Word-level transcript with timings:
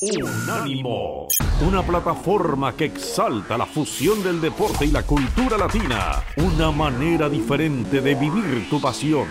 Unánimo, 0.00 1.26
una 1.60 1.82
plataforma 1.82 2.72
que 2.76 2.84
exalta 2.84 3.58
la 3.58 3.66
fusión 3.66 4.22
del 4.22 4.40
deporte 4.40 4.84
y 4.84 4.92
la 4.92 5.02
cultura 5.02 5.58
latina, 5.58 6.22
una 6.36 6.70
manera 6.70 7.28
diferente 7.28 8.00
de 8.00 8.14
vivir 8.14 8.70
tu 8.70 8.80
pasión. 8.80 9.26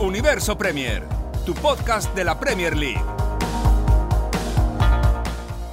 Universo 0.00 0.58
Premier, 0.58 1.06
tu 1.46 1.54
podcast 1.54 2.12
de 2.16 2.24
la 2.24 2.40
Premier 2.40 2.76
League. 2.76 3.04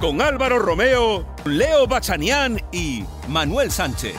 Con 0.00 0.20
Álvaro 0.20 0.60
Romeo, 0.60 1.26
Leo 1.44 1.88
Bachanián 1.88 2.60
y 2.70 3.04
Manuel 3.26 3.72
Sánchez. 3.72 4.14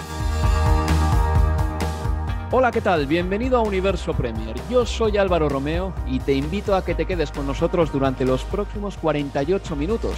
Hola, 2.49 2.71
¿qué 2.71 2.79
tal? 2.79 3.07
Bienvenido 3.07 3.57
a 3.57 3.61
Universo 3.61 4.13
Premier. 4.13 4.55
Yo 4.69 4.85
soy 4.85 5.17
Álvaro 5.17 5.49
Romeo 5.49 5.93
y 6.07 6.21
te 6.21 6.31
invito 6.31 6.75
a 6.75 6.85
que 6.85 6.95
te 6.95 7.05
quedes 7.05 7.29
con 7.29 7.45
nosotros 7.45 7.91
durante 7.91 8.23
los 8.23 8.45
próximos 8.45 8.95
48 8.95 9.75
minutos. 9.75 10.13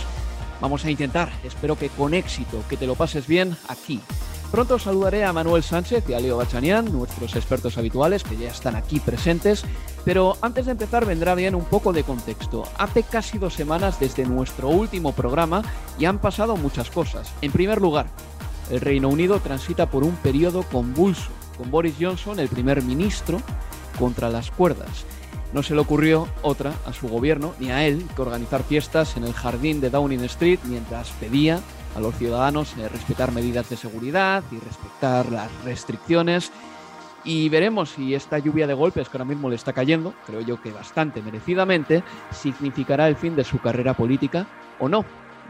Vamos 0.61 0.85
a 0.85 0.91
intentar, 0.91 1.31
espero 1.43 1.75
que 1.75 1.89
con 1.89 2.13
éxito, 2.13 2.63
que 2.69 2.77
te 2.77 2.85
lo 2.85 2.93
pases 2.93 3.25
bien 3.25 3.57
aquí. 3.67 3.99
Pronto 4.51 4.77
saludaré 4.77 5.25
a 5.25 5.33
Manuel 5.33 5.63
Sánchez 5.63 6.07
y 6.07 6.13
a 6.13 6.19
Leo 6.19 6.37
Bachanian, 6.37 6.91
nuestros 6.91 7.35
expertos 7.35 7.79
habituales 7.79 8.23
que 8.23 8.37
ya 8.37 8.49
están 8.49 8.75
aquí 8.75 8.99
presentes, 8.99 9.65
pero 10.05 10.37
antes 10.43 10.67
de 10.67 10.73
empezar 10.73 11.07
vendrá 11.07 11.33
bien 11.33 11.55
un 11.55 11.65
poco 11.65 11.93
de 11.93 12.03
contexto. 12.03 12.63
Hace 12.77 13.01
casi 13.01 13.39
dos 13.39 13.55
semanas 13.55 13.99
desde 13.99 14.25
nuestro 14.25 14.69
último 14.69 15.13
programa 15.13 15.63
y 15.97 16.05
han 16.05 16.19
pasado 16.19 16.57
muchas 16.57 16.91
cosas. 16.91 17.33
En 17.41 17.51
primer 17.51 17.81
lugar, 17.81 18.05
el 18.69 18.81
Reino 18.81 19.09
Unido 19.09 19.39
transita 19.39 19.89
por 19.89 20.03
un 20.03 20.15
periodo 20.17 20.61
convulso 20.61 21.38
con 21.59 21.69
Boris 21.69 21.95
Johnson, 21.99 22.39
el 22.39 22.47
primer 22.47 22.81
ministro, 22.81 23.41
contra 23.99 24.29
las 24.29 24.49
cuerdas. 24.49 25.05
No 25.51 25.61
se 25.61 25.75
le 25.75 25.81
ocurrió 25.81 26.27
otra 26.41 26.73
a 26.85 26.93
su 26.93 27.09
gobierno 27.09 27.53
ni 27.59 27.69
a 27.69 27.85
él 27.85 28.05
que 28.15 28.21
organizar 28.21 28.63
fiestas 28.63 29.17
en 29.17 29.25
el 29.25 29.33
jardín 29.33 29.81
de 29.81 29.89
Downing 29.89 30.23
Street 30.23 30.59
mientras 30.63 31.09
pedía 31.11 31.59
a 31.95 31.99
los 31.99 32.15
ciudadanos 32.15 32.75
eh, 32.77 32.87
respetar 32.87 33.33
medidas 33.33 33.69
de 33.69 33.75
seguridad 33.75 34.43
y 34.51 34.59
respetar 34.59 35.29
las 35.31 35.51
restricciones. 35.65 36.51
Y 37.25 37.49
veremos 37.49 37.89
si 37.89 38.15
esta 38.15 38.39
lluvia 38.39 38.65
de 38.65 38.73
golpes 38.73 39.09
que 39.09 39.17
ahora 39.17 39.25
mismo 39.25 39.49
le 39.49 39.55
está 39.55 39.73
cayendo, 39.73 40.13
creo 40.25 40.39
yo 40.39 40.61
que 40.61 40.71
bastante 40.71 41.21
merecidamente, 41.21 42.03
significará 42.31 43.09
el 43.09 43.17
fin 43.17 43.35
de 43.35 43.43
su 43.43 43.59
carrera 43.59 43.93
política 43.93 44.47
o 44.79 44.87
no. 44.87 45.03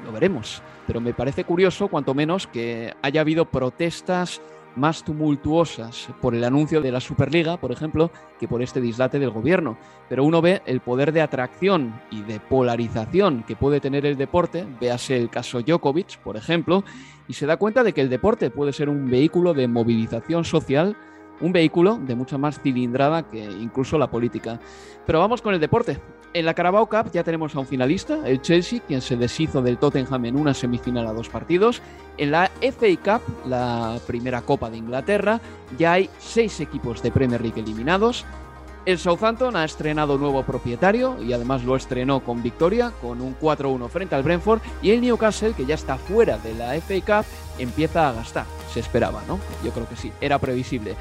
Lo 0.04 0.12
veremos. 0.12 0.64
Pero 0.88 1.02
me 1.02 1.14
parece 1.14 1.44
curioso, 1.44 1.88
cuanto 1.88 2.16
menos, 2.16 2.48
que 2.48 2.96
haya 3.04 3.22
habido 3.22 3.46
protestas 3.46 4.42
más 4.76 5.04
tumultuosas 5.04 6.10
por 6.22 6.36
el 6.36 6.44
anuncio 6.44 6.82
de 6.82 6.92
la 6.92 7.00
Superliga, 7.00 7.58
por 7.58 7.72
ejemplo, 7.72 8.12
que 8.40 8.48
por 8.48 8.62
este 8.62 8.82
dislate 8.82 9.20
del 9.20 9.32
gobierno. 9.32 9.78
Pero 10.08 10.24
uno 10.24 10.42
ve 10.42 10.62
el 10.66 10.80
poder 10.80 11.12
de 11.12 11.22
atracción 11.22 12.00
y 12.12 12.22
de 12.22 12.40
polarización 12.40 13.44
que 13.44 13.56
puede 13.56 13.80
tener 13.80 14.06
el 14.06 14.18
deporte, 14.18 14.66
véase 14.80 15.18
el 15.18 15.30
caso 15.30 15.62
Djokovic, 15.62 16.18
por 16.20 16.38
ejemplo, 16.38 16.84
y 17.28 17.34
se 17.34 17.46
da 17.46 17.58
cuenta 17.58 17.84
de 17.84 17.94
que 17.94 18.02
el 18.02 18.10
deporte 18.10 18.50
puede 18.50 18.74
ser 18.74 18.90
un 18.90 19.10
vehículo 19.10 19.54
de 19.54 19.68
movilización 19.68 20.46
social 20.46 20.98
un 21.42 21.52
vehículo 21.52 21.98
de 21.98 22.16
mucha 22.16 22.38
más 22.38 22.60
cilindrada 22.60 23.24
que 23.24 23.44
incluso 23.44 23.98
la 23.98 24.10
política. 24.10 24.60
Pero 25.06 25.20
vamos 25.20 25.42
con 25.42 25.54
el 25.54 25.60
deporte. 25.60 26.00
En 26.32 26.46
la 26.46 26.54
Carabao 26.54 26.88
Cup 26.88 27.12
ya 27.12 27.24
tenemos 27.24 27.56
a 27.56 27.60
un 27.60 27.66
finalista, 27.66 28.20
el 28.28 28.42
Chelsea, 28.42 28.82
quien 28.88 29.02
se 29.02 29.18
deshizo 29.18 29.64
del 29.64 29.80
Tottenham 29.80 30.26
en 30.26 30.36
una 30.36 30.54
semifinal 30.54 31.08
a 31.08 31.14
dos 31.14 31.28
partidos. 31.28 31.82
En 32.18 32.30
la 32.32 32.52
FA 32.62 33.20
Cup, 33.20 33.48
la 33.48 33.98
primera 34.06 34.42
Copa 34.42 34.70
de 34.70 34.78
Inglaterra, 34.78 35.42
ya 35.78 35.94
hay 35.94 36.10
seis 36.20 36.60
equipos 36.60 37.02
de 37.02 37.12
Premier 37.12 37.42
League 37.42 37.60
eliminados. 37.60 38.26
El 38.86 38.98
Southampton 38.98 39.56
ha 39.56 39.66
estrenado 39.66 40.18
nuevo 40.18 40.44
propietario 40.44 41.22
y 41.22 41.34
además 41.34 41.64
lo 41.64 41.76
estrenó 41.76 42.22
con 42.22 42.42
victoria, 42.42 42.92
con 43.02 43.22
un 43.22 43.38
4-1 43.38 43.90
frente 43.90 44.16
al 44.16 44.24
Brentford. 44.24 44.62
Y 44.82 44.92
el 44.92 45.02
Newcastle, 45.02 45.54
que 45.54 45.66
ya 45.66 45.76
está 45.76 45.98
fuera 45.98 46.38
de 46.38 46.54
la 46.54 46.74
FA 46.80 47.24
Cup, 47.24 47.26
empieza 47.60 48.10
a 48.10 48.14
gastar. 48.14 48.46
Se 48.74 48.80
esperaba, 48.80 49.22
¿no? 49.28 49.40
Yo 49.64 49.72
creo 49.72 49.88
que 49.88 49.96
sí, 49.96 50.12
era 50.22 50.40
previsible. 50.40 50.96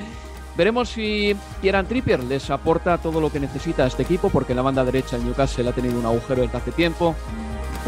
Veremos 0.57 0.89
si 0.89 1.37
Kieran 1.61 1.87
Trippier 1.87 2.23
les 2.25 2.51
aporta 2.51 2.99
todo 2.99 3.21
lo 3.21 3.31
que 3.31 3.39
necesita 3.39 3.87
este 3.87 4.03
equipo, 4.03 4.29
porque 4.29 4.57
la 4.57 4.63
banda 4.63 4.85
derecha 4.85 5.17
el 5.17 5.25
Newcastle 5.25 5.69
ha 5.69 5.73
tenido 5.73 6.01
un 6.01 6.07
agujero 6.07 6.43
desde 6.43 6.59
hace 6.59 6.73
tiempo. 6.73 7.15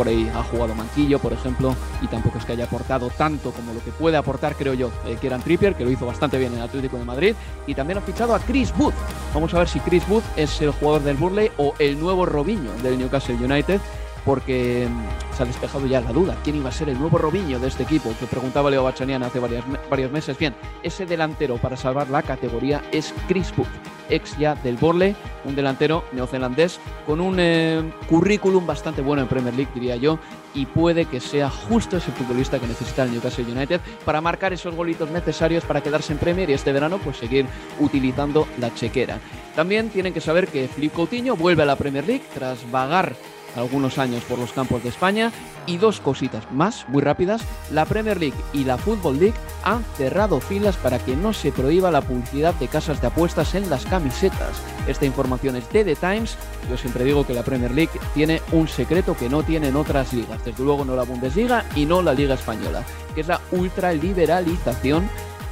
Por 0.00 0.08
ahí 0.08 0.32
ha 0.34 0.42
jugado 0.42 0.74
Manquillo, 0.74 1.18
por 1.18 1.34
ejemplo, 1.34 1.76
y 2.00 2.06
tampoco 2.06 2.38
es 2.38 2.46
que 2.46 2.52
haya 2.52 2.64
aportado 2.64 3.10
tanto 3.10 3.50
como 3.50 3.74
lo 3.74 3.84
que 3.84 3.90
puede 3.90 4.16
aportar, 4.16 4.56
creo 4.56 4.72
yo, 4.72 4.90
eh, 5.04 5.18
Kieran 5.20 5.42
Trippier, 5.42 5.74
que 5.74 5.84
lo 5.84 5.90
hizo 5.90 6.06
bastante 6.06 6.38
bien 6.38 6.52
en 6.52 6.60
el 6.60 6.64
Atlético 6.64 6.96
de 6.96 7.04
Madrid. 7.04 7.34
Y 7.66 7.74
también 7.74 7.98
ha 7.98 8.00
fichado 8.00 8.34
a 8.34 8.38
Chris 8.38 8.72
Wood. 8.78 8.94
Vamos 9.34 9.52
a 9.52 9.58
ver 9.58 9.68
si 9.68 9.78
Chris 9.80 10.02
Wood 10.08 10.22
es 10.36 10.58
el 10.62 10.70
jugador 10.70 11.02
del 11.02 11.18
Burley 11.18 11.50
o 11.58 11.74
el 11.78 12.00
nuevo 12.00 12.24
Robinho 12.24 12.72
del 12.82 12.98
Newcastle 12.98 13.34
United 13.34 13.78
porque 14.24 14.88
mm, 14.88 15.36
se 15.36 15.42
ha 15.42 15.46
despejado 15.46 15.86
ya 15.86 16.00
la 16.00 16.12
duda. 16.12 16.36
¿Quién 16.44 16.56
iba 16.56 16.68
a 16.68 16.72
ser 16.72 16.88
el 16.88 16.98
nuevo 16.98 17.18
Robinho 17.18 17.58
de 17.58 17.68
este 17.68 17.82
equipo? 17.82 18.14
Que 18.18 18.26
preguntaba 18.26 18.70
Leo 18.70 18.84
Bachanian 18.84 19.22
hace 19.22 19.38
varios 19.38 20.12
meses. 20.12 20.38
Bien, 20.38 20.54
ese 20.82 21.06
delantero 21.06 21.56
para 21.56 21.76
salvar 21.76 22.10
la 22.10 22.22
categoría 22.22 22.82
es 22.92 23.14
Chris 23.28 23.52
Wood, 23.56 23.66
ex 24.08 24.36
ya 24.38 24.54
del 24.54 24.76
Borle, 24.76 25.14
un 25.44 25.54
delantero 25.54 26.04
neozelandés 26.12 26.78
con 27.06 27.20
un 27.20 27.36
eh, 27.38 27.82
currículum 28.08 28.66
bastante 28.66 29.02
bueno 29.02 29.22
en 29.22 29.28
Premier 29.28 29.54
League, 29.54 29.70
diría 29.74 29.96
yo, 29.96 30.18
y 30.54 30.66
puede 30.66 31.04
que 31.04 31.20
sea 31.20 31.48
justo 31.48 31.96
ese 31.96 32.10
futbolista 32.12 32.58
que 32.58 32.66
necesita 32.66 33.04
el 33.04 33.12
Newcastle 33.12 33.44
United 33.44 33.80
para 34.04 34.20
marcar 34.20 34.52
esos 34.52 34.74
golitos 34.74 35.10
necesarios 35.10 35.64
para 35.64 35.80
quedarse 35.80 36.12
en 36.12 36.18
Premier 36.18 36.50
y 36.50 36.54
este 36.54 36.72
verano 36.72 36.98
pues 36.98 37.18
seguir 37.18 37.46
utilizando 37.78 38.46
la 38.58 38.74
chequera. 38.74 39.18
También 39.54 39.90
tienen 39.90 40.12
que 40.12 40.20
saber 40.20 40.48
que 40.48 40.68
Filipe 40.68 40.94
Coutinho 40.94 41.36
vuelve 41.36 41.62
a 41.62 41.66
la 41.66 41.76
Premier 41.76 42.06
League 42.06 42.24
tras 42.34 42.70
vagar 42.70 43.14
algunos 43.56 43.98
años 43.98 44.22
por 44.24 44.38
los 44.38 44.52
campos 44.52 44.82
de 44.82 44.88
España. 44.88 45.32
Y 45.66 45.76
dos 45.76 46.00
cositas 46.00 46.50
más, 46.50 46.88
muy 46.88 47.02
rápidas. 47.02 47.42
La 47.70 47.84
Premier 47.84 48.18
League 48.18 48.36
y 48.52 48.64
la 48.64 48.78
Football 48.78 49.20
League 49.20 49.36
han 49.62 49.84
cerrado 49.96 50.40
filas 50.40 50.76
para 50.76 50.98
que 50.98 51.14
no 51.14 51.32
se 51.32 51.52
prohíba 51.52 51.90
la 51.90 52.00
publicidad 52.00 52.54
de 52.54 52.68
casas 52.68 53.00
de 53.00 53.06
apuestas 53.06 53.54
en 53.54 53.68
las 53.70 53.84
camisetas. 53.84 54.60
Esta 54.86 55.06
información 55.06 55.56
es 55.56 55.70
de 55.70 55.84
The 55.84 55.96
Times. 55.96 56.36
Yo 56.68 56.76
siempre 56.76 57.04
digo 57.04 57.26
que 57.26 57.34
la 57.34 57.42
Premier 57.42 57.70
League 57.72 57.92
tiene 58.14 58.40
un 58.52 58.68
secreto 58.68 59.16
que 59.16 59.28
no 59.28 59.42
tienen 59.42 59.76
otras 59.76 60.12
ligas. 60.12 60.44
Desde 60.44 60.64
luego 60.64 60.84
no 60.84 60.96
la 60.96 61.04
Bundesliga 61.04 61.64
y 61.76 61.84
no 61.84 62.02
la 62.02 62.14
Liga 62.14 62.34
Española, 62.34 62.82
que 63.14 63.20
es 63.20 63.28
la 63.28 63.40
ultraliberalización 63.52 65.08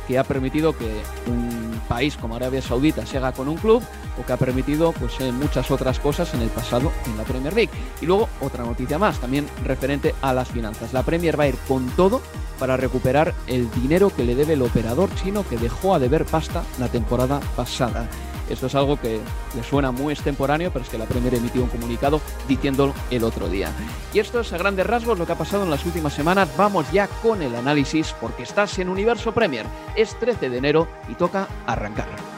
que 0.08 0.18
ha 0.18 0.24
permitido 0.24 0.76
que 0.76 1.02
un 1.26 1.67
país 1.88 2.16
como 2.16 2.36
Arabia 2.36 2.62
Saudita 2.62 3.06
se 3.06 3.16
haga 3.16 3.32
con 3.32 3.48
un 3.48 3.56
club 3.56 3.82
o 4.18 4.24
que 4.24 4.32
ha 4.32 4.36
permitido 4.36 4.92
pues 4.92 5.18
eh, 5.20 5.32
muchas 5.32 5.70
otras 5.70 5.98
cosas 5.98 6.32
en 6.34 6.42
el 6.42 6.50
pasado 6.50 6.92
en 7.06 7.16
la 7.16 7.24
Premier 7.24 7.54
League. 7.54 7.70
Y 8.00 8.06
luego 8.06 8.28
otra 8.40 8.64
noticia 8.64 8.98
más, 8.98 9.18
también 9.18 9.46
referente 9.64 10.14
a 10.22 10.32
las 10.32 10.48
finanzas. 10.48 10.92
La 10.92 11.02
Premier 11.02 11.38
va 11.38 11.44
a 11.44 11.48
ir 11.48 11.56
con 11.66 11.86
todo 11.90 12.20
para 12.58 12.76
recuperar 12.76 13.34
el 13.46 13.70
dinero 13.72 14.10
que 14.14 14.24
le 14.24 14.34
debe 14.34 14.54
el 14.54 14.62
operador 14.62 15.14
chino 15.14 15.44
que 15.48 15.56
dejó 15.56 15.94
a 15.94 15.98
deber 15.98 16.24
pasta 16.24 16.62
la 16.78 16.88
temporada 16.88 17.40
pasada. 17.56 18.08
Esto 18.50 18.66
es 18.66 18.74
algo 18.74 18.98
que 19.00 19.20
le 19.54 19.62
suena 19.62 19.90
muy 19.90 20.12
extemporáneo, 20.12 20.70
pero 20.72 20.84
es 20.84 20.90
que 20.90 20.98
la 20.98 21.04
Premier 21.04 21.34
emitió 21.34 21.62
un 21.62 21.68
comunicado 21.68 22.20
diciéndolo 22.46 22.94
el 23.10 23.24
otro 23.24 23.48
día. 23.48 23.70
Y 24.12 24.18
esto 24.18 24.40
es 24.40 24.52
a 24.52 24.58
grandes 24.58 24.86
rasgos 24.86 25.18
lo 25.18 25.26
que 25.26 25.32
ha 25.32 25.38
pasado 25.38 25.64
en 25.64 25.70
las 25.70 25.84
últimas 25.84 26.12
semanas. 26.12 26.48
Vamos 26.56 26.90
ya 26.92 27.06
con 27.22 27.42
el 27.42 27.54
análisis 27.54 28.14
porque 28.20 28.42
estás 28.42 28.78
en 28.78 28.88
Universo 28.88 29.32
Premier. 29.32 29.66
Es 29.96 30.18
13 30.18 30.50
de 30.50 30.58
enero 30.58 30.88
y 31.08 31.14
toca 31.14 31.48
arrancar. 31.66 32.37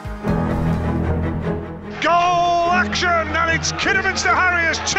Goal 2.01 2.73
action, 2.73 3.29
and 3.37 3.51
it's 3.53 3.71
Kidderminster 3.77 4.33
Harriers 4.33 4.81
2, 4.89 4.97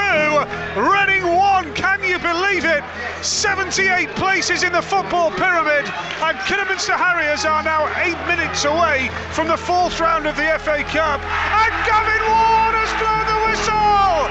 Reading 0.79 1.27
1. 1.35 1.75
Can 1.75 1.99
you 2.07 2.15
believe 2.23 2.63
it? 2.65 2.87
78 3.27 4.07
places 4.15 4.63
in 4.63 4.71
the 4.71 4.81
football 4.81 5.33
pyramid, 5.35 5.91
and 6.23 6.39
Kidderminster 6.47 6.95
Harriers 6.95 7.45
are 7.45 7.67
now 7.67 7.91
eight 8.07 8.15
minutes 8.31 8.63
away 8.63 9.11
from 9.35 9.49
the 9.49 9.57
fourth 9.57 9.99
round 9.99 10.31
of 10.31 10.37
the 10.39 10.47
FA 10.63 10.87
Cup. 10.95 11.19
And 11.27 11.75
Gavin 11.91 12.23
Ward 12.23 12.75
has 12.79 12.93
blown 13.03 13.27
the 13.27 13.41
whistle! 13.51 14.31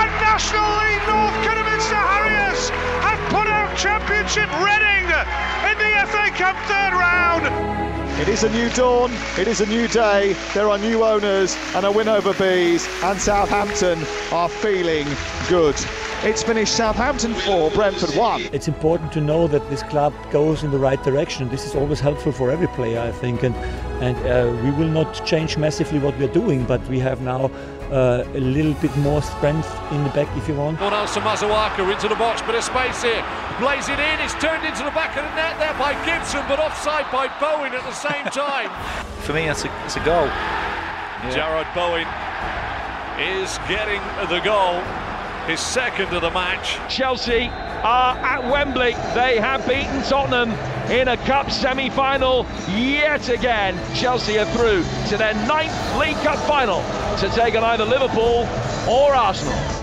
And 0.00 0.08
National 0.24 0.64
League 0.88 1.04
North 1.04 1.36
Kidderminster 1.44 2.00
Harriers 2.00 2.72
have 3.04 3.20
put 3.28 3.44
out 3.44 3.68
Championship 3.76 4.48
Reading 4.64 5.04
in 5.68 5.76
the 5.76 5.92
FA 6.08 6.32
Cup 6.32 6.56
third 6.64 6.96
round. 6.96 7.95
It 8.18 8.28
is 8.28 8.44
a 8.44 8.48
new 8.48 8.70
dawn, 8.70 9.12
it 9.38 9.46
is 9.46 9.60
a 9.60 9.66
new 9.66 9.86
day, 9.88 10.34
there 10.54 10.70
are 10.70 10.78
new 10.78 11.04
owners 11.04 11.54
and 11.74 11.84
a 11.84 11.92
win 11.92 12.08
over 12.08 12.32
bees, 12.32 12.88
and 13.02 13.20
Southampton 13.20 14.02
are 14.32 14.48
feeling 14.48 15.06
good. 15.50 15.74
It's 16.22 16.42
finished 16.42 16.74
Southampton 16.74 17.34
4, 17.34 17.72
Brentford 17.72 18.16
1. 18.16 18.40
It's 18.54 18.68
important 18.68 19.12
to 19.12 19.20
know 19.20 19.46
that 19.48 19.68
this 19.68 19.82
club 19.82 20.14
goes 20.30 20.64
in 20.64 20.70
the 20.70 20.78
right 20.78 21.00
direction. 21.04 21.50
This 21.50 21.66
is 21.66 21.74
always 21.74 22.00
helpful 22.00 22.32
for 22.32 22.50
every 22.50 22.68
player, 22.68 23.00
I 23.00 23.12
think, 23.12 23.42
and, 23.42 23.54
and 24.02 24.16
uh, 24.26 24.62
we 24.64 24.70
will 24.70 24.88
not 24.88 25.12
change 25.26 25.58
massively 25.58 25.98
what 25.98 26.18
we're 26.18 26.32
doing, 26.32 26.64
but 26.64 26.80
we 26.88 26.98
have 27.00 27.20
now 27.20 27.50
uh, 27.90 28.24
a 28.34 28.40
little 28.40 28.74
bit 28.74 28.94
more 28.98 29.22
strength 29.22 29.70
in 29.92 30.02
the 30.04 30.10
back 30.10 30.28
if 30.36 30.48
you 30.48 30.54
want. 30.54 30.80
Well, 30.80 30.90
now 30.90 31.06
Samazawaka 31.06 31.90
into 31.92 32.08
the 32.08 32.16
box, 32.16 32.42
bit 32.42 32.54
of 32.54 32.64
space 32.64 33.02
here. 33.02 33.24
Plays 33.58 33.88
it 33.88 33.98
in, 33.98 34.20
it's 34.20 34.34
turned 34.34 34.64
into 34.64 34.84
the 34.84 34.90
back 34.90 35.16
of 35.16 35.24
the 35.24 35.34
net 35.34 35.58
there 35.58 35.74
by 35.78 35.94
Gibson, 36.04 36.44
but 36.48 36.58
offside 36.58 37.10
by 37.12 37.28
Bowen 37.40 37.72
at 37.72 37.82
the 37.84 37.94
same 37.94 38.24
time. 38.26 38.70
For 39.24 39.32
me, 39.32 39.46
that's 39.46 39.64
a, 39.64 39.84
it's 39.84 39.96
a 39.96 40.04
goal. 40.04 40.28
Jared 41.32 41.66
Bowen 41.74 42.06
is 43.18 43.58
getting 43.68 44.00
the 44.28 44.40
goal, 44.40 44.80
his 45.46 45.60
second 45.60 46.12
of 46.14 46.22
the 46.22 46.30
match. 46.30 46.78
Chelsea 46.94 47.50
at 47.84 48.50
Wembley. 48.50 48.92
They 49.14 49.38
have 49.38 49.66
beaten 49.66 50.02
Tottenham 50.02 50.50
in 50.90 51.08
a 51.08 51.16
cup 51.16 51.50
semi-final 51.50 52.46
yet 52.68 53.28
again. 53.28 53.78
Chelsea 53.94 54.38
are 54.38 54.46
through 54.46 54.84
to 55.08 55.16
their 55.16 55.34
ninth 55.46 55.96
League 55.98 56.16
Cup 56.16 56.38
final 56.46 56.82
to 57.18 57.28
take 57.34 57.54
on 57.54 57.64
either 57.64 57.84
Liverpool 57.84 58.48
or 58.88 59.14
Arsenal. 59.14 59.75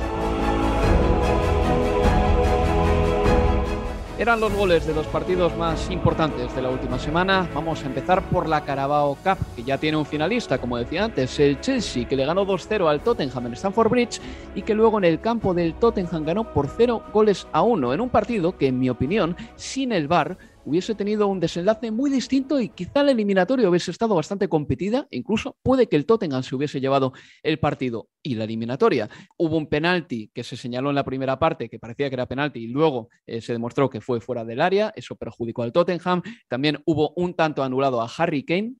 Eran 4.20 4.40
los 4.40 4.54
goles 4.54 4.86
de 4.86 4.94
los 4.94 5.08
partidos 5.08 5.58
más 5.58 5.90
importantes 5.90 6.56
de 6.56 6.62
la 6.62 6.70
última 6.70 7.00
semana. 7.00 7.50
Vamos 7.56 7.84
a 7.84 7.88
empezar 7.88 8.22
por 8.30 8.48
la 8.48 8.64
Carabao 8.64 9.18
Cup, 9.24 9.38
que 9.56 9.64
ya 9.64 9.80
tiene 9.80 9.98
un 9.98 10.06
finalista, 10.06 10.60
como 10.60 10.78
decía 10.78 11.06
antes, 11.06 11.40
el 11.40 11.60
Chelsea, 11.60 12.08
que 12.08 12.16
le 12.16 12.24
ganó 12.24 12.46
2-0 12.46 12.88
al 12.88 13.02
Tottenham 13.02 13.48
en 13.48 13.54
Stamford 13.54 13.90
Bridge 13.90 14.22
y 14.54 14.62
que 14.62 14.76
luego 14.76 15.00
en 15.00 15.06
el 15.06 15.20
campo 15.20 15.56
del 15.56 15.74
Tottenham 15.74 16.26
ganó 16.26 16.54
por 16.54 16.68
0 16.68 17.06
goles 17.12 17.48
a 17.52 17.64
1, 17.64 17.92
en 17.92 18.02
un 18.02 18.10
partido 18.10 18.56
que, 18.56 18.68
en 18.68 18.78
mi 18.78 18.88
opinión, 18.88 19.36
sin 19.56 19.92
el 19.92 20.08
VAR, 20.08 20.38
hubiese 20.66 20.96
tenido 20.96 21.28
un 21.28 21.40
desenlace 21.40 21.92
muy 21.92 22.10
distinto 22.10 22.60
y 22.60 22.70
quizá 22.70 23.02
el 23.02 23.10
eliminatorio 23.10 23.70
hubiese 23.70 23.92
estado 23.92 24.16
bastante 24.16 24.48
competida, 24.48 25.08
incluso 25.12 25.58
puede 25.62 25.88
que 25.88 25.96
el 25.96 26.06
Tottenham 26.06 26.44
se 26.44 26.56
hubiese 26.56 26.80
llevado 26.80 27.14
el 27.42 27.60
partido 27.60 28.10
y 28.22 28.36
la 28.36 28.46
eliminatoria. 28.46 29.10
Hubo 29.38 29.58
un 29.58 29.68
penalti 29.68 30.32
que 30.34 30.44
se 30.44 30.58
señaló 30.58 30.90
en 30.90 30.96
la 30.96 31.04
primera 31.04 31.38
parte 31.40 31.70
que 31.70 31.80
parecía 31.80 32.10
que 32.10 32.16
era 32.16 32.28
penalti 32.28 32.62
y 32.62 32.68
luego 32.68 33.10
eh, 33.26 33.42
se 33.42 33.54
demostró 33.54 33.90
que 33.90 34.02
fue 34.02 34.22
fuera 34.22 34.46
del 34.46 34.62
área, 34.62 34.94
eso 34.96 35.16
perjudicó 35.16 35.64
al 35.64 35.72
Tottenham. 35.72 36.22
También 36.48 36.82
hubo 36.86 37.14
un 37.16 37.34
tanto 37.34 37.64
anulado 37.64 38.02
a 38.02 38.10
Harry 38.18 38.44
Kane 38.44 38.76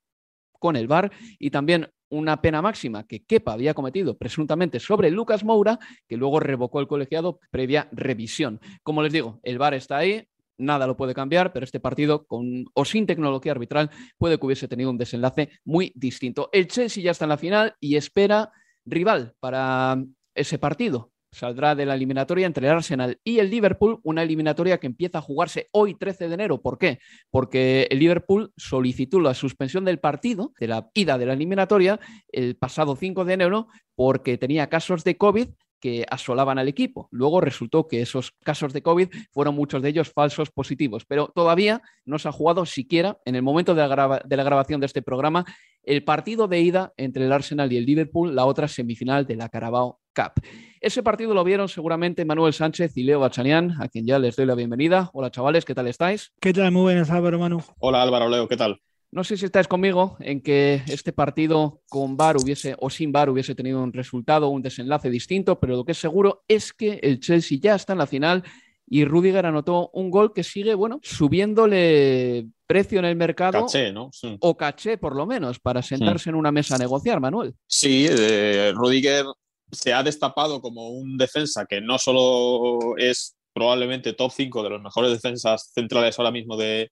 con 0.58 0.76
el 0.76 0.86
VAR 0.86 1.12
y 1.38 1.50
también 1.50 1.90
una 2.08 2.40
pena 2.40 2.62
máxima 2.62 3.06
que 3.06 3.24
Kepa 3.24 3.52
había 3.52 3.74
cometido 3.74 4.16
presuntamente 4.16 4.78
sobre 4.78 5.10
Lucas 5.10 5.44
Moura, 5.44 5.78
que 6.06 6.16
luego 6.16 6.40
revocó 6.40 6.80
el 6.80 6.86
colegiado 6.86 7.40
previa 7.50 7.88
revisión. 7.92 8.60
Como 8.82 9.02
les 9.02 9.12
digo, 9.12 9.40
el 9.42 9.58
VAR 9.58 9.74
está 9.74 9.98
ahí, 9.98 10.26
nada 10.58 10.86
lo 10.86 10.96
puede 10.96 11.14
cambiar, 11.14 11.52
pero 11.52 11.64
este 11.64 11.80
partido, 11.80 12.26
con 12.26 12.64
o 12.74 12.84
sin 12.84 13.06
tecnología 13.06 13.52
arbitral, 13.52 13.90
puede 14.18 14.38
que 14.38 14.46
hubiese 14.46 14.68
tenido 14.68 14.90
un 14.90 14.98
desenlace 14.98 15.50
muy 15.64 15.92
distinto. 15.94 16.48
El 16.52 16.68
Chelsea 16.68 17.02
ya 17.02 17.10
está 17.10 17.24
en 17.24 17.30
la 17.30 17.36
final 17.38 17.74
y 17.80 17.96
espera 17.96 18.52
rival 18.84 19.34
para 19.40 20.02
ese 20.34 20.58
partido. 20.58 21.10
Saldrá 21.32 21.74
de 21.74 21.84
la 21.84 21.96
eliminatoria 21.96 22.46
entre 22.46 22.68
el 22.68 22.74
Arsenal 22.74 23.18
y 23.24 23.40
el 23.40 23.50
Liverpool, 23.50 23.98
una 24.04 24.22
eliminatoria 24.22 24.78
que 24.78 24.86
empieza 24.86 25.18
a 25.18 25.22
jugarse 25.22 25.68
hoy 25.72 25.96
13 25.96 26.28
de 26.28 26.34
enero. 26.34 26.62
¿Por 26.62 26.78
qué? 26.78 27.00
Porque 27.28 27.88
el 27.90 27.98
Liverpool 27.98 28.52
solicitó 28.56 29.18
la 29.18 29.34
suspensión 29.34 29.84
del 29.84 29.98
partido, 29.98 30.52
de 30.60 30.68
la 30.68 30.88
ida 30.94 31.18
de 31.18 31.26
la 31.26 31.32
eliminatoria, 31.32 31.98
el 32.30 32.54
pasado 32.54 32.94
5 32.94 33.24
de 33.24 33.34
enero, 33.34 33.66
porque 33.96 34.38
tenía 34.38 34.68
casos 34.68 35.02
de 35.02 35.16
COVID 35.16 35.48
que 35.84 36.06
asolaban 36.08 36.58
al 36.58 36.66
equipo. 36.66 37.10
Luego 37.10 37.42
resultó 37.42 37.86
que 37.86 38.00
esos 38.00 38.32
casos 38.42 38.72
de 38.72 38.80
COVID 38.80 39.10
fueron 39.30 39.54
muchos 39.54 39.82
de 39.82 39.90
ellos 39.90 40.10
falsos 40.10 40.48
positivos, 40.50 41.04
pero 41.04 41.30
todavía 41.34 41.82
no 42.06 42.18
se 42.18 42.26
ha 42.26 42.32
jugado 42.32 42.64
siquiera 42.64 43.18
en 43.26 43.34
el 43.34 43.42
momento 43.42 43.74
de 43.74 43.86
la, 43.86 44.22
de 44.24 44.36
la 44.38 44.44
grabación 44.44 44.80
de 44.80 44.86
este 44.86 45.02
programa 45.02 45.44
el 45.82 46.02
partido 46.02 46.48
de 46.48 46.58
ida 46.58 46.94
entre 46.96 47.26
el 47.26 47.32
Arsenal 47.32 47.70
y 47.70 47.76
el 47.76 47.84
Liverpool, 47.84 48.34
la 48.34 48.46
otra 48.46 48.66
semifinal 48.66 49.26
de 49.26 49.36
la 49.36 49.50
Carabao 49.50 50.00
Cup. 50.16 50.42
Ese 50.80 51.02
partido 51.02 51.34
lo 51.34 51.44
vieron 51.44 51.68
seguramente 51.68 52.24
Manuel 52.24 52.54
Sánchez 52.54 52.96
y 52.96 53.02
Leo 53.02 53.20
Bachanian, 53.20 53.74
a 53.78 53.88
quien 53.88 54.06
ya 54.06 54.18
les 54.18 54.36
doy 54.36 54.46
la 54.46 54.54
bienvenida. 54.54 55.10
Hola 55.12 55.30
chavales, 55.30 55.66
¿qué 55.66 55.74
tal 55.74 55.88
estáis? 55.88 56.32
¿Qué 56.40 56.54
tal? 56.54 56.72
Muy 56.72 56.84
buenas, 56.84 57.10
Álvaro 57.10 57.38
Manu. 57.38 57.62
Hola 57.78 58.00
Álvaro, 58.00 58.30
Leo, 58.30 58.48
¿qué 58.48 58.56
tal? 58.56 58.80
No 59.14 59.22
sé 59.22 59.36
si 59.36 59.44
estáis 59.44 59.68
conmigo 59.68 60.16
en 60.18 60.40
que 60.40 60.82
este 60.88 61.12
partido 61.12 61.82
con 61.88 62.16
VAR 62.16 62.36
hubiese 62.36 62.74
o 62.80 62.90
sin 62.90 63.12
VAR 63.12 63.30
hubiese 63.30 63.54
tenido 63.54 63.80
un 63.80 63.92
resultado, 63.92 64.48
un 64.48 64.60
desenlace 64.60 65.08
distinto, 65.08 65.60
pero 65.60 65.76
lo 65.76 65.84
que 65.84 65.92
es 65.92 65.98
seguro 65.98 66.42
es 66.48 66.72
que 66.72 66.98
el 67.00 67.20
Chelsea 67.20 67.58
ya 67.62 67.76
está 67.76 67.92
en 67.92 68.00
la 68.00 68.08
final 68.08 68.42
y 68.88 69.04
Rudiger 69.04 69.46
anotó 69.46 69.90
un 69.92 70.10
gol 70.10 70.32
que 70.32 70.42
sigue, 70.42 70.74
bueno, 70.74 70.98
subiéndole 71.04 72.48
precio 72.66 72.98
en 72.98 73.04
el 73.04 73.14
mercado. 73.14 73.60
Caché, 73.60 73.92
¿no? 73.92 74.10
Sí. 74.12 74.36
O 74.40 74.56
caché, 74.56 74.98
por 74.98 75.14
lo 75.14 75.26
menos, 75.26 75.60
para 75.60 75.80
sentarse 75.80 76.30
en 76.30 76.34
una 76.34 76.50
mesa 76.50 76.74
a 76.74 76.78
negociar, 76.78 77.20
Manuel. 77.20 77.54
Sí, 77.68 78.08
eh, 78.10 78.72
Rudiger 78.74 79.26
se 79.70 79.92
ha 79.92 80.02
destapado 80.02 80.60
como 80.60 80.88
un 80.88 81.16
defensa 81.16 81.66
que 81.66 81.80
no 81.80 81.98
solo 81.98 82.96
es 82.96 83.36
probablemente 83.52 84.12
top 84.12 84.32
5 84.34 84.64
de 84.64 84.70
los 84.70 84.82
mejores 84.82 85.12
defensas 85.12 85.70
centrales 85.72 86.18
ahora 86.18 86.32
mismo 86.32 86.56
de, 86.56 86.90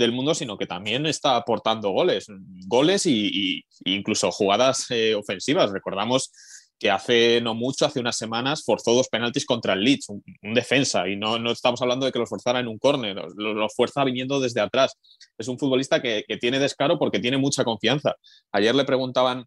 del 0.00 0.12
mundo, 0.12 0.34
sino 0.34 0.58
que 0.58 0.66
también 0.66 1.06
está 1.06 1.36
aportando 1.36 1.90
goles, 1.90 2.26
goles 2.66 3.06
y, 3.06 3.64
incluso 3.84 4.32
jugadas 4.32 4.86
eh, 4.90 5.14
ofensivas. 5.14 5.70
Recordamos 5.70 6.32
que 6.78 6.90
hace 6.90 7.40
no 7.42 7.54
mucho, 7.54 7.84
hace 7.84 8.00
unas 8.00 8.16
semanas, 8.16 8.64
forzó 8.64 8.94
dos 8.94 9.08
penaltis 9.08 9.44
contra 9.44 9.74
el 9.74 9.84
Leeds, 9.84 10.08
un, 10.08 10.22
defensa, 10.54 11.06
y 11.06 11.14
no, 11.14 11.38
no, 11.38 11.50
estamos 11.52 11.82
hablando 11.82 12.06
de 12.06 12.12
que 12.12 12.18
los 12.18 12.28
forzara 12.28 12.58
en 12.58 12.68
un 12.68 12.78
córner, 12.78 13.16
los, 13.36 13.74
fuerza 13.74 14.02
viniendo 14.02 14.40
desde 14.40 14.62
atrás. 14.62 14.94
Es 15.36 15.46
un 15.46 15.58
futbolista 15.58 16.00
que, 16.00 16.24
que, 16.26 16.38
tiene 16.38 16.58
descaro 16.58 16.98
porque 16.98 17.20
tiene 17.20 17.36
mucha 17.36 17.64
confianza. 17.64 18.16
Ayer 18.50 18.74
le 18.74 18.84
preguntaban 18.84 19.44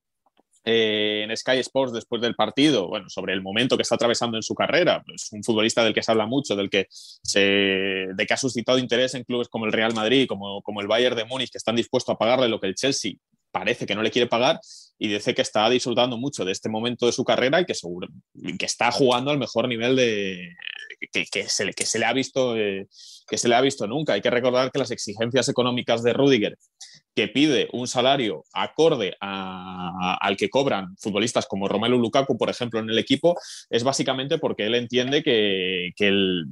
eh, 0.65 1.25
en 1.27 1.35
Sky 1.35 1.59
Sports 1.59 1.93
después 1.93 2.21
del 2.21 2.35
partido, 2.35 2.87
bueno, 2.87 3.09
sobre 3.09 3.33
el 3.33 3.41
momento 3.41 3.75
que 3.75 3.83
está 3.83 3.95
atravesando 3.95 4.37
en 4.37 4.43
su 4.43 4.55
carrera. 4.55 5.03
Es 5.13 5.31
un 5.31 5.43
futbolista 5.43 5.83
del 5.83 5.93
que 5.93 6.03
se 6.03 6.11
habla 6.11 6.25
mucho, 6.25 6.55
del 6.55 6.69
que, 6.69 6.87
de 7.33 8.25
que 8.27 8.33
ha 8.33 8.37
suscitado 8.37 8.77
interés 8.77 9.13
en 9.15 9.23
clubes 9.23 9.49
como 9.49 9.65
el 9.65 9.73
Real 9.73 9.93
Madrid, 9.93 10.27
como, 10.27 10.61
como 10.61 10.81
el 10.81 10.87
Bayern 10.87 11.15
de 11.15 11.25
Múnich, 11.25 11.51
que 11.51 11.57
están 11.57 11.75
dispuestos 11.75 12.13
a 12.13 12.17
pagarle 12.17 12.47
lo 12.47 12.59
que 12.59 12.67
el 12.67 12.75
Chelsea 12.75 13.13
parece 13.53 13.85
que 13.85 13.93
no 13.95 14.01
le 14.01 14.09
quiere 14.09 14.27
pagar 14.27 14.59
y 14.97 15.07
dice 15.07 15.35
que 15.35 15.43
está 15.43 15.69
disfrutando 15.69 16.17
mucho 16.17 16.43
de 16.43 16.51
este 16.51 16.69
momento 16.69 17.05
de 17.05 17.11
su 17.11 17.23
carrera 17.23 17.61
y 17.61 17.65
que 17.65 17.75
seguro 17.75 18.07
que 18.57 18.65
está 18.65 18.91
jugando 18.91 19.29
al 19.29 19.37
mejor 19.37 19.67
nivel 19.67 19.95
de 19.95 20.55
que, 21.11 21.49
se, 21.49 21.71
que 21.71 21.85
se 21.85 21.99
le 21.99 22.05
ha 22.05 22.13
visto 22.13 22.57
eh, 22.57 22.87
que 23.27 23.37
se 23.37 23.47
le 23.47 23.55
ha 23.55 23.61
visto 23.61 23.87
nunca. 23.87 24.13
Hay 24.13 24.21
que 24.21 24.29
recordar 24.29 24.71
que 24.71 24.79
las 24.79 24.91
exigencias 24.91 25.49
económicas 25.49 26.03
de 26.03 26.13
Rudiger, 26.13 26.57
que 27.15 27.27
pide 27.27 27.69
un 27.73 27.87
salario 27.87 28.43
acorde 28.53 29.15
al 29.19 30.37
que 30.37 30.49
cobran 30.49 30.95
futbolistas 30.97 31.45
como 31.45 31.67
Romelu 31.67 31.97
Lukaku, 31.97 32.37
por 32.37 32.49
ejemplo, 32.49 32.79
en 32.79 32.89
el 32.89 32.99
equipo, 32.99 33.37
es 33.69 33.83
básicamente 33.83 34.37
porque 34.37 34.65
él 34.65 34.75
entiende 34.75 35.23
que, 35.23 35.91
que 35.95 36.07
el, 36.07 36.45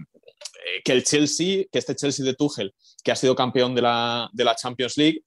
que 0.83 0.91
el 0.91 1.03
Chelsea, 1.03 1.65
que 1.71 1.79
este 1.79 1.95
Chelsea 1.95 2.25
de 2.25 2.33
Tuchel, 2.33 2.73
que 3.03 3.11
ha 3.11 3.15
sido 3.15 3.35
campeón 3.35 3.75
de 3.75 3.81
la, 3.81 4.29
de 4.33 4.43
la 4.43 4.55
Champions 4.55 4.97
League, 4.97 5.21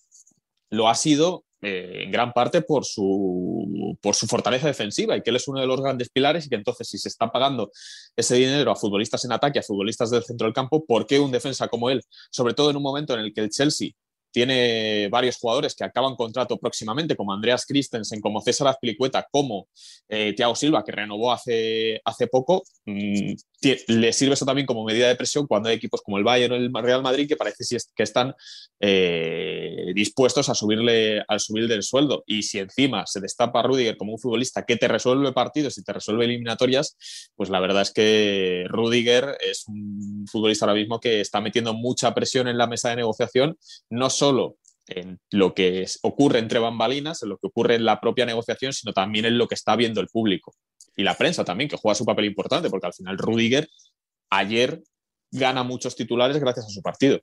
lo 0.71 0.89
ha 0.89 0.95
sido 0.95 1.45
eh, 1.65 2.03
en 2.05 2.11
gran 2.11 2.33
parte 2.33 2.61
por 2.61 2.85
su, 2.85 3.97
por 4.03 4.15
su 4.15 4.27
fortaleza 4.27 4.67
defensiva 4.67 5.17
y 5.17 5.23
que 5.23 5.31
él 5.31 5.37
es 5.37 5.49
uno 5.49 5.61
de 5.61 5.67
los 5.67 5.81
grandes 5.81 6.11
pilares 6.11 6.45
y 6.45 6.51
que 6.51 6.57
entonces 6.57 6.87
si 6.87 6.99
se 6.99 7.09
está 7.09 7.33
pagando 7.33 7.71
ese 8.15 8.35
dinero 8.35 8.71
a 8.71 8.77
futbolistas 8.77 9.25
en 9.25 9.33
ataque, 9.33 9.61
a 9.61 9.63
futbolistas 9.63 10.11
del 10.11 10.25
centro 10.25 10.47
del 10.47 10.53
campo, 10.53 10.85
¿por 10.85 11.07
qué 11.07 11.19
un 11.19 11.33
defensa 11.33 11.69
como 11.69 11.89
él? 11.89 12.03
Sobre 12.31 12.53
todo 12.53 12.69
en 12.69 12.77
un 12.77 12.83
momento 12.83 13.15
en 13.15 13.21
el 13.21 13.33
que 13.33 13.41
el 13.41 13.49
Chelsea 13.49 13.93
tiene 14.35 15.09
varios 15.11 15.37
jugadores 15.37 15.77
que 15.77 15.85
acaban 15.85 16.17
contrato 16.17 16.59
próximamente, 16.59 17.15
como 17.15 17.33
Andreas 17.33 17.65
Christensen, 17.65 18.21
como 18.21 18.41
César 18.41 18.67
Azpilicueta, 18.67 19.29
como 19.31 19.69
eh, 20.09 20.35
Thiago 20.37 20.57
Silva, 20.57 20.83
que 20.85 20.91
renovó 20.91 21.33
hace, 21.33 22.01
hace 22.05 22.27
poco, 22.27 22.65
mmm, 22.85 23.35
le 23.87 24.13
sirve 24.13 24.35
eso 24.35 24.45
también 24.45 24.67
como 24.67 24.85
medida 24.85 25.09
de 25.09 25.17
presión 25.17 25.47
cuando 25.47 25.69
hay 25.69 25.77
equipos 25.77 26.03
como 26.03 26.19
el 26.19 26.25
Bayern 26.25 26.53
o 26.53 26.57
el 26.57 26.71
Real 26.83 27.03
Madrid 27.03 27.29
que 27.29 27.37
parece 27.37 27.65
que 27.95 28.03
están 28.03 28.35
eh, 28.81 29.93
dispuestos 29.95 30.49
a 30.49 30.55
subirle 30.55 31.23
al 31.27 31.41
subirle 31.41 31.75
el 31.75 31.83
sueldo. 31.83 32.25
Y 32.27 32.43
si 32.43 32.59
encima 32.59 33.07
se 33.07 33.21
destapa 33.21 33.63
Rudiger 33.63 33.97
como 33.97 34.13
un 34.13 34.19
futbolista 34.19 34.65
que 34.65 34.77
te 34.77 34.89
resuelve 34.89 35.33
partidos 35.33 35.79
y 35.79 35.85
te 35.85 35.93
resuelve 35.93 36.25
eliminatorias, 36.25 36.97
pues 37.37 37.49
la 37.49 37.61
verdad 37.61 37.83
es 37.83 37.93
que 37.93 38.65
Rudiger 38.69 39.39
es 39.41 39.67
un 39.69 40.27
futbolista 40.31 40.67
ahora 40.67 40.79
mismo 40.79 41.01
que 41.01 41.21
está 41.21 41.41
metiendo 41.41 41.73
mucha 41.73 42.13
presión 42.13 42.49
en 42.49 42.59
la 42.59 42.67
mesa 42.67 42.91
de 42.91 42.97
negociación, 42.97 43.57
no 43.89 44.11
solo 44.11 44.24
en 44.87 45.19
lo 45.31 45.55
que 45.55 45.87
ocurre 46.03 46.39
entre 46.39 46.59
bambalinas, 46.59 47.23
en 47.23 47.31
lo 47.31 47.39
que 47.39 47.47
ocurre 47.47 47.77
en 47.77 47.85
la 47.85 48.01
propia 48.01 48.27
negociación, 48.27 48.73
sino 48.73 48.93
también 48.93 49.25
en 49.25 49.39
lo 49.39 49.49
que 49.49 49.55
está 49.55 49.77
viendo 49.77 50.01
el 50.01 50.09
público 50.09 50.55
y 50.97 51.03
la 51.03 51.15
prensa 51.15 51.45
también, 51.45 51.69
que 51.69 51.77
juega 51.77 51.95
su 51.95 52.05
papel 52.05 52.27
importante, 52.27 52.71
porque 52.71 52.87
al 52.87 52.95
final 52.95 53.19
Rudiger 53.19 53.69
ayer 54.31 54.83
gana 55.31 55.63
muchos 55.63 55.97
titulares 55.97 56.39
gracias 56.39 56.67
a 56.67 56.71
su 56.71 56.83
partido. 56.83 57.21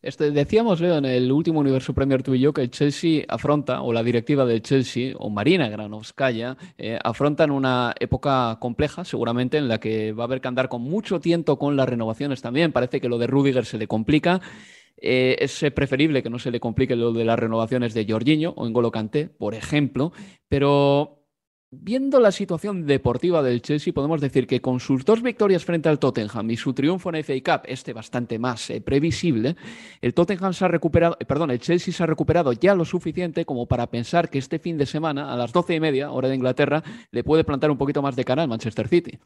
Este, 0.00 0.30
decíamos, 0.30 0.80
Leo, 0.80 0.96
en 0.96 1.06
el 1.06 1.32
último 1.32 1.58
Universo 1.58 1.92
Premier 1.92 2.22
tú 2.22 2.32
y 2.34 2.38
yo, 2.38 2.52
que 2.52 2.62
el 2.62 2.70
Chelsea 2.70 3.24
afronta, 3.26 3.82
o 3.82 3.92
la 3.92 4.04
directiva 4.04 4.44
del 4.44 4.62
Chelsea, 4.62 5.12
o 5.18 5.28
Marina 5.28 5.68
Granovskaya, 5.68 6.56
eh, 6.76 7.00
afrontan 7.02 7.50
una 7.50 7.94
época 7.98 8.58
compleja, 8.60 9.04
seguramente, 9.04 9.56
en 9.56 9.66
la 9.66 9.80
que 9.80 10.12
va 10.12 10.22
a 10.22 10.26
haber 10.26 10.40
que 10.40 10.46
andar 10.46 10.68
con 10.68 10.82
mucho 10.82 11.18
tiento 11.18 11.58
con 11.58 11.76
las 11.76 11.88
renovaciones 11.88 12.40
también. 12.40 12.70
Parece 12.70 13.00
que 13.00 13.08
lo 13.08 13.18
de 13.18 13.26
Rudiger 13.26 13.66
se 13.66 13.76
le 13.76 13.88
complica. 13.88 14.40
Eh, 15.00 15.36
es 15.40 15.64
preferible 15.74 16.22
que 16.22 16.30
no 16.30 16.38
se 16.38 16.50
le 16.50 16.60
complique 16.60 16.96
lo 16.96 17.12
de 17.12 17.24
las 17.24 17.38
renovaciones 17.38 17.94
de 17.94 18.06
Jorginho 18.08 18.52
o 18.56 18.68
N'Golo 18.68 18.90
Kanté, 18.90 19.28
por 19.28 19.54
ejemplo, 19.54 20.12
pero 20.48 21.18
Viendo 21.70 22.18
la 22.18 22.32
situación 22.32 22.86
deportiva 22.86 23.42
del 23.42 23.60
Chelsea, 23.60 23.92
podemos 23.92 24.22
decir 24.22 24.46
que 24.46 24.62
con 24.62 24.80
sus 24.80 25.04
dos 25.04 25.20
victorias 25.20 25.66
frente 25.66 25.90
al 25.90 25.98
Tottenham 25.98 26.50
y 26.50 26.56
su 26.56 26.72
triunfo 26.72 27.10
en 27.10 27.22
FA 27.22 27.34
Cup, 27.44 27.66
este 27.66 27.92
bastante 27.92 28.38
más 28.38 28.70
eh, 28.70 28.80
previsible, 28.80 29.54
el 30.00 30.14
Tottenham 30.14 30.54
se 30.54 30.64
ha 30.64 30.68
recuperado, 30.68 31.18
eh, 31.20 31.26
perdón, 31.26 31.50
el 31.50 31.58
Chelsea 31.58 31.92
se 31.92 32.02
ha 32.02 32.06
recuperado 32.06 32.54
ya 32.54 32.74
lo 32.74 32.86
suficiente 32.86 33.44
como 33.44 33.66
para 33.66 33.90
pensar 33.90 34.30
que 34.30 34.38
este 34.38 34.58
fin 34.58 34.78
de 34.78 34.86
semana, 34.86 35.30
a 35.30 35.36
las 35.36 35.52
doce 35.52 35.74
y 35.74 35.80
media, 35.80 36.10
hora 36.10 36.30
de 36.30 36.36
Inglaterra, 36.36 36.82
le 37.10 37.22
puede 37.22 37.44
plantar 37.44 37.70
un 37.70 37.76
poquito 37.76 38.00
más 38.00 38.16
de 38.16 38.24
cara 38.24 38.40
al 38.40 38.48
Manchester 38.48 38.88
City. 38.88 39.18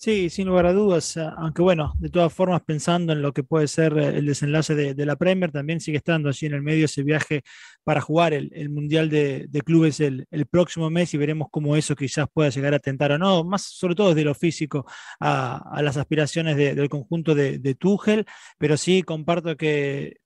Sí, 0.00 0.30
sin 0.30 0.46
lugar 0.46 0.64
a 0.66 0.72
dudas, 0.72 1.16
ah, 1.16 1.34
aunque 1.38 1.60
bueno, 1.60 1.92
de 1.98 2.08
todas 2.08 2.32
formas 2.32 2.62
pensando 2.62 3.12
en 3.12 3.20
lo 3.20 3.32
que 3.32 3.42
puede 3.42 3.66
ser 3.66 3.98
eh, 3.98 4.16
el 4.18 4.26
desenlace 4.26 4.76
de, 4.76 5.06
la 5.06 5.16
Premier, 5.16 5.50
también 5.50 5.80
sigue 5.80 5.96
estando 5.98 6.28
allí 6.28 6.46
en 6.46 6.54
el 6.54 6.62
medio 6.62 6.84
ese 6.84 7.02
viaje 7.02 7.42
para 7.82 8.00
jugar 8.00 8.32
el, 8.32 8.70
Mundial 8.70 9.10
de, 9.10 9.48
Clubes 9.66 9.98
el, 9.98 10.24
próximo 10.48 10.88
mes 10.88 11.12
y 11.14 11.16
veremos 11.16 11.48
cómo 11.50 11.74
eso 11.74 11.96
quizás 11.96 12.28
pueda 12.32 12.48
llegar 12.50 12.74
a 12.74 12.78
tentar 12.78 13.10
o 13.10 13.18
no, 13.18 13.42
más 13.42 13.62
sobre 13.62 13.96
todo 13.96 14.10
desde 14.10 14.22
lo 14.22 14.36
físico 14.36 14.86
a, 15.18 15.80
las 15.82 15.96
aspiraciones 15.96 16.56
del 16.56 16.88
conjunto 16.88 17.34
de, 17.34 17.58
de 17.58 17.74
Tuchel, 17.74 18.24
pero 18.56 18.76
sí 18.76 19.02
comparto 19.02 19.56
que, 19.56 20.18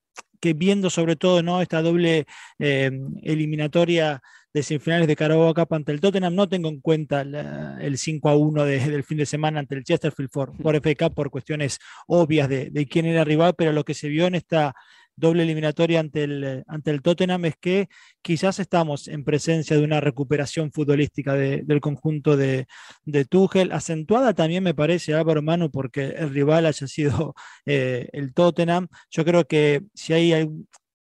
viendo 0.55 0.91
sobre 0.91 1.15
todo 1.15 1.41
¿no? 1.41 1.61
esta 1.63 1.81
doble 1.81 2.27
eh, 2.59 2.91
eliminatoria 3.23 4.21
de 4.53 4.63
semifinales 4.63 5.07
de 5.07 5.15
Carabao 5.15 5.53
Cup 5.53 5.73
ante 5.73 5.91
el 5.91 5.99
Tottenham. 5.99 6.35
No 6.35 6.47
tengo 6.47 6.69
en 6.69 6.79
cuenta 6.79 7.21
el 7.21 7.97
5 7.97 8.29
a 8.29 8.35
1 8.35 8.65
del 8.65 9.03
fin 9.03 9.17
de 9.17 9.25
semana 9.25 9.59
ante 9.59 9.75
el 9.75 9.83
Chesterfield 9.83 10.29
por, 10.29 10.55
por 10.57 10.75
FA 10.75 11.09
por 11.09 11.29
cuestiones 11.29 11.79
obvias 12.07 12.47
de, 12.49 12.87
quién 12.89 13.05
era 13.05 13.23
rival, 13.23 13.55
pero 13.57 13.71
lo 13.71 13.83
que 13.83 13.93
se 13.93 14.09
vio 14.09 14.27
en 14.27 14.35
esta 14.35 14.75
doble 15.15 15.43
eliminatoria 15.43 15.99
ante 15.99 16.23
el, 16.23 16.63
ante 16.67 16.91
el 16.91 17.01
Tottenham 17.01 17.45
es 17.45 17.55
que 17.59 17.87
quizás 18.21 18.59
estamos 18.59 19.07
en 19.07 19.23
presencia 19.23 19.77
de 19.77 19.83
una 19.83 20.01
recuperación 20.01 20.71
futbolística 20.71 21.33
del 21.35 21.81
conjunto 21.81 22.35
de, 22.35 22.65
de 23.05 23.25
Tuchel, 23.25 23.71
acentuada 23.71 24.33
también 24.33 24.63
me 24.63 24.73
parece 24.73 25.13
Álvaro 25.13 25.41
Manu 25.41 25.69
porque 25.69 26.05
el 26.05 26.31
rival 26.31 26.65
haya 26.65 26.87
sido 26.87 27.35
eh, 27.65 28.09
el 28.11 28.33
Tottenham. 28.33 28.87
Yo 29.09 29.23
creo 29.23 29.45
que 29.45 29.83
si 29.93 30.13
hay, 30.13 30.49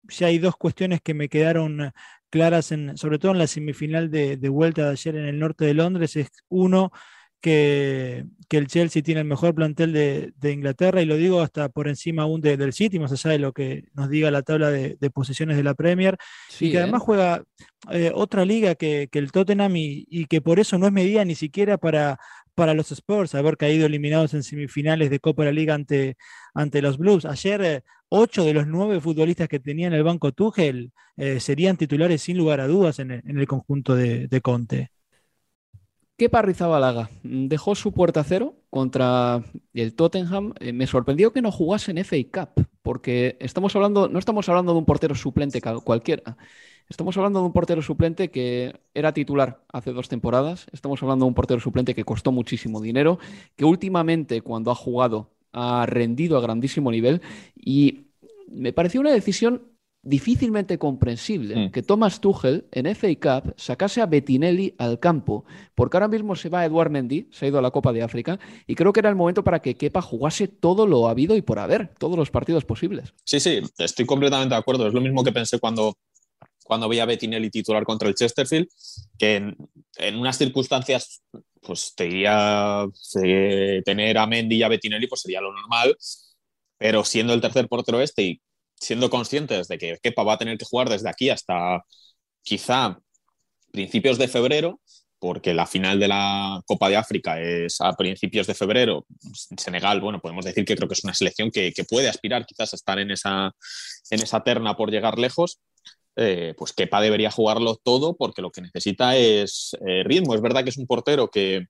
si 0.09 0.25
hay 0.25 0.39
dos 0.39 0.55
cuestiones 0.57 1.01
que 1.01 1.13
me 1.13 1.29
quedaron 1.29 1.91
claras, 2.31 2.71
en, 2.71 2.97
sobre 2.97 3.19
todo 3.19 3.33
en 3.33 3.37
la 3.37 3.45
semifinal 3.45 4.09
de, 4.09 4.37
vuelta 4.49 4.85
de 4.85 4.91
ayer 4.91 5.15
en 5.15 5.25
el 5.25 5.37
norte 5.37 5.65
de 5.65 5.75
Londres, 5.75 6.15
es 6.15 6.29
uno 6.49 6.91
que, 7.39 8.25
el 8.49 8.67
Chelsea 8.67 9.01
tiene 9.01 9.21
el 9.21 9.27
mejor 9.27 9.53
plantel 9.53 9.93
de, 9.93 10.51
Inglaterra 10.51 11.01
y 11.01 11.05
lo 11.05 11.15
digo 11.15 11.41
hasta 11.41 11.69
por 11.69 11.87
encima 11.87 12.23
aún 12.23 12.41
del 12.41 12.73
City, 12.73 12.99
más 12.99 13.11
allá 13.11 13.31
de 13.31 13.39
lo 13.39 13.53
que 13.53 13.85
nos 13.93 14.09
diga 14.09 14.31
la 14.31 14.41
tabla 14.41 14.71
de, 14.71 14.97
posiciones 15.13 15.57
de 15.57 15.63
la 15.63 15.75
Premier, 15.75 16.17
y 16.59 16.71
que 16.71 16.77
¿eh? 16.77 16.81
además 16.81 17.01
juega 17.03 17.43
eh, 17.91 18.11
otra 18.13 18.45
liga 18.45 18.75
que, 18.75 19.09
el 19.11 19.31
Tottenham 19.31 19.73
y, 19.75 20.25
que 20.25 20.41
por 20.41 20.59
eso 20.59 20.77
no 20.77 20.87
es 20.87 20.93
medida 20.93 21.23
ni 21.25 21.35
siquiera 21.35 21.77
para, 21.77 22.19
para 22.55 22.73
los 22.73 22.91
Spurs, 22.91 23.35
haber 23.35 23.57
caído 23.57 23.85
eliminados 23.85 24.33
en 24.33 24.43
semifinales 24.43 25.09
de 25.09 25.19
Copa 25.19 25.43
de 25.43 25.51
la 25.51 25.53
Liga 25.53 25.73
ante, 25.73 26.17
ante 26.53 26.81
los 26.81 26.97
Blues. 26.97 27.25
Ayer 27.25 27.61
eh, 27.61 27.83
ocho 28.13 28.43
de 28.43 28.53
los 28.53 28.67
nueve 28.67 28.99
futbolistas 28.99 29.47
que 29.47 29.59
tenía 29.59 29.87
en 29.87 29.93
el 29.93 30.03
banco 30.03 30.33
Tuchel 30.33 30.91
eh, 31.15 31.39
serían 31.39 31.77
titulares 31.77 32.21
sin 32.21 32.37
lugar 32.37 32.59
a 32.59 32.67
dudas 32.67 32.99
en 32.99 33.11
el, 33.11 33.47
conjunto 33.47 33.95
de, 33.95 34.41
Conte. 34.41 34.91
¿Qué 36.17 36.29
Rizabalaga 36.29 37.09
dejó 37.23 37.73
su 37.73 37.93
puerta 37.93 38.23
cero 38.23 38.55
contra 38.69 39.43
el 39.73 39.95
Tottenham. 39.95 40.53
Eh, 40.59 40.73
me 40.73 40.87
sorprendió 40.87 41.31
que 41.31 41.41
no 41.41 41.51
jugase 41.51 41.91
en 41.91 42.03
FA 42.03 42.17
Cup, 42.31 42.67
porque 42.81 43.37
estamos 43.39 43.75
hablando, 43.75 44.09
no 44.09 44.19
estamos 44.19 44.47
hablando 44.49 44.73
de 44.73 44.79
un 44.79 44.85
portero 44.85 45.15
suplente 45.15 45.61
cualquiera. 45.83 46.37
Estamos 46.89 47.15
hablando 47.15 47.39
de 47.39 47.45
un 47.45 47.53
portero 47.53 47.81
suplente 47.81 48.29
que 48.29 48.77
era 48.93 49.13
titular 49.13 49.63
hace 49.71 49.93
dos 49.93 50.09
temporadas. 50.09 50.67
Estamos 50.73 51.01
hablando 51.01 51.23
de 51.25 51.29
un 51.29 51.33
portero 51.33 51.61
suplente 51.61 51.95
que 51.95 52.03
costó 52.03 52.33
muchísimo 52.33 52.81
dinero, 52.81 53.19
que 53.55 53.63
últimamente 53.63 54.41
cuando 54.41 54.69
ha 54.71 54.75
jugado 54.75 55.31
ha 55.53 55.85
rendido 55.85 56.37
a 56.37 56.41
grandísimo 56.41 56.91
nivel 56.91 57.21
y 57.55 58.07
me 58.47 58.73
pareció 58.73 59.01
una 59.01 59.11
decisión 59.11 59.71
difícilmente 60.03 60.79
comprensible 60.79 61.55
mm. 61.55 61.71
que 61.71 61.83
Thomas 61.83 62.21
Tuchel 62.21 62.65
en 62.71 62.93
FA 62.95 63.07
Cup 63.15 63.53
sacase 63.55 64.01
a 64.01 64.07
Bettinelli 64.07 64.73
al 64.77 64.99
campo, 64.99 65.45
porque 65.75 65.97
ahora 65.97 66.07
mismo 66.07 66.35
se 66.35 66.49
va 66.49 66.65
Eduard 66.65 66.89
Mendy, 66.89 67.27
se 67.31 67.45
ha 67.45 67.49
ido 67.49 67.59
a 67.59 67.61
la 67.61 67.71
Copa 67.71 67.93
de 67.93 68.01
África, 68.01 68.39
y 68.65 68.75
creo 68.75 68.93
que 68.93 68.99
era 68.99 69.09
el 69.09 69.15
momento 69.15 69.43
para 69.43 69.61
que 69.61 69.75
Kepa 69.75 70.01
jugase 70.01 70.47
todo 70.47 70.87
lo 70.87 71.07
habido 71.07 71.35
y 71.35 71.41
por 71.41 71.59
haber, 71.59 71.93
todos 71.99 72.17
los 72.17 72.31
partidos 72.31 72.65
posibles. 72.65 73.13
Sí, 73.23 73.39
sí, 73.39 73.61
estoy 73.77 74.05
completamente 74.05 74.55
de 74.55 74.59
acuerdo. 74.59 74.87
Es 74.87 74.93
lo 74.93 75.01
mismo 75.01 75.23
que 75.23 75.31
pensé 75.31 75.59
cuando, 75.59 75.93
cuando 76.71 76.87
veía 76.87 77.03
a 77.03 77.05
Bettinelli 77.05 77.49
titular 77.49 77.83
contra 77.83 78.07
el 78.07 78.15
Chesterfield, 78.15 78.65
que 79.19 79.35
en 79.97 80.15
unas 80.15 80.37
circunstancias 80.37 81.21
pues 81.61 81.93
te 81.93 82.05
diría 82.05 82.85
tener 83.83 84.17
a 84.17 84.25
Mendy 84.25 84.55
y 84.55 84.63
a 84.63 84.69
Bettinelli 84.69 85.07
pues 85.07 85.19
sería 85.19 85.41
lo 85.41 85.51
normal, 85.51 85.97
pero 86.77 87.03
siendo 87.03 87.33
el 87.33 87.41
tercer 87.41 87.67
portero 87.67 87.99
este 87.99 88.21
y 88.23 88.41
siendo 88.73 89.09
conscientes 89.09 89.67
de 89.67 89.77
que 89.77 89.97
Kepa 90.01 90.23
va 90.23 90.35
a 90.35 90.37
tener 90.37 90.57
que 90.57 90.63
jugar 90.63 90.87
desde 90.87 91.09
aquí 91.09 91.29
hasta 91.29 91.83
quizá 92.41 92.97
principios 93.73 94.17
de 94.17 94.29
febrero, 94.29 94.79
porque 95.19 95.53
la 95.53 95.67
final 95.67 95.99
de 95.99 96.07
la 96.07 96.61
Copa 96.65 96.87
de 96.87 96.95
África 96.95 97.41
es 97.41 97.81
a 97.81 97.91
principios 97.97 98.47
de 98.47 98.55
febrero. 98.55 99.05
Senegal, 99.57 99.99
bueno, 99.99 100.21
podemos 100.21 100.45
decir 100.45 100.63
que 100.63 100.77
creo 100.77 100.87
que 100.87 100.93
es 100.93 101.03
una 101.03 101.13
selección 101.13 101.51
que, 101.51 101.73
que 101.73 101.83
puede 101.83 102.07
aspirar 102.07 102.45
quizás 102.45 102.71
a 102.71 102.77
estar 102.77 102.97
en 102.97 103.11
esa, 103.11 103.51
en 104.09 104.21
esa 104.21 104.41
terna 104.41 104.77
por 104.77 104.89
llegar 104.89 105.19
lejos. 105.19 105.59
Eh, 106.17 106.53
pues 106.57 106.73
Kepa 106.73 106.99
debería 106.99 107.31
jugarlo 107.31 107.77
todo 107.77 108.15
porque 108.15 108.41
lo 108.41 108.51
que 108.51 108.61
necesita 108.61 109.15
es 109.15 109.75
eh, 109.85 110.03
ritmo. 110.03 110.35
Es 110.35 110.41
verdad 110.41 110.63
que 110.63 110.69
es 110.69 110.77
un 110.77 110.87
portero 110.87 111.29
que 111.29 111.65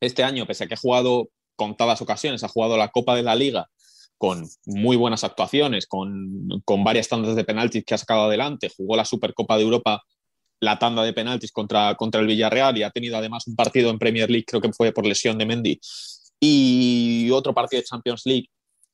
este 0.00 0.24
año, 0.24 0.46
pese 0.46 0.64
a 0.64 0.66
que 0.66 0.74
ha 0.74 0.78
jugado 0.78 1.28
contadas 1.56 2.02
ocasiones, 2.02 2.44
ha 2.44 2.48
jugado 2.48 2.76
la 2.76 2.88
Copa 2.88 3.16
de 3.16 3.22
la 3.22 3.34
Liga 3.34 3.68
con 4.16 4.48
muy 4.66 4.96
buenas 4.96 5.22
actuaciones, 5.24 5.86
con, 5.86 6.48
varias 6.84 7.08
tandas 7.08 7.36
de 7.36 7.44
penaltis 7.44 7.84
que 7.84 7.94
ha 7.94 7.98
sacado 7.98 8.24
adelante, 8.24 8.70
jugó 8.76 8.96
la 8.96 9.04
Supercopa 9.04 9.56
de 9.56 9.62
Europa, 9.62 10.02
la 10.60 10.78
tanda 10.78 11.04
de 11.04 11.12
penaltis 11.12 11.52
contra, 11.52 11.94
contra 11.94 12.20
el 12.20 12.26
Villarreal 12.26 12.76
y 12.76 12.82
ha 12.82 12.90
tenido 12.90 13.16
además 13.16 13.46
un 13.46 13.54
partido 13.54 13.90
en 13.90 13.98
Premier 13.98 14.28
League, 14.28 14.44
creo 14.44 14.60
que 14.60 14.72
fue 14.72 14.92
por 14.92 15.06
lesión 15.06 15.38
de 15.38 15.46
Mendy, 15.46 15.80
y 16.40 17.30
otro 17.30 17.54
partido 17.54 17.80
de 17.80 17.86
Champions 17.86 18.22
League 18.24 18.48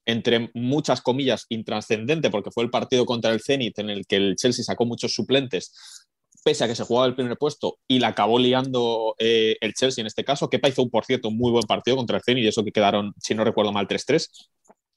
entre 0.07 0.51
muchas 0.55 1.01
comillas, 1.01 1.47
intrascendente, 1.49 2.31
porque 2.31 2.51
fue 2.51 2.65
el 2.65 2.71
partido 2.71 3.07
contra 3.07 3.33
el 3.33 3.41
Zenit 3.41 3.79
en 3.79 3.91
el 3.91 4.07
que 4.07 4.17
el 4.17 4.37
Chelsea 4.37 4.65
sacó 4.65 4.85
muchos 4.85 5.13
suplentes, 5.13 5.73
pese 6.45 6.65
a 6.65 6.69
que 6.69 6.75
se 6.75 6.85
jugaba 6.85 7.07
el 7.07 7.15
primer 7.15 7.39
puesto 7.39 7.79
y 7.89 7.99
la 7.99 8.09
acabó 8.09 8.39
liando 8.39 9.15
eh, 9.19 9.57
el 9.61 9.73
Chelsea 9.73 10.03
en 10.03 10.07
este 10.07 10.25
caso. 10.25 10.51
Kepa 10.51 10.69
hizo, 10.69 10.89
por 10.89 11.05
cierto, 11.05 11.29
un 11.29 11.39
muy 11.39 11.51
buen 11.51 11.65
partido 11.65 11.97
contra 11.97 12.19
el 12.19 12.23
Zenit 12.23 12.45
y 12.45 12.49
eso 12.49 12.65
que 12.65 12.73
quedaron, 12.73 13.15
si 13.19 13.35
no 13.35 13.45
recuerdo 13.45 13.73
mal, 13.73 13.89
3-3. 13.89 14.29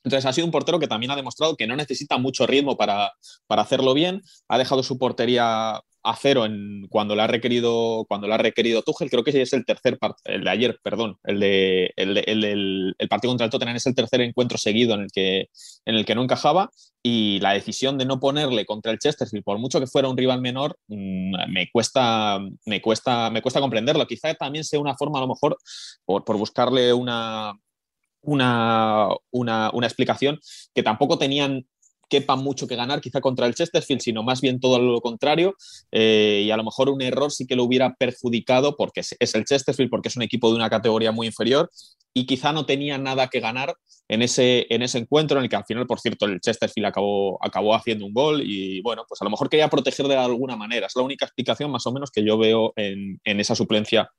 Entonces 0.04 0.26
ha 0.26 0.34
sido 0.34 0.46
un 0.46 0.52
portero 0.52 0.80
que 0.80 0.88
también 0.88 1.12
ha 1.12 1.16
demostrado 1.16 1.56
que 1.56 1.68
no 1.68 1.76
necesita 1.76 2.18
mucho 2.18 2.48
ritmo 2.48 2.78
para, 2.78 3.12
para 3.48 3.62
hacerlo 3.62 3.94
bien. 3.94 4.22
Ha 4.48 4.58
dejado 4.58 4.84
su 4.84 4.98
portería 4.98 5.82
a 6.08 6.16
cero 6.16 6.46
en, 6.46 6.88
cuando 6.90 7.16
la 7.16 7.26
ha 7.26 7.28
requerido 7.28 8.06
cuando 8.08 8.28
la 8.28 8.36
ha 8.36 8.38
requerido 8.38 8.82
Tuchel. 8.82 9.10
Creo 9.10 9.24
que 9.24 9.42
es 9.42 9.54
el 9.54 9.66
tercer 9.66 10.00
el 10.24 10.44
de 10.44 10.50
ayer, 10.50 10.80
perdón, 10.82 11.18
el 11.24 11.40
de 11.40 11.92
el, 11.98 12.18
el, 12.18 12.96
el, 12.98 13.08
partido 13.10 13.32
contra 13.32 13.46
el 13.46 13.52
Tottenham 13.52 13.76
es 13.76 13.86
el 13.86 13.96
tercer 13.96 14.22
encuentro 14.22 14.58
seguido 14.58 14.96
en 14.96 15.02
el 15.02 15.12
que 15.12 15.50
en 15.86 15.96
el 15.96 16.06
que 16.06 16.16
no 16.16 16.24
encajaba 16.24 16.70
y 17.04 17.40
la 17.42 17.54
decisión 17.54 17.98
de 17.98 18.06
no 18.06 18.20
ponerle 18.20 18.66
contra 18.66 18.92
el 18.92 19.00
Chesterfield, 19.00 19.44
por 19.44 19.60
mucho 19.60 19.80
que 19.80 19.88
fuera 19.88 20.08
un 20.08 20.18
rival 20.18 20.42
menor, 20.42 20.78
mm, 20.88 21.52
me 21.52 21.70
cuesta 21.72 22.40
me 22.66 22.82
cuesta 22.82 23.30
me 23.30 23.42
cuesta 23.42 23.60
comprenderlo. 23.60 24.08
Quizá 24.08 24.34
también 24.36 24.64
sea 24.64 24.80
una 24.80 24.96
forma 24.96 25.20
a 25.20 25.22
lo 25.22 25.28
mejor 25.28 25.58
por, 26.06 26.24
por 26.24 26.38
buscarle 26.38 26.94
una 26.94 27.54
una, 28.22 29.08
una, 29.32 29.70
una, 29.72 29.88
explicación 29.88 30.40
que 30.74 30.84
tampoco 30.84 31.18
tenían 31.18 31.66
quepa 32.10 32.36
mucho 32.36 32.68
que 32.68 32.76
ganar 32.76 33.02
quizá 33.02 33.22
contra 33.22 33.48
el 33.48 33.56
Chesterfield, 33.56 34.02
sino 34.02 34.24
más 34.24 34.42
bien 34.42 34.60
todo 34.60 34.80
lo 34.80 35.02
contrario. 35.02 35.56
Eh, 35.92 36.44
y 36.46 36.52
a 36.52 36.58
lo 36.58 36.64
mejor 36.64 36.90
un 36.90 37.02
error 37.02 37.32
sí 37.32 37.46
que 37.46 37.56
lo 37.56 37.64
hubiera 37.64 37.96
perjudicado 37.96 38.76
porque 38.76 39.02
es, 39.02 39.36
el 39.36 39.46
Chesterfield, 39.46 39.90
porque 39.90 40.10
es 40.10 40.16
un 40.16 40.24
equipo 40.24 40.50
de 40.50 40.56
una 40.56 40.70
categoría 40.70 41.12
muy 41.12 41.28
inferior 41.28 41.70
y 42.14 42.26
quizá 42.26 42.52
no 42.52 42.66
tenía 42.66 42.98
nada 42.98 43.28
que 43.28 43.40
ganar 43.40 43.76
en 44.08 44.22
ese, 44.22 44.66
en 44.74 44.82
ese 44.82 44.98
encuentro 45.00 45.38
en 45.38 45.44
el 45.44 45.50
que 45.50 45.56
al 45.56 45.66
final, 45.66 45.86
por 45.86 46.00
cierto, 46.00 46.26
el 46.26 46.40
Chesterfield 46.40 46.88
acabó, 46.88 47.38
acabó 47.46 47.76
haciendo 47.76 48.06
un 48.06 48.14
gol 48.14 48.42
y 48.44 48.82
bueno, 48.82 49.04
pues 49.08 49.22
a 49.22 49.26
lo 49.26 49.30
mejor 49.30 49.50
quería 49.50 49.70
proteger 49.70 50.08
de 50.08 50.16
alguna 50.16 50.56
manera. 50.56 50.88
Es 50.88 50.96
la 50.96 51.04
única 51.04 51.26
explicación 51.26 51.70
más 51.70 51.86
o 51.86 51.92
menos 51.92 52.10
que 52.10 52.26
yo 52.26 52.38
veo 52.38 52.74
en, 52.76 53.20
en 53.24 53.40
esa 53.40 53.54
suplencia 53.54 54.10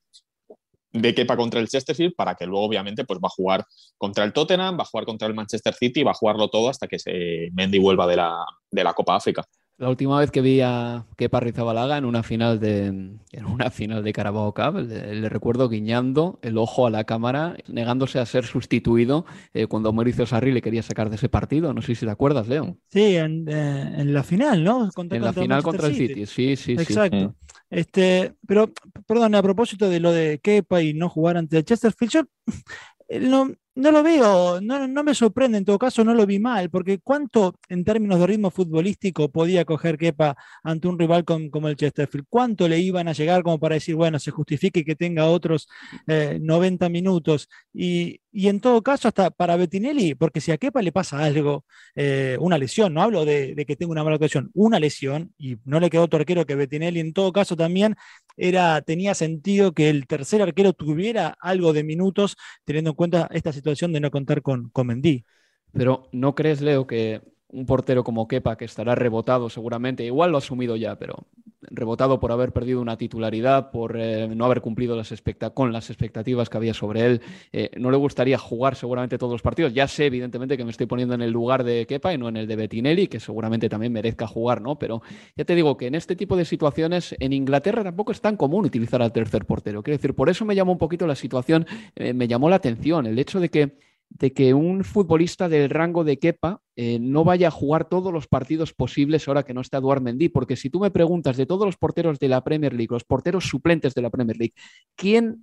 de 0.93 1.15
Kepa 1.15 1.37
contra 1.37 1.61
el 1.61 1.69
Chesterfield 1.69 2.15
para 2.15 2.35
que 2.35 2.47
luego 2.47 2.65
obviamente 2.65 3.05
pues 3.05 3.19
va 3.19 3.27
a 3.29 3.35
jugar 3.37 3.65
contra 3.97 4.25
el 4.25 4.33
Tottenham, 4.33 4.79
va 4.79 4.83
a 4.83 4.87
jugar 4.87 5.05
contra 5.05 5.29
el 5.29 5.35
Manchester 5.35 5.75
City 5.75 6.03
va 6.03 6.13
a 6.13 6.15
jugarlo 6.15 6.49
todo 6.49 6.69
hasta 6.69 6.87
que 6.87 6.99
se 6.99 7.49
Mendy 7.53 7.79
vuelva 7.79 8.07
de 8.07 8.17
la, 8.17 8.45
de 8.71 8.85
la 8.85 8.95
Copa 8.95 9.17
África. 9.17 9.45
La 9.79 9.89
última 9.89 10.19
vez 10.19 10.33
que 10.33 10.41
vi 10.41 10.61
a 10.61 11.07
Kepa 11.17 11.39
Rizabalaga 11.39 11.99
en 11.99 12.05
una 12.05 12.25
final 12.25 12.59
de, 12.59 12.87
en 12.87 13.45
una 13.47 13.71
final 13.71 14.03
de 14.03 14.13
Carabao 14.13 14.53
Cup, 14.53 14.75
le, 14.89 15.29
recuerdo 15.29 15.69
guiñando 15.69 16.41
el 16.43 16.59
ojo 16.59 16.89
a 16.89 16.91
la 16.91 17.05
cámara, 17.05 17.57
negándose 17.69 18.19
a 18.19 18.27
ser 18.27 18.45
sustituido 18.45 19.25
eh, 19.55 19.69
cuando 19.69 19.93
Mauricio 19.93 20.27
Sarri 20.27 20.51
le 20.51 20.63
quería 20.63 20.83
sacar 20.83 21.11
de 21.11 21.15
ese 21.17 21.29
partido. 21.29 21.73
No 21.75 21.81
sé 21.81 21.95
si 21.95 22.05
te 22.05 22.11
acuerdas, 22.11 22.49
Leo. 22.49 22.77
Sí, 22.89 23.15
en, 23.15 23.45
eh, 23.49 24.05
la 24.05 24.25
final, 24.25 24.65
¿no? 24.65 24.91
en 24.97 25.23
la 25.23 25.33
final 25.33 25.63
contra 25.63 25.87
el 25.87 25.95
City, 25.95 26.27
sí, 26.27 26.57
sí, 26.57 26.73
Exacto. 26.73 27.37
Este, 27.71 28.35
pero, 28.49 28.73
perdón, 29.07 29.37
a 29.37 29.43
propósito 29.43 29.89
de 29.89 30.01
lo 30.01 30.11
de 30.11 30.41
Kepa 30.41 30.83
y 30.83 30.93
no 30.93 31.09
jugar 31.09 31.37
ante 31.37 31.57
el 31.57 31.65
Chesterfield, 31.65 32.11
yo 32.11 32.23
no, 33.21 33.53
no 33.79 33.93
lo 33.93 34.03
veo, 34.03 34.61
no, 34.61 34.89
no, 34.89 35.05
me 35.05 35.15
sorprende, 35.15 35.57
en 35.57 35.65
todo 35.65 35.79
caso 35.79 36.03
no 36.03 36.13
lo 36.13 36.27
vi 36.27 36.41
mal, 36.41 36.69
porque 36.69 36.99
cuánto 36.99 37.55
en 37.69 37.85
términos 37.85 38.19
de 38.19 38.27
ritmo 38.27 38.51
futbolístico 38.51 39.31
podía 39.31 39.65
coger 39.65 39.97
Kepa 39.97 40.37
ante 40.65 40.89
un 40.89 40.99
rival 40.99 41.25
como 41.25 41.69
el 41.69 41.77
Chesterfield, 41.77 42.27
cuánto 42.29 42.67
le 42.67 42.81
iban 42.81 43.07
a 43.07 43.13
llegar 43.13 43.45
como 43.45 43.61
para 43.61 43.77
decir, 43.77 43.95
bueno, 43.95 44.19
se 44.19 44.33
justifique 44.33 44.85
que 44.85 44.97
tenga 44.97 45.27
otros 45.27 45.69
90 46.07 46.87
eh, 46.87 46.91
minutos, 46.91 47.49
y, 47.73 48.21
y, 48.33 48.49
en 48.49 48.61
todo 48.61 48.83
caso 48.83 49.07
hasta 49.07 49.31
para 49.31 49.55
Bettinelli, 49.57 50.17
porque 50.17 50.41
si 50.41 50.51
a 50.51 50.59
Kepa 50.59 50.83
le 50.83 50.91
pasa 50.91 51.21
algo, 51.21 51.65
eh, 51.95 52.37
una 52.41 52.59
lesión, 52.59 52.93
no 52.95 53.03
hablo 53.03 53.25
de, 53.25 53.55
de, 53.55 53.65
que 53.65 53.77
tenga 53.77 53.93
una 53.93 54.03
mala 54.03 54.17
ocasión, 54.17 54.51
una 54.55 54.81
lesión, 54.81 55.33
y 55.39 55.57
no 55.65 55.79
le 55.79 55.89
quedó 55.89 56.03
otro 56.03 56.19
arquero 56.19 56.47
que 56.47 56.57
Bettinelli, 56.57 56.99
en 56.99 57.13
todo 57.13 57.33
caso 57.33 57.55
también 57.55 57.95
era, 58.37 58.83
tenía 58.83 59.15
sentido 59.15 59.73
que 59.73 59.89
el 59.89 60.09
tercer 60.09 60.43
arquero 60.43 60.73
tuviera 60.73 61.37
algo 61.41 61.73
de 61.73 61.85
minutos, 61.85 62.37
teniendo 62.65 62.91
en 62.91 62.97
cuenta 62.97 63.29
esta 63.33 63.53
situación 63.53 63.68
de 63.93 64.01
no 64.01 64.11
contar 64.11 64.43
con, 64.43 64.71
con 64.71 64.87
Mendy. 64.89 65.25
Pero 65.73 66.09
¿no 66.13 66.35
crees, 66.35 66.61
Leo, 66.61 66.87
que 66.87 67.23
un 67.51 67.67
portero 67.67 68.05
como 68.05 68.29
Kepa, 68.29 68.57
que 68.57 68.65
estará 68.65 68.95
rebotado 68.95 69.49
seguramente, 69.49 70.05
igual 70.05 70.31
lo 70.31 70.37
ha 70.37 70.39
asumido 70.39 70.77
ya, 70.77 70.97
pero 70.97 71.27
rebotado 71.61 72.21
por 72.21 72.33
haber 72.33 72.53
perdido 72.53 72.81
una 72.81 72.97
titularidad, 72.97 73.71
por 73.71 73.97
eh, 73.99 74.29
no 74.29 74.45
haber 74.45 74.61
cumplido 74.61 74.97
las 74.97 75.13
con 75.55 75.73
las 75.73 75.91
expectativas 75.91 76.49
que 76.49 76.57
había 76.57 76.75
sobre 76.75 77.05
él, 77.05 77.21
eh, 77.53 77.71
no 77.77 77.91
le 77.91 77.97
gustaría 77.97 78.39
jugar 78.39 78.77
seguramente 78.77 79.19
todos 79.19 79.33
los 79.33 79.43
partidos. 79.43 79.73
Ya 79.75 79.89
sé, 79.89 80.07
evidentemente, 80.07 80.57
que 80.57 80.65
me 80.65 80.71
estoy 80.71 80.87
poniendo 80.87 81.15
en 81.15 81.23
el 81.23 81.31
lugar 81.31 81.65
de 81.65 81.87
Kepa 81.87 82.13
y 82.15 82.19
no 82.19 82.29
en 82.29 82.37
el 82.37 82.47
de 82.47 82.57
Bettinelli, 82.57 83.09
que 83.09 83.21
seguramente 83.21 83.69
también 83.69 83.93
merezca 83.93 84.27
jugar, 84.27 84.61
¿no? 84.61 84.79
Pero 84.79 85.03
ya 85.37 85.45
te 85.45 85.55
digo 85.55 85.77
que 85.77 85.87
en 85.87 85.95
este 85.95 86.17
tipo 86.17 86.37
de 86.37 86.45
situaciones 86.45 87.17
en 87.19 87.33
Inglaterra 87.33 87.83
tampoco 87.83 88.13
es 88.13 88.21
tan 88.21 88.37
común 88.37 88.65
utilizar 88.65 89.03
al 89.03 89.13
tercer 89.13 89.45
portero. 89.45 89.83
Quiero 89.83 89.97
decir, 89.97 90.15
por 90.15 90.29
eso 90.29 90.45
me 90.45 90.55
llamó 90.55 90.73
un 90.73 90.79
poquito 90.79 91.07
la 91.07 91.17
situación, 91.17 91.67
eh, 91.97 92.13
me 92.13 92.29
llamó 92.29 92.49
la 92.51 92.57
atención 92.57 93.07
el 93.07 93.19
hecho 93.19 93.41
de 93.41 93.49
que 93.49 93.88
de 94.11 94.33
que 94.33 94.55
un 94.55 94.85
futbolista 94.85 95.49
del 95.49 95.71
rango 95.71 96.05
de 96.05 96.19
Kepa 96.19 96.61
eh, 96.77 96.99
no 97.01 97.25
vaya 97.25 97.49
a 97.49 97.53
jugar 97.53 97.89
todos 97.89 98.13
los 98.13 98.27
partidos 98.27 98.73
posibles 98.73 99.29
ahora 99.29 99.45
que 99.45 99.55
no 99.55 99.61
está 99.61 99.79
Eduard 99.79 100.03
Mendy, 100.03 100.29
porque 100.29 100.57
si 100.57 100.71
tú 100.71 100.81
me 100.81 100.91
preguntas 100.91 101.37
de 101.37 101.47
todos 101.47 101.67
los 101.67 101.77
porteros 101.77 102.19
de 102.19 102.29
la 102.29 102.43
Premier 102.43 102.73
League, 102.73 102.89
los 102.91 103.05
porteros 103.05 103.45
suplentes 103.45 103.95
de 103.95 104.03
la 104.03 104.11
Premier 104.11 104.37
League, 104.37 104.55
¿quién 104.97 105.43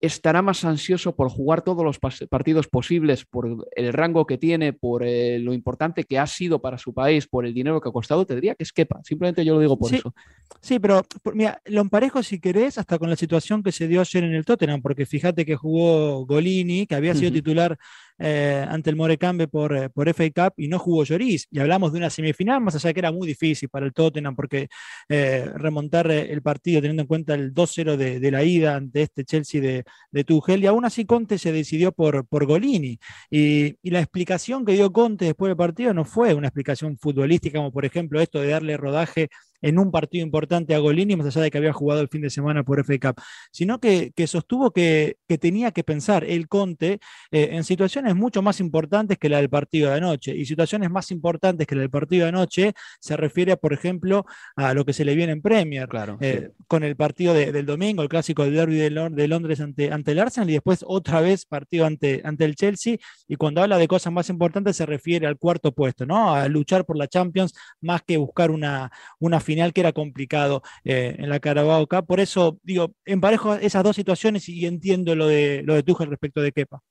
estará 0.00 0.40
más 0.40 0.64
ansioso 0.64 1.14
por 1.14 1.28
jugar 1.28 1.62
todos 1.62 1.84
los 1.84 1.98
partidos 1.98 2.68
posibles, 2.68 3.26
por 3.26 3.68
el 3.76 3.92
rango 3.92 4.26
que 4.26 4.38
tiene, 4.38 4.72
por 4.72 5.04
eh, 5.04 5.38
lo 5.38 5.52
importante 5.52 6.04
que 6.04 6.18
ha 6.18 6.26
sido 6.26 6.60
para 6.60 6.78
su 6.78 6.94
país, 6.94 7.26
por 7.26 7.44
el 7.44 7.52
dinero 7.52 7.80
que 7.80 7.90
ha 7.90 7.92
costado, 7.92 8.24
tendría 8.24 8.54
que 8.54 8.64
es 8.64 8.72
Kepa. 8.72 9.00
Simplemente 9.04 9.44
yo 9.44 9.54
lo 9.54 9.60
digo 9.60 9.78
por 9.78 9.94
eso. 9.94 10.14
Sí, 10.60 10.78
pero 10.78 11.02
mira, 11.34 11.60
lo 11.66 11.82
emparejo 11.82 12.22
si 12.22 12.40
querés 12.40 12.78
hasta 12.78 12.98
con 12.98 13.10
la 13.10 13.16
situación 13.16 13.62
que 13.62 13.72
se 13.72 13.88
dio 13.88 14.00
ayer 14.00 14.24
en 14.24 14.34
el 14.34 14.44
Tottenham, 14.44 14.80
porque 14.80 15.04
fíjate 15.04 15.44
que 15.44 15.56
jugó 15.56 16.24
Golini, 16.24 16.86
que 16.86 16.94
había 16.94 17.14
sido 17.14 17.32
titular 17.32 17.78
eh, 18.22 18.66
ante 18.68 18.90
el 18.90 18.96
Morecambe 18.96 19.48
por, 19.48 19.74
eh, 19.74 19.88
por 19.88 20.06
FA 20.12 20.30
Cup 20.30 20.54
y 20.58 20.68
no 20.68 20.78
jugó 20.78 21.04
Lloris. 21.04 21.48
Y 21.50 21.58
hablamos 21.58 21.92
de 21.92 21.98
una 21.98 22.10
semifinal, 22.10 22.60
más 22.60 22.74
allá 22.74 22.88
de 22.88 22.94
que 22.94 23.00
era 23.00 23.12
muy 23.12 23.26
difícil 23.26 23.70
para 23.70 23.86
el 23.86 23.94
Tottenham, 23.94 24.36
porque 24.36 24.68
eh, 25.08 25.50
remontar 25.54 26.10
el 26.10 26.42
partido 26.42 26.82
teniendo 26.82 27.02
en 27.02 27.08
cuenta 27.08 27.34
el 27.34 27.54
2-0 27.54 27.96
de, 27.96 28.30
la 28.30 28.44
ida 28.44 28.76
ante 28.76 29.02
este 29.02 29.24
Chelsea 29.24 29.60
de, 29.60 29.84
de 30.10 30.24
Tuchel, 30.24 30.62
y 30.62 30.66
aún 30.66 30.84
así 30.84 31.06
Conte 31.06 31.38
se 31.38 31.50
decidió 31.50 31.92
por, 31.92 32.26
por 32.26 32.44
Golini. 32.46 32.98
Y, 33.30 33.76
y, 33.82 33.90
la 33.90 34.00
explicación 34.00 34.64
que 34.66 34.72
dio 34.72 34.92
Conte 34.92 35.24
después 35.24 35.48
del 35.48 35.56
partido 35.56 35.94
no 35.94 36.04
fue 36.04 36.34
una 36.34 36.48
explicación 36.48 36.98
futbolística, 36.98 37.58
como 37.58 37.72
por 37.72 37.86
ejemplo 37.86 38.20
esto 38.20 38.40
de 38.40 38.48
darle 38.48 38.76
rodaje 38.76 39.30
en 39.62 39.78
un 39.78 39.90
partido 39.90 40.24
importante 40.24 40.74
a 40.74 40.78
Golini, 40.78 41.16
más 41.16 41.26
allá 41.26 41.42
de 41.42 41.50
que 41.50 41.58
había 41.58 41.72
jugado 41.72 42.00
el 42.00 42.08
fin 42.08 42.22
de 42.22 42.30
semana 42.30 42.62
por 42.62 42.84
FA 42.84 42.98
Cup, 42.98 43.22
sino 43.50 43.78
que, 43.80 44.12
sostuvo 44.26 44.72
que, 44.72 45.16
tenía 45.40 45.70
que 45.72 45.84
pensar 45.84 46.24
el 46.24 46.48
Conte 46.48 47.00
eh, 47.30 47.50
en 47.52 47.64
situaciones 47.64 48.14
mucho 48.14 48.42
más 48.42 48.60
importantes 48.60 49.18
que 49.18 49.28
la 49.28 49.38
del 49.38 49.48
partido 49.48 49.90
de 49.90 49.96
anoche. 49.96 50.34
Y 50.34 50.44
situaciones 50.44 50.90
más 50.90 51.10
importantes 51.10 51.66
que 51.66 51.74
la 51.74 51.82
del 51.82 51.90
partido 51.90 52.24
de 52.24 52.30
anoche 52.30 52.72
se 53.00 53.16
refiere, 53.16 53.56
por 53.56 53.72
ejemplo, 53.72 54.24
a 54.56 54.74
lo 54.74 54.84
que 54.84 54.92
se 54.92 55.04
le 55.04 55.14
viene 55.14 55.32
en 55.32 55.42
Premier, 55.42 55.88
claro, 55.88 56.18
eh, 56.20 56.50
con 56.66 56.84
el 56.84 56.96
partido 56.96 57.34
del 57.34 57.66
domingo, 57.66 58.02
el 58.02 58.08
clásico 58.08 58.44
del 58.44 58.54
derby 58.54 58.76
de, 58.76 59.28
Londres 59.28 59.60
ante, 59.60 59.92
ante 59.92 60.12
el 60.12 60.18
Arsenal, 60.18 60.50
y 60.50 60.54
después 60.54 60.84
otra 60.86 61.20
vez 61.20 61.44
partido 61.44 61.86
ante, 61.86 62.20
ante 62.24 62.44
el 62.44 62.54
Chelsea. 62.54 62.96
Y 63.28 63.36
cuando 63.36 63.62
habla 63.62 63.78
de 63.78 63.88
cosas 63.88 64.12
más 64.12 64.28
importantes 64.28 64.76
se 64.76 64.86
refiere 64.86 65.26
al 65.26 65.38
cuarto 65.38 65.72
puesto, 65.72 66.06
¿no? 66.06 66.34
A 66.34 66.48
luchar 66.48 66.84
por 66.84 66.96
la 66.96 67.08
Champions 67.08 67.54
más 67.80 68.02
que 68.02 68.16
buscar 68.16 68.50
una, 68.50 68.90
una 69.18 69.40
final 69.40 69.49
que 69.72 69.80
era 69.80 69.92
complicado 69.92 70.62
eh, 70.84 71.16
en 71.18 71.28
la 71.28 71.40
Carabao 71.40 71.86
Cup. 71.86 72.06
Por 72.06 72.20
eso, 72.20 72.58
digo, 72.62 72.92
emparejo 73.04 73.54
esas 73.56 73.82
dos 73.82 73.96
situaciones 73.96 74.48
y 74.48 74.66
entiendo 74.66 75.14
lo 75.14 75.26
de, 75.26 75.62
lo 75.64 75.74
de 75.74 75.82
Tuchel 75.82 76.08
respecto 76.08 76.40
de 76.40 76.52
Kepa. 76.52 76.82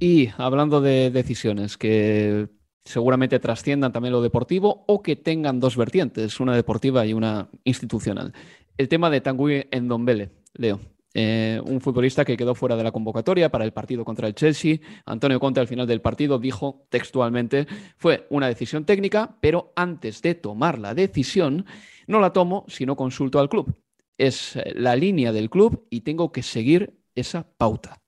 Y 0.00 0.30
hablando 0.36 0.80
de 0.80 1.10
decisiones 1.10 1.76
que 1.76 2.48
seguramente 2.84 3.38
trasciendan 3.38 3.92
también 3.92 4.12
lo 4.12 4.22
deportivo 4.22 4.84
o 4.86 5.02
que 5.02 5.16
tengan 5.16 5.60
dos 5.60 5.76
vertientes, 5.76 6.40
una 6.40 6.56
deportiva 6.56 7.04
y 7.04 7.12
una 7.12 7.48
institucional. 7.64 8.32
El 8.76 8.88
tema 8.88 9.10
de 9.10 9.20
Tanguy 9.20 9.66
Ndombele, 9.70 10.30
Leo. 10.54 10.80
Eh, 11.14 11.60
un 11.64 11.80
futbolista 11.80 12.24
que 12.24 12.36
quedó 12.36 12.54
fuera 12.54 12.76
de 12.76 12.84
la 12.84 12.92
convocatoria 12.92 13.50
para 13.50 13.64
el 13.64 13.72
partido 13.72 14.04
contra 14.04 14.28
el 14.28 14.34
Chelsea. 14.34 14.78
Antonio 15.06 15.40
Conte 15.40 15.58
al 15.58 15.66
final 15.66 15.86
del 15.86 16.00
partido 16.00 16.38
dijo 16.38 16.86
textualmente, 16.90 17.66
fue 17.96 18.26
una 18.30 18.46
decisión 18.46 18.84
técnica, 18.84 19.36
pero 19.40 19.72
antes 19.74 20.22
de 20.22 20.34
tomar 20.34 20.78
la 20.78 20.94
decisión, 20.94 21.64
no 22.08 22.20
la 22.20 22.32
tomo 22.32 22.64
si 22.68 22.86
no 22.86 22.96
consulto 22.96 23.38
al 23.38 23.48
club. 23.48 23.74
Es 24.16 24.56
eh, 24.56 24.72
la 24.74 24.96
línea 24.96 25.32
del 25.32 25.50
club 25.50 25.86
y 25.90 26.00
tengo 26.00 26.32
que 26.32 26.42
seguir 26.42 26.98
esa 27.14 27.48
pauta. 27.56 28.00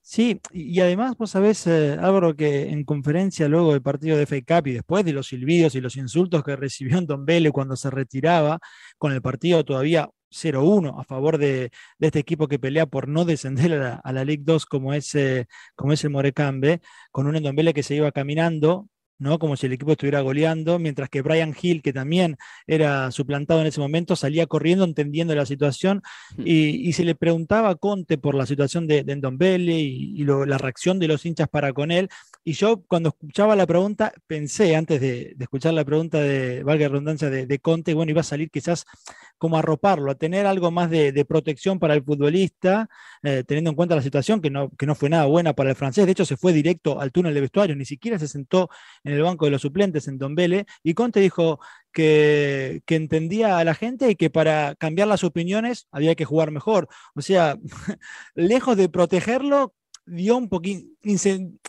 Sí, 0.00 0.40
y 0.52 0.78
además 0.80 1.16
vos 1.18 1.32
sabés, 1.32 1.66
eh, 1.66 1.96
Álvaro, 2.00 2.36
que 2.36 2.70
en 2.70 2.84
conferencia 2.84 3.48
luego 3.48 3.72
del 3.72 3.82
partido 3.82 4.16
de 4.16 4.22
FA 4.24 4.36
Cup 4.46 4.68
y 4.68 4.74
después 4.74 5.04
de 5.04 5.12
los 5.12 5.26
silbidos 5.26 5.74
y 5.74 5.80
los 5.80 5.96
insultos 5.96 6.44
que 6.44 6.54
recibió 6.54 7.00
Don 7.02 7.26
Vélez 7.26 7.52
cuando 7.52 7.76
se 7.76 7.90
retiraba, 7.90 8.60
con 8.98 9.12
el 9.12 9.20
partido 9.20 9.64
todavía 9.64 10.08
0-1 10.30 11.00
a 11.00 11.04
favor 11.04 11.38
de, 11.38 11.70
este 11.98 12.20
equipo 12.20 12.46
que 12.46 12.58
pelea 12.60 12.86
por 12.86 13.08
no 13.08 13.24
descender 13.24 13.72
a 13.72 13.76
la, 13.76 13.94
a 13.96 14.12
la 14.12 14.24
League 14.24 14.44
2 14.44 14.66
como 14.66 14.94
es, 14.94 15.12
eh, 15.16 15.46
como 15.74 15.92
es 15.92 16.04
el 16.04 16.10
Morecambe, 16.10 16.80
con 17.10 17.26
un 17.26 17.36
Endombele 17.36 17.74
que 17.74 17.82
se 17.82 17.96
iba 17.96 18.12
caminando 18.12 18.88
¿no? 19.18 19.38
Como 19.38 19.56
si 19.56 19.66
el 19.66 19.72
equipo 19.72 19.92
estuviera 19.92 20.20
goleando, 20.20 20.78
mientras 20.78 21.08
que 21.08 21.22
Brian 21.22 21.54
Hill, 21.60 21.82
que 21.82 21.92
también 21.92 22.36
era 22.66 23.10
suplantado 23.10 23.60
en 23.60 23.66
ese 23.66 23.80
momento, 23.80 24.16
salía 24.16 24.46
corriendo 24.46 24.84
entendiendo 24.84 25.34
la 25.34 25.46
situación 25.46 26.02
y, 26.38 26.92
se 26.96 27.04
le 27.04 27.14
preguntaba 27.14 27.68
a 27.70 27.74
Conte 27.74 28.16
por 28.16 28.34
la 28.34 28.46
situación 28.46 28.86
de, 28.86 29.04
de 29.04 29.14
y, 29.72 30.24
la 30.24 30.58
reacción 30.58 30.98
de 30.98 31.08
los 31.08 31.26
hinchas 31.26 31.48
para 31.48 31.72
con 31.72 31.90
él. 31.90 32.08
Y 32.44 32.52
yo 32.52 32.82
cuando 32.86 33.10
escuchaba 33.10 33.56
la 33.56 33.66
pregunta, 33.66 34.12
pensé, 34.26 34.76
antes 34.76 35.00
de, 35.00 35.36
escuchar 35.38 35.74
la 35.74 35.84
pregunta 35.84 36.20
de, 36.20 36.62
valga 36.62 36.88
redundancia, 36.88 37.28
de, 37.28 37.58
Conte, 37.58 37.94
bueno, 37.94 38.10
iba 38.10 38.20
a 38.20 38.24
salir 38.24 38.50
quizás 38.50 38.84
como 39.38 39.56
a 39.56 39.58
arroparlo, 39.60 40.10
a 40.10 40.14
tener 40.14 40.46
algo 40.46 40.70
más 40.70 40.90
de, 40.90 41.24
protección 41.26 41.78
para 41.78 41.94
el 41.94 42.04
futbolista, 42.04 42.88
eh, 43.22 43.42
teniendo 43.46 43.70
en 43.70 43.76
cuenta 43.76 43.96
la 43.96 44.02
situación 44.02 44.40
que 44.40 44.50
no, 44.50 44.70
que 44.70 44.86
no 44.86 44.94
fue 44.94 45.10
nada 45.10 45.26
buena 45.26 45.54
para 45.54 45.70
el 45.70 45.76
francés. 45.76 46.06
De 46.06 46.12
hecho, 46.12 46.24
se 46.24 46.36
fue 46.36 46.52
directo 46.52 47.00
al 47.00 47.10
túnel 47.10 47.34
de 47.34 47.40
vestuario, 47.40 47.74
ni 47.74 47.84
siquiera 47.84 48.18
se 48.18 48.28
sentó 48.28 48.70
en 49.06 49.14
el 49.14 49.22
banco 49.22 49.44
de 49.44 49.52
los 49.52 49.62
suplentes 49.62 50.08
en 50.08 50.18
Don 50.18 50.34
Vélez, 50.34 50.66
y 50.82 50.94
Conte 50.94 51.20
dijo 51.20 51.60
que, 51.92 52.82
que, 52.86 52.96
entendía 52.96 53.58
a 53.58 53.64
la 53.64 53.74
gente 53.74 54.10
y 54.10 54.16
que 54.16 54.30
para 54.30 54.74
cambiar 54.74 55.08
las 55.08 55.24
opiniones 55.24 55.86
había 55.90 56.14
que 56.14 56.24
jugar 56.24 56.50
mejor. 56.50 56.88
O 57.14 57.22
sea, 57.22 57.56
lejos 58.34 58.76
de 58.76 58.88
protegerlo, 58.88 59.74
dio 60.06 60.36
un 60.36 60.48
poquito, 60.48 60.86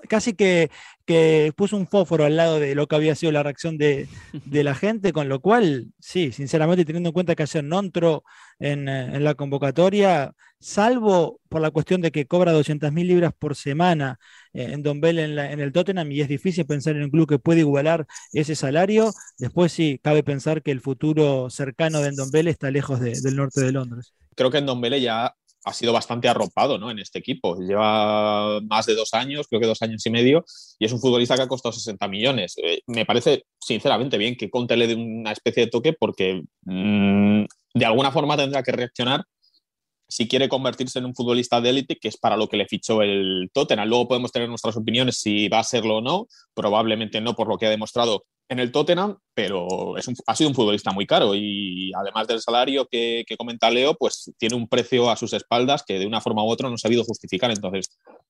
casi 0.08 0.34
que, 0.34 0.70
que, 1.06 1.52
puso 1.56 1.76
un 1.76 1.88
fósforo 1.88 2.26
al 2.26 2.38
lado 2.38 2.60
de 2.60 2.76
lo 2.76 2.88
que 2.88 2.96
había 2.96 3.16
sido 3.16 3.32
la 3.32 3.44
reacción 3.44 3.78
de, 3.78 4.08
de, 4.46 4.64
la 4.64 4.76
gente, 4.76 5.12
con 5.14 5.28
lo 5.30 5.40
cual, 5.42 5.88
sí, 6.00 6.32
sinceramente, 6.32 6.86
teniendo 6.86 7.10
en 7.10 7.14
cuenta 7.14 7.36
que 7.36 7.44
ayer 7.44 7.64
no 7.64 7.80
entró 7.80 8.24
en, 8.60 8.88
eh, 8.88 9.16
en 9.16 9.24
la 9.24 9.36
convocatoria, 9.36 10.34
salvo 10.60 11.40
por 11.50 11.62
la 11.62 11.72
cuestión 11.72 12.02
de 12.02 12.12
que 12.12 12.26
cobra 12.26 12.52
200 12.52 12.92
mil 12.92 13.08
libras 13.08 13.34
por 13.38 13.56
semana 13.56 14.20
eh, 14.54 14.70
en 14.72 14.84
Don 14.84 15.02
Bell 15.02 15.20
en, 15.20 15.38
en, 15.38 15.60
el 15.60 15.72
Tottenham 15.72 16.12
y 16.12 16.22
es 16.22 16.28
difícil 16.28 16.66
pensar 16.66 16.96
en 16.96 17.04
un 17.04 17.10
club 17.10 17.28
que 17.28 17.40
puede 17.40 17.60
igualar 17.60 18.08
ese 18.34 18.56
salario, 18.56 19.12
después 19.38 19.72
sí, 19.72 20.00
cabe 20.04 20.24
pensar 20.24 20.62
que 20.62 20.72
el 20.72 20.82
futuro 20.82 21.50
cercano 21.50 22.02
de 22.02 22.12
Don 22.12 22.32
Bell 22.32 22.48
está 22.48 22.72
lejos 22.72 23.00
del 23.00 23.36
norte 23.36 23.62
de 23.62 23.72
Londres. 23.72 24.14
Creo 24.36 24.52
que 24.52 24.60
en 24.60 24.66
Don 24.66 24.82
Bell 24.82 25.02
ya 25.02 25.36
ha 25.68 25.74
sido 25.74 25.92
bastante 25.92 26.30
arropado 26.30 26.78
¿no? 26.78 26.90
en 26.90 27.00
este 27.00 27.20
equipo. 27.20 27.58
Lleva 27.60 28.62
más 28.62 28.86
de 28.86 28.96
dos 28.96 29.14
años, 29.14 29.48
creo 29.50 29.60
que 29.60 29.68
dos 29.68 29.82
años 29.82 30.06
y 30.06 30.10
medio, 30.10 30.46
y 30.80 30.86
es 30.86 30.94
un 30.94 31.02
futbolista 31.02 31.36
que 31.36 31.42
ha 31.42 31.48
costado 31.48 31.74
60 31.74 32.08
millones. 32.08 32.56
Eh, 32.58 32.82
me 32.88 33.06
parece, 33.06 33.44
sinceramente, 33.60 34.18
bien 34.18 34.38
que 34.38 34.50
Conte 34.50 34.78
le 34.78 34.88
dé 34.88 34.96
una 34.96 35.34
especie 35.34 35.66
de 35.66 35.70
toque 35.70 35.94
porque 35.94 36.42
mm, 36.64 37.44
de 37.74 37.86
alguna 37.86 38.12
forma 38.12 38.38
tendrá 38.38 38.64
que 38.64 38.72
reaccionar 38.72 39.26
si 40.10 40.30
quiere 40.30 40.48
convertirse 40.48 41.00
en 41.00 41.06
un 41.06 41.14
futbolista 41.14 41.60
de 41.60 41.70
élite, 41.70 41.98
que 41.98 42.08
es 42.08 42.16
para 42.16 42.38
lo 42.38 42.48
que 42.48 42.56
le 42.56 42.66
fichó 42.66 43.02
el 43.02 43.50
Tottenham. 43.54 43.90
Luego 43.90 44.08
podemos 44.08 44.32
tener 44.32 44.48
nuestras 44.48 44.78
opiniones 44.78 45.20
si 45.20 45.50
va 45.50 45.60
a 45.60 45.64
serlo 45.66 45.98
o 45.98 46.02
no, 46.02 46.28
probablemente 46.54 47.20
no 47.20 47.36
por 47.36 47.50
lo 47.50 47.58
que 47.58 47.66
ha 47.66 47.70
demostrado 47.70 48.24
en 48.50 48.60
el 48.60 48.72
Tottenham, 48.72 49.18
pero 49.34 49.98
es 49.98 50.08
ha 50.26 50.36
sido 50.36 50.50
un 50.50 50.56
futbolista 50.56 50.92
muy 50.92 51.06
caro 51.06 51.36
y 51.36 51.92
además 51.94 52.28
del 52.28 52.42
salario 52.42 52.88
que, 52.90 53.24
que, 53.28 53.38
comenta 53.38 53.70
Leo, 53.70 53.96
pues 53.96 54.32
tiene 54.38 54.56
un 54.56 54.68
precio 54.68 55.10
a 55.10 55.16
sus 55.16 55.34
espaldas 55.34 55.84
que 55.86 56.00
de 56.00 56.08
una 56.08 56.22
forma 56.22 56.44
u 56.44 56.48
otra 56.48 56.70
no 56.70 56.78
se 56.78 56.88
ha 56.88 56.90
sabido 56.90 57.04
justificar. 57.04 57.52
Entonces, 57.52 57.90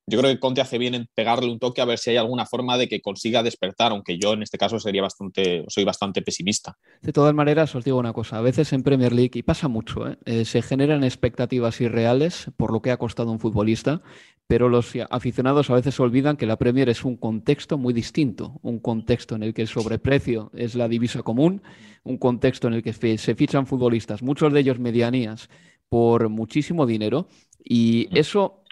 yo 0.09 0.17
creo 0.19 0.31
que 0.31 0.39
Conte 0.39 0.61
hace 0.61 0.77
bien 0.77 0.95
en 0.95 1.07
pegarle 1.13 1.51
un 1.51 1.59
toque 1.59 1.81
a 1.81 1.85
ver 1.85 1.99
si 1.99 2.11
hay 2.11 2.17
alguna 2.17 2.45
forma 2.45 2.77
de 2.77 2.87
que 2.87 3.01
consiga 3.01 3.43
despertar, 3.43 3.91
aunque 3.91 4.17
yo 4.17 4.33
en 4.33 4.41
este 4.41 4.57
caso 4.57 4.79
sería 4.79 5.01
bastante, 5.01 5.65
soy 5.67 5.83
bastante 5.83 6.21
pesimista. 6.21 6.77
De 7.01 7.11
todas 7.11 7.33
maneras, 7.33 7.75
os 7.75 7.83
digo 7.83 7.97
una 7.97 8.13
cosa, 8.13 8.37
a 8.37 8.41
veces 8.41 8.71
en 8.71 8.83
Premier 8.83 9.11
League, 9.11 9.31
y 9.33 9.43
pasa 9.43 9.67
mucho, 9.67 10.07
¿eh? 10.07 10.17
Eh, 10.25 10.45
se 10.45 10.61
generan 10.61 11.03
expectativas 11.03 11.81
irreales 11.81 12.49
por 12.55 12.71
lo 12.71 12.81
que 12.81 12.91
ha 12.91 12.97
costado 12.97 13.31
un 13.31 13.41
futbolista, 13.41 14.01
pero 14.47 14.69
los 14.69 14.93
aficionados 15.09 15.69
a 15.69 15.73
veces 15.73 15.99
olvidan 15.99 16.37
que 16.37 16.45
la 16.45 16.55
Premier 16.55 16.87
es 16.87 17.03
un 17.03 17.17
contexto 17.17 17.77
muy 17.77 17.93
distinto, 17.93 18.59
un 18.61 18.79
contexto 18.79 19.35
en 19.35 19.43
el 19.43 19.53
que 19.53 19.63
el 19.63 19.67
sobreprecio 20.07 20.51
es 20.53 20.75
la 20.75 20.87
divisa 20.87 21.21
común, 21.21 21.61
un 22.03 22.17
contexto 22.17 22.67
en 22.67 22.75
el 22.75 22.83
que 22.83 22.93
se 22.93 23.35
fichan 23.35 23.67
futbolistas, 23.67 24.23
muchos 24.23 24.53
de 24.53 24.61
ellos 24.61 24.79
medianías, 24.79 25.49
por 25.89 26.29
muchísimo 26.29 26.85
dinero, 26.85 27.27
y 27.63 28.07
mm. 28.11 28.17
eso 28.17 28.63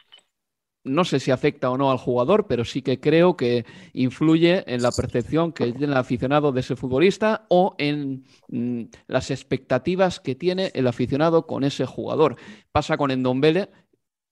no 0.86 1.04
sé 1.04 1.19
si 1.19 1.32
afecta 1.32 1.71
o 1.71 1.78
no 1.78 1.89
al 1.91 1.98
jugador, 1.98 2.45
pero 2.48 2.63
sí 2.63 2.84
que 2.84 3.00
creo 3.00 3.36
que 3.36 3.65
influye 3.93 4.63
en 4.67 4.84
la 4.84 4.91
percepción 4.91 5.52
que 5.52 5.71
tiene 5.71 5.93
el 5.93 5.98
aficionado 5.98 6.52
de 6.52 6.60
ese 6.60 6.76
futbolista 6.76 7.45
o 7.50 7.76
en 7.80 8.24
mm, 8.50 8.84
las 9.08 9.32
expectativas 9.32 10.19
que 10.19 10.36
tiene 10.36 10.71
el 10.76 10.88
aficionado 10.88 11.48
con 11.48 11.63
ese 11.63 11.86
jugador. 11.88 12.36
Pasa 12.71 12.98
con 12.98 13.10
Endombele, 13.10 13.69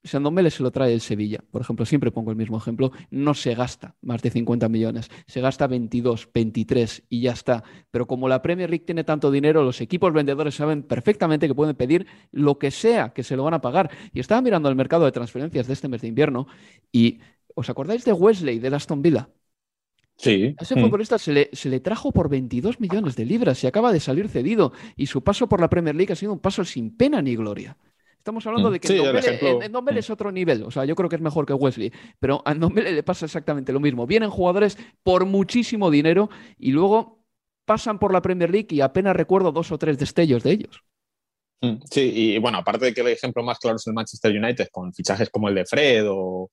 Sandombele 0.04 0.52
se 0.52 0.64
lo 0.64 0.72
trae 0.72 0.94
el 0.94 1.02
Sevilla, 1.02 1.40
por 1.50 1.62
ejemplo, 1.62 1.86
siempre 1.86 2.12
pongo 2.12 2.32
el 2.32 2.36
mismo 2.36 2.58
ejemplo, 2.58 2.92
no 3.10 3.34
se 3.34 3.56
gasta 3.56 3.96
más 4.02 4.22
de 4.22 4.32
50 4.32 4.68
millones, 4.68 5.10
se 5.28 5.40
gasta 5.40 5.66
22, 5.68 6.30
23 6.34 7.04
y 7.08 7.22
ya 7.22 7.32
está. 7.32 7.64
Pero 7.90 8.06
como 8.06 8.28
la 8.28 8.42
Premier 8.42 8.70
League 8.70 8.86
tiene 8.86 9.06
tanto 9.06 9.32
dinero, 9.32 9.64
los 9.64 9.80
equipos 9.80 10.12
vendedores 10.12 10.56
saben 10.56 10.84
perfectamente 10.84 11.48
que 11.48 11.56
pueden 11.56 11.76
pedir 11.76 12.06
lo 12.32 12.60
que 12.60 12.72
sea 12.72 13.14
que 13.14 13.24
se 13.24 13.38
lo 13.38 13.44
van 13.44 13.54
a 13.54 13.62
pagar. 13.62 13.90
Y 14.14 14.20
estaba 14.20 14.42
mirando 14.42 14.68
el 14.68 14.76
mercado 14.76 15.06
de 15.06 15.12
transferencias 15.12 15.68
de 15.68 15.74
este 15.74 15.88
mes 15.88 16.02
de 16.02 16.10
invierno 16.10 16.48
y 16.92 17.20
¿os 17.56 17.70
acordáis 17.70 18.04
de 18.04 18.12
Wesley 18.12 18.60
de 18.60 18.76
Aston 18.76 19.02
Villa? 19.02 19.30
Sí. 20.16 20.54
A 20.60 20.64
ese 20.64 20.80
futbolista 20.80 21.18
se 21.18 21.32
le, 21.32 21.50
se 21.54 21.70
le, 21.70 21.80
trajo 21.80 22.12
por 22.12 22.30
22 22.30 22.80
millones 22.80 23.16
de 23.16 23.26
libras 23.26 23.64
y 23.64 23.68
acaba 23.68 23.92
de 23.92 24.00
salir 24.00 24.30
cedido. 24.30 24.74
Y 24.96 25.08
su 25.08 25.24
paso 25.24 25.48
por 25.48 25.60
la 25.60 25.70
Premier 25.70 25.96
League 25.96 26.14
ha 26.14 26.16
sido 26.16 26.34
un 26.34 26.40
paso 26.40 26.64
sin 26.66 26.96
pena 26.96 27.22
ni 27.22 27.36
gloria. 27.36 27.78
Estamos 28.24 28.48
hablando 28.48 28.72
de 28.72 28.80
que 28.80 28.88
sí, 28.88 28.98
en 28.98 29.98
es 29.98 30.10
otro 30.10 30.32
nivel. 30.32 30.64
O 30.64 30.72
sea, 30.72 30.86
yo 30.86 30.96
creo 30.96 31.10
que 31.10 31.18
es 31.18 31.22
mejor 31.22 31.46
que 31.46 31.52
Wesley. 31.52 31.92
Pero 32.22 32.42
a 32.46 32.54
Ndombele 32.54 32.94
le 32.94 33.04
pasa 33.04 33.26
exactamente 33.26 33.74
lo 33.74 33.82
mismo. 33.82 34.08
Vienen 34.08 34.30
jugadores 34.30 34.78
por 35.04 35.26
muchísimo 35.26 35.92
dinero 35.92 36.30
y 36.58 36.72
luego 36.72 37.26
pasan 37.66 38.00
por 38.00 38.14
la 38.14 38.22
Premier 38.22 38.50
League 38.50 38.68
y 38.70 38.80
apenas 38.80 39.14
recuerdo 39.14 39.52
dos 39.52 39.74
o 39.74 39.78
tres 39.78 39.98
destellos 39.98 40.42
de 40.44 40.52
ellos. 40.52 40.86
Mm, 41.60 41.82
sí, 41.92 42.14
y 42.16 42.38
bueno, 42.38 42.60
aparte 42.60 42.86
de 42.86 42.94
que 42.94 43.02
el 43.02 43.08
ejemplo 43.08 43.44
más 43.44 43.60
claro 43.60 43.76
es 43.76 43.86
el 43.88 43.94
Manchester 43.94 44.32
United, 44.32 44.70
con 44.72 44.94
fichajes 44.94 45.30
como 45.30 45.50
el 45.50 45.56
de 45.56 45.66
Fred 45.66 46.06
o, 46.08 46.50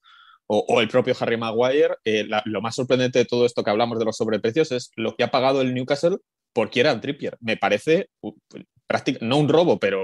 el 0.81 0.89
propio 0.89 1.15
Harry 1.21 1.37
Maguire, 1.37 1.99
eh, 2.05 2.27
lo 2.47 2.61
más 2.61 2.75
sorprendente 2.75 3.21
de 3.21 3.27
todo 3.27 3.47
esto 3.47 3.63
que 3.63 3.71
hablamos 3.71 4.01
de 4.01 4.07
los 4.07 4.17
sobreprecios 4.17 4.73
es 4.73 4.91
lo 4.97 5.15
que 5.15 5.23
ha 5.23 5.31
pagado 5.31 5.61
el 5.61 5.73
Newcastle 5.73 6.17
por 6.53 6.69
Kieran 6.69 7.01
Trippier. 7.01 7.39
Me 7.39 7.57
parece 7.57 8.09
no 9.21 9.37
un 9.37 9.49
robo, 9.49 9.79
pero 9.79 10.03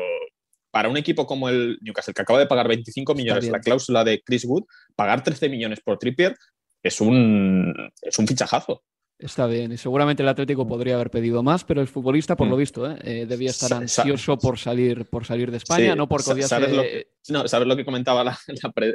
para 0.71 0.89
un 0.89 0.97
equipo 0.97 1.27
como 1.27 1.49
el 1.49 1.79
Newcastle, 1.81 2.15
que 2.15 2.23
acaba 2.23 2.39
de 2.39 2.47
pagar 2.47 2.69
25 2.69 3.15
millones 3.15 3.49
la 3.49 3.61
cláusula 3.61 4.05
de 4.05 4.23
Chris 4.23 4.45
Wood, 4.45 4.65
pagar 4.95 5.23
13 5.23 5.49
millones 5.49 5.81
por 5.81 5.99
Trippier 5.99 6.37
es 6.83 7.01
un, 7.01 7.75
es 8.03 8.19
un 8.19 8.27
fichajazo. 8.27 8.83
Está 9.19 9.47
bien, 9.47 9.73
y 9.73 9.79
seguramente 9.79 10.23
el 10.23 10.29
Atlético 10.29 10.67
podría 10.67 10.97
haber 10.97 11.11
pedido 11.11 11.43
más, 11.43 11.65
pero 11.65 11.81
el 11.81 11.89
futbolista, 11.89 12.37
por 12.37 12.49
lo 12.49 12.57
mm. 12.57 12.59
visto, 12.59 12.91
¿eh? 12.91 12.99
Eh, 13.03 13.27
debía 13.27 13.49
estar 13.49 13.73
ansioso 13.73 14.37
por 14.37 14.59
salir, 14.59 15.07
por 15.07 15.25
salir 15.25 15.51
de 15.51 15.57
España, 15.57 15.97
no 15.97 16.07
por 16.07 16.23
¿sabes 16.23 16.51
lo, 16.71 16.83
que, 16.83 17.09
no, 17.31 17.49
¿Sabes 17.49 17.67
lo 17.67 17.77
que 17.77 17.85
comentaba 17.87 18.37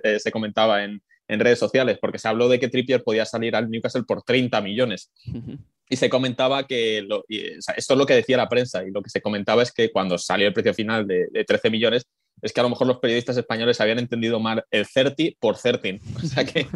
eh, 0.04 0.20
se 0.20 0.32
comentaba 0.32 0.84
en, 0.84 1.02
en, 1.32 1.40
redes 1.40 1.60
sociales? 1.60 1.98
Porque 2.00 2.20
se 2.20 2.28
habló 2.28 2.50
de 2.50 2.60
que 2.60 2.68
Trippier 2.68 3.04
podía 3.04 3.26
salir 3.26 3.56
al 3.56 3.70
Newcastle 3.70 4.04
por 4.04 4.22
30 4.22 4.62
millones 4.62 5.12
y 5.90 5.98
se 5.98 6.10
comentaba 6.10 6.66
que, 6.66 7.02
lo, 7.02 7.26
esto 7.28 7.74
es 7.76 7.98
lo 7.98 8.06
que 8.06 8.16
decía 8.16 8.38
la 8.38 8.48
prensa, 8.48 8.82
y 8.82 8.92
lo 8.92 9.02
que 9.02 9.10
se 9.10 9.22
comentaba 9.22 9.62
es 9.62 9.74
que 9.74 9.92
cuando 9.92 10.18
salió 10.18 10.48
el 10.48 10.54
precio 10.54 10.74
final 10.74 11.06
de, 11.06 11.28
de 11.32 11.44
13 11.44 11.70
millones, 11.70 12.08
es 12.42 12.54
que 12.54 12.60
a 12.60 12.64
lo 12.64 12.70
mejor 12.70 12.88
los 12.88 12.98
periodistas 12.98 13.38
españoles 13.38 13.80
habían 13.82 14.00
entendido 14.00 14.40
mal 14.40 14.64
el 14.72 14.88
30 14.88 15.38
por 15.40 15.58
13. 15.58 16.00
O 16.16 16.20
sea 16.26 16.46
que... 16.46 16.68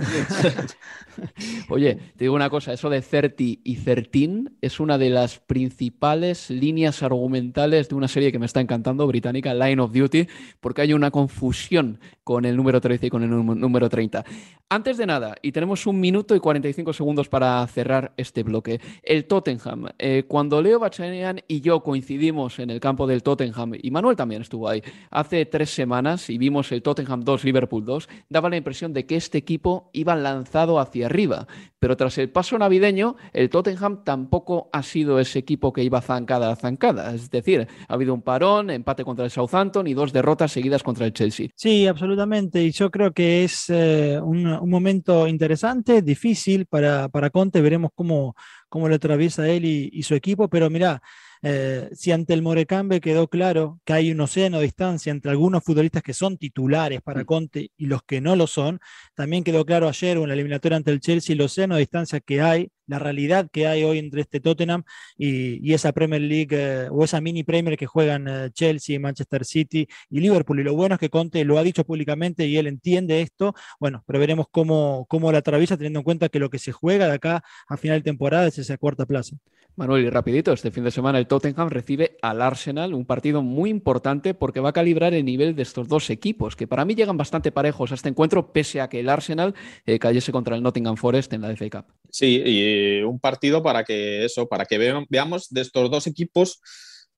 Oye, 1.70 1.96
te 1.96 2.26
digo 2.26 2.36
una 2.36 2.50
cosa, 2.50 2.74
eso 2.74 2.90
de 2.90 3.02
30 3.02 3.36
y 3.64 3.76
13 3.78 4.52
es 4.62 4.80
una 4.80 4.98
de 4.98 5.10
las 5.10 5.40
principales 5.40 6.50
líneas 6.50 7.02
argumentales 7.02 7.90
de 7.90 7.96
una 7.96 8.08
serie 8.08 8.32
que 8.32 8.40
me 8.40 8.46
está 8.46 8.62
encantando, 8.62 9.08
británica, 9.08 9.54
Line 9.54 9.82
of 9.82 9.94
Duty, 9.94 10.28
porque 10.60 10.82
hay 10.82 10.94
una 10.94 11.12
confusión 11.12 12.00
con 12.26 12.44
el 12.44 12.58
número 12.58 12.82
13 12.82 13.06
y 13.06 13.10
con 13.10 13.24
el 13.24 13.30
número 13.30 13.88
30. 13.88 14.26
Antes 14.68 14.98
de 14.98 15.06
nada, 15.06 15.36
y 15.44 15.52
tenemos 15.52 15.86
un 15.86 16.00
minuto 16.00 16.36
y 16.36 16.40
45 16.40 16.92
segundos 16.92 17.30
para 17.30 17.66
cerrar 17.68 18.14
este 18.18 18.42
bloque, 18.42 18.82
el 19.04 19.26
Tottenham. 19.26 19.90
Eh, 20.00 20.26
cuando 20.28 20.60
Leo 20.60 20.80
Bachanian 20.80 21.42
y 21.48 21.62
yo 21.62 21.84
coincidimos 21.84 22.58
en 22.58 22.72
el 22.72 22.80
campo 22.80 23.06
del 23.06 23.22
Tottenham, 23.22 23.74
y 23.80 23.92
Manuel 23.92 24.18
también 24.18 24.42
estuvo 24.42 24.68
ahí, 24.68 24.82
hace 25.12 25.46
tres 25.46 25.70
semanas 25.70 26.32
y 26.32 26.40
vimos 26.40 26.72
el 26.72 26.82
Tottenham 26.82 27.24
2, 27.24 27.44
Liverpool 27.44 27.86
2, 27.86 28.10
daba 28.28 28.50
la 28.50 28.58
impresión 28.58 28.92
de 28.92 29.06
que 29.06 29.18
este 29.18 29.38
equipo 29.38 29.92
iba 29.94 30.16
lanzado 30.16 30.80
hacia 30.80 31.06
arriba. 31.06 31.48
Pero 31.86 31.96
tras 31.96 32.18
el 32.18 32.32
paso 32.32 32.58
navideño, 32.58 33.16
el 33.32 33.48
Tottenham 33.48 34.04
tampoco 34.04 34.72
ha 34.74 34.82
sido 34.82 35.20
ese 35.20 35.38
equipo 35.38 35.72
que 35.72 35.84
iba 35.84 36.02
zancada 36.02 36.52
a 36.52 36.56
zancada. 36.56 37.14
Es 37.14 37.30
decir, 37.30 37.68
ha 37.88 37.94
habido 37.94 38.12
un 38.16 38.24
parón, 38.24 38.72
empate 38.72 39.06
contra 39.06 39.24
el 39.24 39.30
Southampton 39.30 39.86
y 39.86 39.94
dos 39.94 40.12
derrotas 40.12 40.52
seguidas 40.52 40.82
contra 40.82 41.06
el 41.06 41.14
Chelsea. 41.14 41.50
Sí, 41.54 41.86
absolutamente. 41.86 42.64
Y 42.64 42.72
yo 42.72 42.90
creo 42.90 43.14
que 43.14 43.44
es 43.44 43.70
eh, 43.70 44.20
un, 44.20 44.68
momento 44.68 45.28
interesante, 45.28 46.02
difícil 46.02 46.66
para, 46.66 47.08
para 47.08 47.30
Conte. 47.30 47.62
Veremos 47.62 47.92
cómo, 47.94 48.36
cómo 48.68 48.90
lo 48.90 48.96
atraviesa 48.96 49.48
él 49.48 49.66
y, 49.66 49.92
y 49.94 50.02
su 50.02 50.16
equipo. 50.16 50.50
Pero 50.50 50.72
mira, 50.72 51.04
eh, 51.48 51.90
si 51.94 52.12
ante 52.12 52.34
el 52.34 52.42
Morecambe 52.42 53.00
quedó 53.00 53.28
claro 53.28 53.80
que 53.86 53.94
hay 53.94 54.12
un 54.12 54.20
océano 54.20 54.58
de 54.58 54.64
distancia 54.64 55.12
entre 55.12 55.30
algunos 55.30 55.64
futbolistas 55.64 56.02
que 56.02 56.16
son 56.16 56.40
titulares 56.40 57.04
para 57.04 57.22
mm. 57.22 57.26
Conte 57.26 57.72
y 57.78 57.86
los 57.86 58.02
que 58.02 58.20
no 58.20 58.36
lo 58.36 58.48
son, 58.48 58.80
también 59.14 59.44
quedó 59.44 59.64
claro 59.64 59.88
ayer 59.88 60.18
en 60.18 60.28
la 60.28 60.34
eliminatoria 60.34 60.78
ante 60.78 60.90
el 60.90 61.02
Chelsea 61.02 61.36
el 61.36 61.42
océano 61.42 61.76
de 61.76 61.82
distancia 61.82 62.20
que 62.20 62.42
hay, 62.42 62.72
la 62.88 63.00
realidad 63.00 63.50
que 63.52 63.68
hay 63.68 63.84
hoy 63.84 64.00
entre 64.00 64.22
este 64.22 64.40
Tottenham 64.40 64.84
y, 65.18 65.74
esa 65.74 65.92
Premier 65.92 66.22
League 66.22 66.56
eh, 66.58 66.88
o 66.90 67.04
esa 67.04 67.20
mini 67.20 67.44
Premier 67.44 67.78
que 67.78 67.86
juegan 67.86 68.28
eh, 68.28 68.50
Chelsea, 68.52 69.00
Manchester 69.00 69.44
City 69.44 69.88
y 70.10 70.20
Liverpool. 70.20 70.60
Y 70.60 70.64
lo 70.64 70.74
bueno 70.74 70.96
es 70.96 71.00
que 71.00 71.10
Conte 71.10 71.44
lo 71.44 71.58
ha 71.58 71.64
dicho 71.64 71.84
públicamente 71.84 72.46
y 72.46 72.58
él 72.58 72.68
entiende 72.68 73.22
esto. 73.22 73.54
Bueno, 73.80 74.04
pero 74.08 74.20
veremos 74.20 74.48
cómo, 74.52 75.06
cómo 75.10 75.32
la 75.32 75.40
atraviesa 75.40 75.76
teniendo 75.78 76.00
en 76.00 76.04
cuenta 76.04 76.30
que 76.30 76.40
lo 76.40 76.50
que 76.50 76.60
se 76.60 76.72
juega 76.72 77.08
de 77.08 77.14
acá 77.16 77.44
a 77.68 77.78
final 77.78 78.00
de 78.00 78.04
temporada 78.04 78.48
es 78.48 78.58
esa 78.58 78.78
cuarta 78.78 79.06
plaza. 79.06 79.36
Manuel, 79.78 80.06
y 80.06 80.10
rapidito, 80.10 80.54
este 80.54 80.72
fin 80.72 80.86
de 80.86 80.92
semana 80.92 81.20
el 81.20 81.28
Tottenham 81.28 81.68
recibe 81.70 82.16
al 82.22 82.42
Arsenal, 82.42 82.94
un 82.94 83.04
partido 83.04 83.42
muy 83.42 83.70
importante 83.70 84.34
porque 84.34 84.62
va 84.62 84.70
a 84.70 84.74
calibrar 84.74 85.14
el 85.14 85.26
nivel 85.26 85.54
de 85.54 85.64
estos 85.64 85.90
dos 85.90 86.10
equipos, 86.10 86.56
que 86.56 86.66
para 86.66 86.86
mí 86.86 86.96
llegan 86.96 87.18
bastante 87.18 87.52
parejos 87.52 87.92
a 87.92 87.96
este 87.96 88.08
encuentro, 88.08 88.54
pese 88.54 88.80
a 88.80 88.88
que 88.88 89.02
el 89.02 89.10
Arsenal 89.10 89.54
eh, 89.86 90.00
cayese 90.00 90.32
contra 90.32 90.56
el 90.56 90.64
Nottingham 90.64 90.96
Forest 90.96 91.34
en 91.34 91.42
la 91.42 91.54
FA 91.58 91.70
Cup. 91.70 91.86
Sí, 92.10 92.42
y 92.46 92.75
un 93.06 93.20
partido 93.20 93.64
para 93.64 93.84
que 93.84 94.26
eso, 94.26 94.48
para 94.48 94.66
que 94.66 94.78
veamos 95.10 95.50
de 95.50 95.62
estos 95.62 95.90
dos 95.90 96.08
equipos 96.08 96.60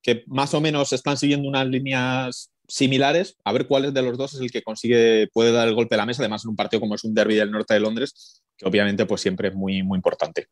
que 0.01 0.23
más 0.27 0.53
o 0.53 0.61
menos 0.61 0.93
están 0.93 1.17
siguiendo 1.17 1.47
unas 1.49 1.67
líneas 1.67 2.51
similares, 2.67 3.37
a 3.43 3.53
ver 3.53 3.67
cuál 3.67 3.93
de 3.93 4.01
los 4.01 4.17
dos 4.17 4.33
es 4.33 4.41
el 4.41 4.51
que 4.51 4.61
consigue, 4.61 5.29
puede 5.33 5.51
dar 5.51 5.67
el 5.67 5.75
golpe 5.75 5.95
a 5.95 5.99
la 5.99 6.05
mesa, 6.05 6.21
además 6.21 6.43
en 6.43 6.49
un 6.49 6.55
partido 6.55 6.81
como 6.81 6.95
es 6.95 7.03
un 7.03 7.13
derby 7.13 7.35
del 7.35 7.51
norte 7.51 7.73
de 7.73 7.79
Londres, 7.79 8.41
que 8.57 8.67
obviamente 8.67 9.05
pues 9.05 9.21
siempre 9.21 9.49
es 9.49 9.55
muy, 9.55 9.83
muy 9.83 9.97
importante. 9.97 10.47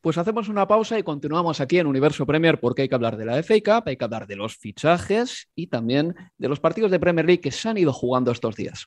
Pues 0.00 0.18
hacemos 0.18 0.48
una 0.48 0.68
pausa 0.68 0.98
y 0.98 1.02
continuamos 1.02 1.60
aquí 1.60 1.78
en 1.78 1.86
Universo 1.86 2.26
Premier 2.26 2.60
porque 2.60 2.82
hay 2.82 2.88
que 2.88 2.94
hablar 2.94 3.16
de 3.16 3.24
la 3.24 3.42
FA 3.42 3.54
Cup, 3.64 3.84
hay 3.86 3.96
que 3.96 4.04
hablar 4.04 4.26
de 4.26 4.36
los 4.36 4.56
fichajes 4.56 5.48
y 5.54 5.66
también 5.66 6.14
de 6.38 6.48
los 6.48 6.60
partidos 6.60 6.90
de 6.90 7.00
Premier 7.00 7.26
League 7.26 7.40
que 7.40 7.50
se 7.50 7.68
han 7.68 7.78
ido 7.78 7.92
jugando 7.92 8.30
estos 8.30 8.54
días. 8.54 8.86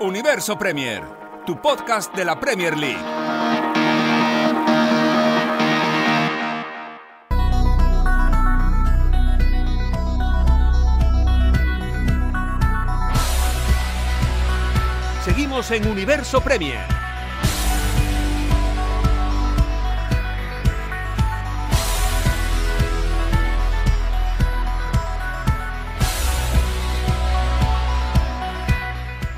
Universo 0.00 0.58
Premier, 0.58 1.02
tu 1.46 1.60
podcast 1.60 2.14
de 2.14 2.24
la 2.24 2.38
Premier 2.38 2.76
League. 2.76 3.23
En 15.70 15.88
Universo 15.88 16.42
Premier. 16.42 16.84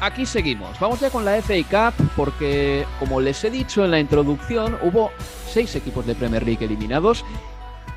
Aquí 0.00 0.26
seguimos. 0.26 0.78
Vamos 0.80 0.98
ya 0.98 1.10
con 1.10 1.24
la 1.24 1.40
FA 1.40 1.54
Cup 1.94 2.10
porque, 2.16 2.84
como 2.98 3.20
les 3.20 3.44
he 3.44 3.50
dicho 3.50 3.84
en 3.84 3.92
la 3.92 4.00
introducción, 4.00 4.76
hubo 4.82 5.12
seis 5.48 5.76
equipos 5.76 6.06
de 6.06 6.16
Premier 6.16 6.44
League 6.44 6.64
eliminados, 6.64 7.24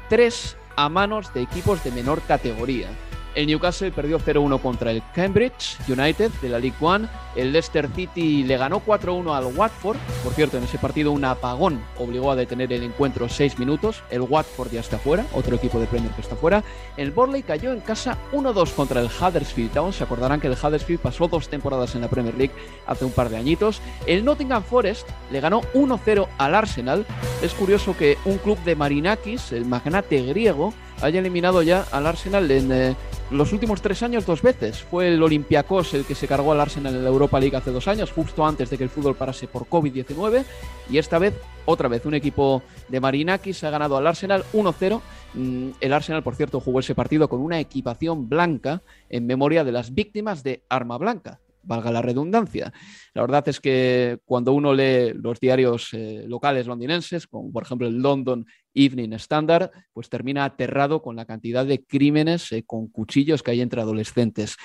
tres 0.08 0.56
a 0.76 0.88
manos 0.88 1.34
de 1.34 1.42
equipos 1.42 1.84
de 1.84 1.92
menor 1.92 2.22
categoría. 2.22 2.90
El 3.40 3.48
Newcastle 3.48 3.94
perdió 3.94 4.20
0-1 4.20 4.62
contra 4.62 4.92
el 4.92 5.02
Cambridge 5.16 5.78
United 5.88 6.30
de 6.42 6.50
la 6.50 6.60
League 6.60 6.76
One. 6.82 7.08
El 7.38 7.54
Leicester 7.54 7.88
City 7.96 8.44
le 8.44 8.58
ganó 8.58 8.84
4-1 8.86 9.34
al 9.34 9.46
Watford. 9.56 9.96
Por 10.26 10.34
cierto, 10.34 10.58
en 10.58 10.66
ese 10.66 10.78
partido 10.78 11.14
un 11.14 11.24
apagón 11.24 11.82
obligó 11.98 12.34
a 12.34 12.36
detener 12.36 12.74
el 12.74 12.84
encuentro 12.84 13.30
6 13.30 13.58
minutos. 13.58 14.04
El 14.10 14.24
Watford 14.24 14.72
ya 14.74 14.82
está 14.82 14.98
fuera, 14.98 15.26
otro 15.32 15.56
equipo 15.56 15.80
de 15.80 15.86
Premier 15.86 16.12
que 16.12 16.20
está 16.20 16.36
fuera. 16.36 16.66
El 16.98 17.12
Borley 17.12 17.42
cayó 17.42 17.72
en 17.72 17.80
casa 17.80 18.18
1-2 18.34 18.74
contra 18.74 19.00
el 19.00 19.08
Huddersfield 19.08 19.72
Town. 19.72 19.94
Se 19.94 20.04
acordarán 20.04 20.42
que 20.42 20.48
el 20.48 20.58
Huddersfield 20.62 21.00
pasó 21.00 21.30
dos 21.30 21.48
temporadas 21.48 21.96
en 21.96 22.02
la 22.02 22.10
Premier 22.10 22.36
League 22.36 22.54
hace 22.88 23.06
un 23.06 23.12
par 23.14 23.30
de 23.30 23.38
añitos. 23.38 23.82
El 24.06 24.26
Nottingham 24.26 24.64
Forest 24.64 25.08
le 25.32 25.40
ganó 25.40 25.62
1-0 25.74 26.28
al 26.38 26.56
Arsenal. 26.56 27.06
Es 27.42 27.54
curioso 27.54 27.96
que 27.96 28.18
un 28.26 28.38
club 28.40 28.62
de 28.66 28.76
Marinakis, 28.76 29.54
el 29.54 29.64
magnate 29.64 30.24
griego, 30.24 30.74
haya 31.02 31.20
eliminado 31.20 31.62
ya 31.62 31.86
al 31.92 32.06
Arsenal 32.06 32.50
en 32.52 32.72
eh, 32.72 32.96
los 33.32 33.54
últimos 33.54 33.82
tres 33.82 34.04
años 34.04 34.26
dos 34.26 34.42
veces. 34.42 34.82
Fue 34.84 35.08
el 35.08 35.22
Olympiacos 35.22 35.94
el 35.94 36.06
que 36.06 36.16
se 36.16 36.28
cargó 36.28 36.52
al 36.52 36.60
Arsenal 36.60 36.96
en 36.96 37.04
la 37.04 37.10
Europa 37.10 37.40
League 37.40 37.56
hace 37.56 37.72
dos 37.72 37.88
años, 37.88 38.12
justo 38.12 38.46
antes 38.46 38.70
de 38.70 38.78
que 38.78 38.84
el 38.84 38.90
fútbol 38.90 39.16
parase 39.16 39.48
por 39.48 39.68
COVID-19. 39.68 40.44
Y 40.90 40.98
esta 40.98 41.20
vez, 41.20 41.36
otra 41.66 41.88
vez, 41.88 42.06
un 42.06 42.16
equipo 42.16 42.64
de 42.88 43.00
Marinakis 43.00 43.64
ha 43.64 43.70
ganado 43.70 43.98
al 43.98 44.08
Arsenal 44.08 44.44
1-0. 44.54 45.02
Mm, 45.34 45.70
el 45.80 45.94
Arsenal, 45.94 46.24
por 46.24 46.36
cierto, 46.36 46.60
jugó 46.60 46.80
ese 46.80 46.96
partido 46.96 47.30
con 47.30 47.42
una 47.42 47.60
equipación 47.60 48.28
blanca 48.28 48.82
en 49.10 49.28
memoria 49.28 49.64
de 49.64 49.72
las 49.72 49.94
víctimas 49.94 50.44
de 50.44 50.64
Arma 50.70 50.98
Blanca 50.98 51.40
valga 51.64 51.92
la 51.92 52.02
redundancia. 52.02 52.74
La 53.14 53.22
verdad 53.22 53.48
es 53.48 53.60
que 53.60 54.20
cuando 54.26 54.54
uno 54.54 54.74
lee 54.74 55.14
los 55.14 55.40
diarios 55.40 55.90
eh, 55.94 56.26
locales 56.28 56.68
londinenses, 56.68 57.28
como 57.28 57.52
por 57.52 57.64
ejemplo 57.64 57.88
el 57.88 58.02
London 58.02 58.46
Evening 58.74 59.14
Standard, 59.14 59.72
pues 59.94 60.10
termina 60.10 60.46
aterrado 60.46 61.02
con 61.02 61.16
la 61.16 61.26
cantidad 61.26 61.66
de 61.66 61.84
crímenes 61.84 62.52
eh, 62.52 62.64
con 62.66 62.88
cuchillos 62.88 63.44
que 63.44 63.52
hay 63.52 63.62
entre 63.62 63.82
adolescentes. 63.82 64.58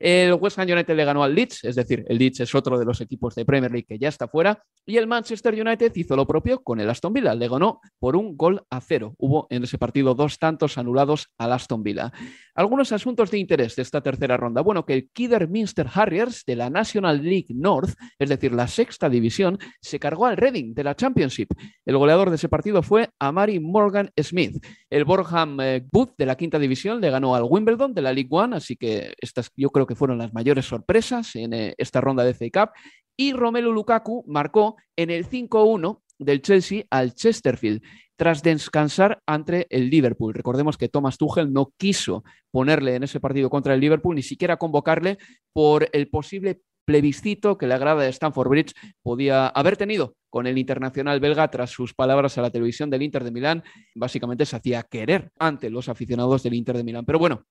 El 0.00 0.32
West 0.32 0.58
Ham 0.58 0.66
United 0.66 0.96
le 0.96 1.04
ganó 1.04 1.22
al 1.22 1.34
Leeds, 1.34 1.62
es 1.64 1.76
decir, 1.76 2.06
el 2.08 2.16
Leeds 2.16 2.40
es 2.40 2.54
otro 2.54 2.78
de 2.78 2.86
los 2.86 3.02
equipos 3.02 3.34
de 3.34 3.44
Premier 3.44 3.70
League 3.70 3.84
que 3.86 3.98
ya 3.98 4.08
está 4.08 4.28
fuera. 4.28 4.62
Y 4.86 4.96
el 4.96 5.06
Manchester 5.06 5.54
United 5.54 5.92
hizo 5.94 6.16
lo 6.16 6.26
propio 6.26 6.62
con 6.62 6.80
el 6.80 6.88
Aston 6.88 7.12
Villa, 7.12 7.34
le 7.34 7.48
ganó 7.48 7.82
por 7.98 8.16
un 8.16 8.34
gol 8.34 8.62
a 8.70 8.80
cero. 8.80 9.14
Hubo 9.18 9.46
en 9.50 9.64
ese 9.64 9.76
partido 9.76 10.14
dos 10.14 10.38
tantos 10.38 10.78
anulados 10.78 11.28
al 11.36 11.52
Aston 11.52 11.82
Villa. 11.82 12.10
Algunos 12.54 12.92
asuntos 12.92 13.30
de 13.30 13.38
interés 13.38 13.76
de 13.76 13.82
esta 13.82 14.00
tercera 14.00 14.38
ronda. 14.38 14.62
Bueno, 14.62 14.86
que 14.86 14.94
el 14.94 15.10
Kidderminster 15.10 15.86
Harriers 15.92 16.44
de 16.46 16.56
la 16.56 16.70
National 16.70 17.22
League 17.22 17.48
North, 17.50 17.94
es 18.18 18.28
decir, 18.30 18.52
la 18.52 18.68
sexta 18.68 19.10
división, 19.10 19.58
se 19.82 19.98
cargó 19.98 20.26
al 20.26 20.38
Reading 20.38 20.72
de 20.72 20.84
la 20.84 20.96
Championship. 20.96 21.50
El 21.84 21.98
goleador 21.98 22.30
de 22.30 22.36
ese 22.36 22.48
partido 22.48 22.82
fue 22.82 23.10
Amari 23.18 23.60
Morgan 23.60 24.10
Smith. 24.18 24.64
El 24.88 25.04
Borham 25.04 25.60
eh, 25.60 25.86
Booth 25.92 26.14
de 26.16 26.26
la 26.26 26.36
quinta 26.36 26.58
división 26.58 27.00
le 27.00 27.10
ganó 27.10 27.34
al 27.34 27.44
Wimbledon 27.44 27.92
de 27.92 28.02
la 28.02 28.12
League 28.12 28.30
One, 28.30 28.56
así 28.56 28.76
que 28.76 29.12
estas 29.20 29.50
yo 29.56 29.70
creo 29.70 29.86
fueron 29.94 30.18
las 30.18 30.32
mayores 30.32 30.66
sorpresas 30.66 31.34
en 31.36 31.52
eh, 31.52 31.74
esta 31.78 32.00
ronda 32.00 32.24
de 32.24 32.34
FA 32.34 32.46
Cup. 32.52 32.70
Y 33.16 33.32
Romelu 33.32 33.72
Lukaku 33.72 34.24
marcó 34.26 34.76
en 34.96 35.10
el 35.10 35.28
5-1 35.28 36.00
del 36.18 36.42
Chelsea 36.42 36.84
al 36.90 37.14
Chesterfield 37.14 37.82
tras 38.16 38.42
descansar 38.42 39.22
ante 39.26 39.66
el 39.70 39.88
Liverpool. 39.88 40.34
Recordemos 40.34 40.76
que 40.76 40.88
Thomas 40.88 41.16
Tuchel 41.16 41.52
no 41.52 41.72
quiso 41.78 42.22
ponerle 42.50 42.94
en 42.94 43.02
ese 43.02 43.18
partido 43.18 43.48
contra 43.48 43.72
el 43.72 43.80
Liverpool, 43.80 44.14
ni 44.14 44.22
siquiera 44.22 44.58
convocarle 44.58 45.16
por 45.54 45.88
el 45.92 46.08
posible 46.08 46.60
plebiscito 46.84 47.56
que 47.56 47.66
la 47.66 47.78
grada 47.78 48.02
de 48.02 48.08
Stamford 48.08 48.48
Bridge 48.48 48.74
podía 49.02 49.46
haber 49.46 49.76
tenido 49.76 50.16
con 50.28 50.46
el 50.46 50.58
internacional 50.58 51.20
belga 51.20 51.48
tras 51.48 51.70
sus 51.70 51.94
palabras 51.94 52.36
a 52.36 52.42
la 52.42 52.50
televisión 52.50 52.90
del 52.90 53.02
Inter 53.02 53.24
de 53.24 53.30
Milán. 53.30 53.62
Básicamente 53.94 54.44
se 54.44 54.56
hacía 54.56 54.82
querer 54.82 55.30
ante 55.38 55.70
los 55.70 55.88
aficionados 55.88 56.42
del 56.42 56.54
Inter 56.54 56.76
de 56.76 56.84
Milán. 56.84 57.04
Pero 57.04 57.18
bueno, 57.18 57.44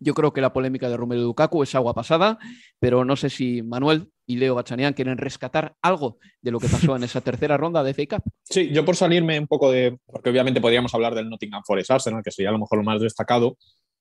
yo 0.00 0.14
creo 0.14 0.32
que 0.32 0.40
la 0.40 0.52
polémica 0.52 0.88
de 0.88 0.96
Romelu 0.96 1.22
Lukaku 1.22 1.62
es 1.62 1.74
agua 1.74 1.94
pasada, 1.94 2.38
pero 2.78 3.04
no 3.04 3.16
sé 3.16 3.30
si 3.30 3.62
Manuel 3.62 4.08
y 4.26 4.36
Leo 4.36 4.54
Bachanian 4.54 4.92
quieren 4.92 5.18
rescatar 5.18 5.74
algo 5.82 6.18
de 6.42 6.50
lo 6.50 6.60
que 6.60 6.68
pasó 6.68 6.96
en 6.96 7.04
esa 7.04 7.20
tercera 7.20 7.56
ronda 7.56 7.82
de 7.82 7.94
FA 7.94 8.16
Cup. 8.16 8.32
Sí, 8.44 8.70
yo 8.70 8.84
por 8.84 8.96
salirme 8.96 9.38
un 9.38 9.46
poco 9.46 9.70
de, 9.70 9.96
porque 10.06 10.30
obviamente 10.30 10.60
podríamos 10.60 10.94
hablar 10.94 11.14
del 11.14 11.28
Nottingham 11.28 11.62
Forest 11.66 11.90
Arsenal, 11.90 12.22
que 12.22 12.30
sería 12.30 12.50
a 12.50 12.52
lo 12.52 12.58
mejor 12.58 12.78
lo 12.78 12.84
más 12.84 13.00
destacado, 13.00 13.56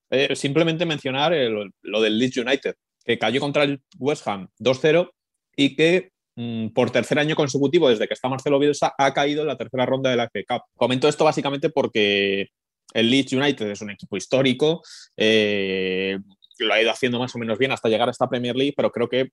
eh, 0.09 0.35
simplemente 0.35 0.85
mencionar 0.85 1.33
lo 1.81 2.01
del 2.01 2.19
Leeds 2.19 2.37
United, 2.37 2.75
que 3.03 3.17
cayó 3.17 3.39
contra 3.39 3.63
el 3.63 3.81
West 3.97 4.27
Ham 4.27 4.49
2-0 4.59 5.09
y 5.55 5.75
que 5.75 6.11
mm, 6.35 6.67
por 6.69 6.91
tercer 6.91 7.19
año 7.19 7.35
consecutivo, 7.35 7.89
desde 7.89 8.07
que 8.07 8.13
está 8.13 8.29
Marcelo 8.29 8.59
Bielsa, 8.59 8.93
ha 8.97 9.13
caído 9.13 9.41
en 9.41 9.47
la 9.47 9.57
tercera 9.57 9.85
ronda 9.85 10.09
de 10.09 10.17
la 10.17 10.29
FA 10.29 10.39
Cup. 10.47 10.61
Comento 10.75 11.07
esto 11.07 11.23
básicamente 11.23 11.69
porque 11.69 12.49
el 12.93 13.09
Leeds 13.09 13.33
United 13.33 13.69
es 13.69 13.81
un 13.81 13.91
equipo 13.91 14.17
histórico, 14.17 14.81
eh, 15.15 16.17
lo 16.59 16.73
ha 16.73 16.81
ido 16.81 16.91
haciendo 16.91 17.19
más 17.19 17.35
o 17.35 17.39
menos 17.39 17.57
bien 17.57 17.71
hasta 17.71 17.89
llegar 17.89 18.07
a 18.07 18.11
esta 18.11 18.29
Premier 18.29 18.55
League, 18.55 18.73
pero 18.75 18.91
creo 18.91 19.09
que 19.09 19.29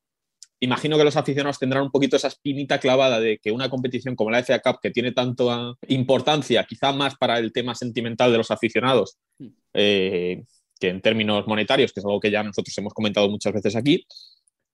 imagino 0.60 0.96
que 0.96 1.04
los 1.04 1.16
aficionados 1.16 1.58
tendrán 1.58 1.82
un 1.82 1.90
poquito 1.90 2.16
esa 2.16 2.28
espinita 2.28 2.78
clavada 2.78 3.20
de 3.20 3.38
que 3.38 3.52
una 3.52 3.68
competición 3.68 4.16
como 4.16 4.30
la 4.30 4.42
FA 4.42 4.60
Cup, 4.60 4.78
que 4.82 4.90
tiene 4.90 5.12
tanta 5.12 5.74
importancia, 5.88 6.64
quizá 6.64 6.92
más 6.92 7.16
para 7.16 7.38
el 7.38 7.52
tema 7.52 7.74
sentimental 7.74 8.32
de 8.32 8.38
los 8.38 8.50
aficionados 8.50 9.18
hmm. 9.38 9.48
eh, 9.74 10.44
que 10.78 10.88
en 10.88 11.00
términos 11.00 11.46
monetarios, 11.46 11.92
que 11.92 12.00
es 12.00 12.06
algo 12.06 12.20
que 12.20 12.30
ya 12.30 12.42
nosotros 12.42 12.76
hemos 12.78 12.94
comentado 12.94 13.28
muchas 13.28 13.52
veces 13.52 13.76
aquí, 13.76 14.06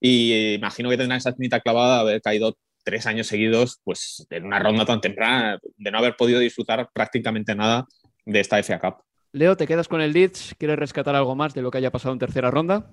y 0.01 0.33
eh, 0.33 0.55
imagino 0.55 0.88
que 0.88 0.97
tendrán 0.97 1.19
esa 1.19 1.31
espinita 1.31 1.61
clavada 1.61 1.97
de 1.97 2.01
haber 2.01 2.23
caído 2.23 2.57
tres 2.83 3.07
años 3.07 3.27
seguidos 3.27 3.81
pues, 3.85 4.27
en 4.31 4.47
una 4.47 4.59
ronda 4.59 4.87
tan 4.87 5.01
temprana, 5.01 5.59
de 5.77 5.90
no 5.90 5.99
haber 5.99 6.16
podido 6.16 6.40
disfrutar 6.40 6.88
prácticamente 6.93 7.55
nada 7.55 7.87
de 8.26 8.40
esta 8.40 8.59
FA 8.59 8.78
Cup. 8.78 9.02
Leo, 9.33 9.56
¿te 9.56 9.66
quedas 9.66 9.88
con 9.88 10.00
el 10.00 10.12
Leeds? 10.12 10.54
¿Quieres 10.59 10.78
rescatar 10.78 11.14
algo 11.14 11.37
más 11.37 11.54
de 11.54 11.62
lo 11.62 11.70
que 11.70 11.78
haya 11.78 11.92
pasado 11.92 12.12
en 12.12 12.18
tercera 12.18 12.50
ronda? 12.50 12.90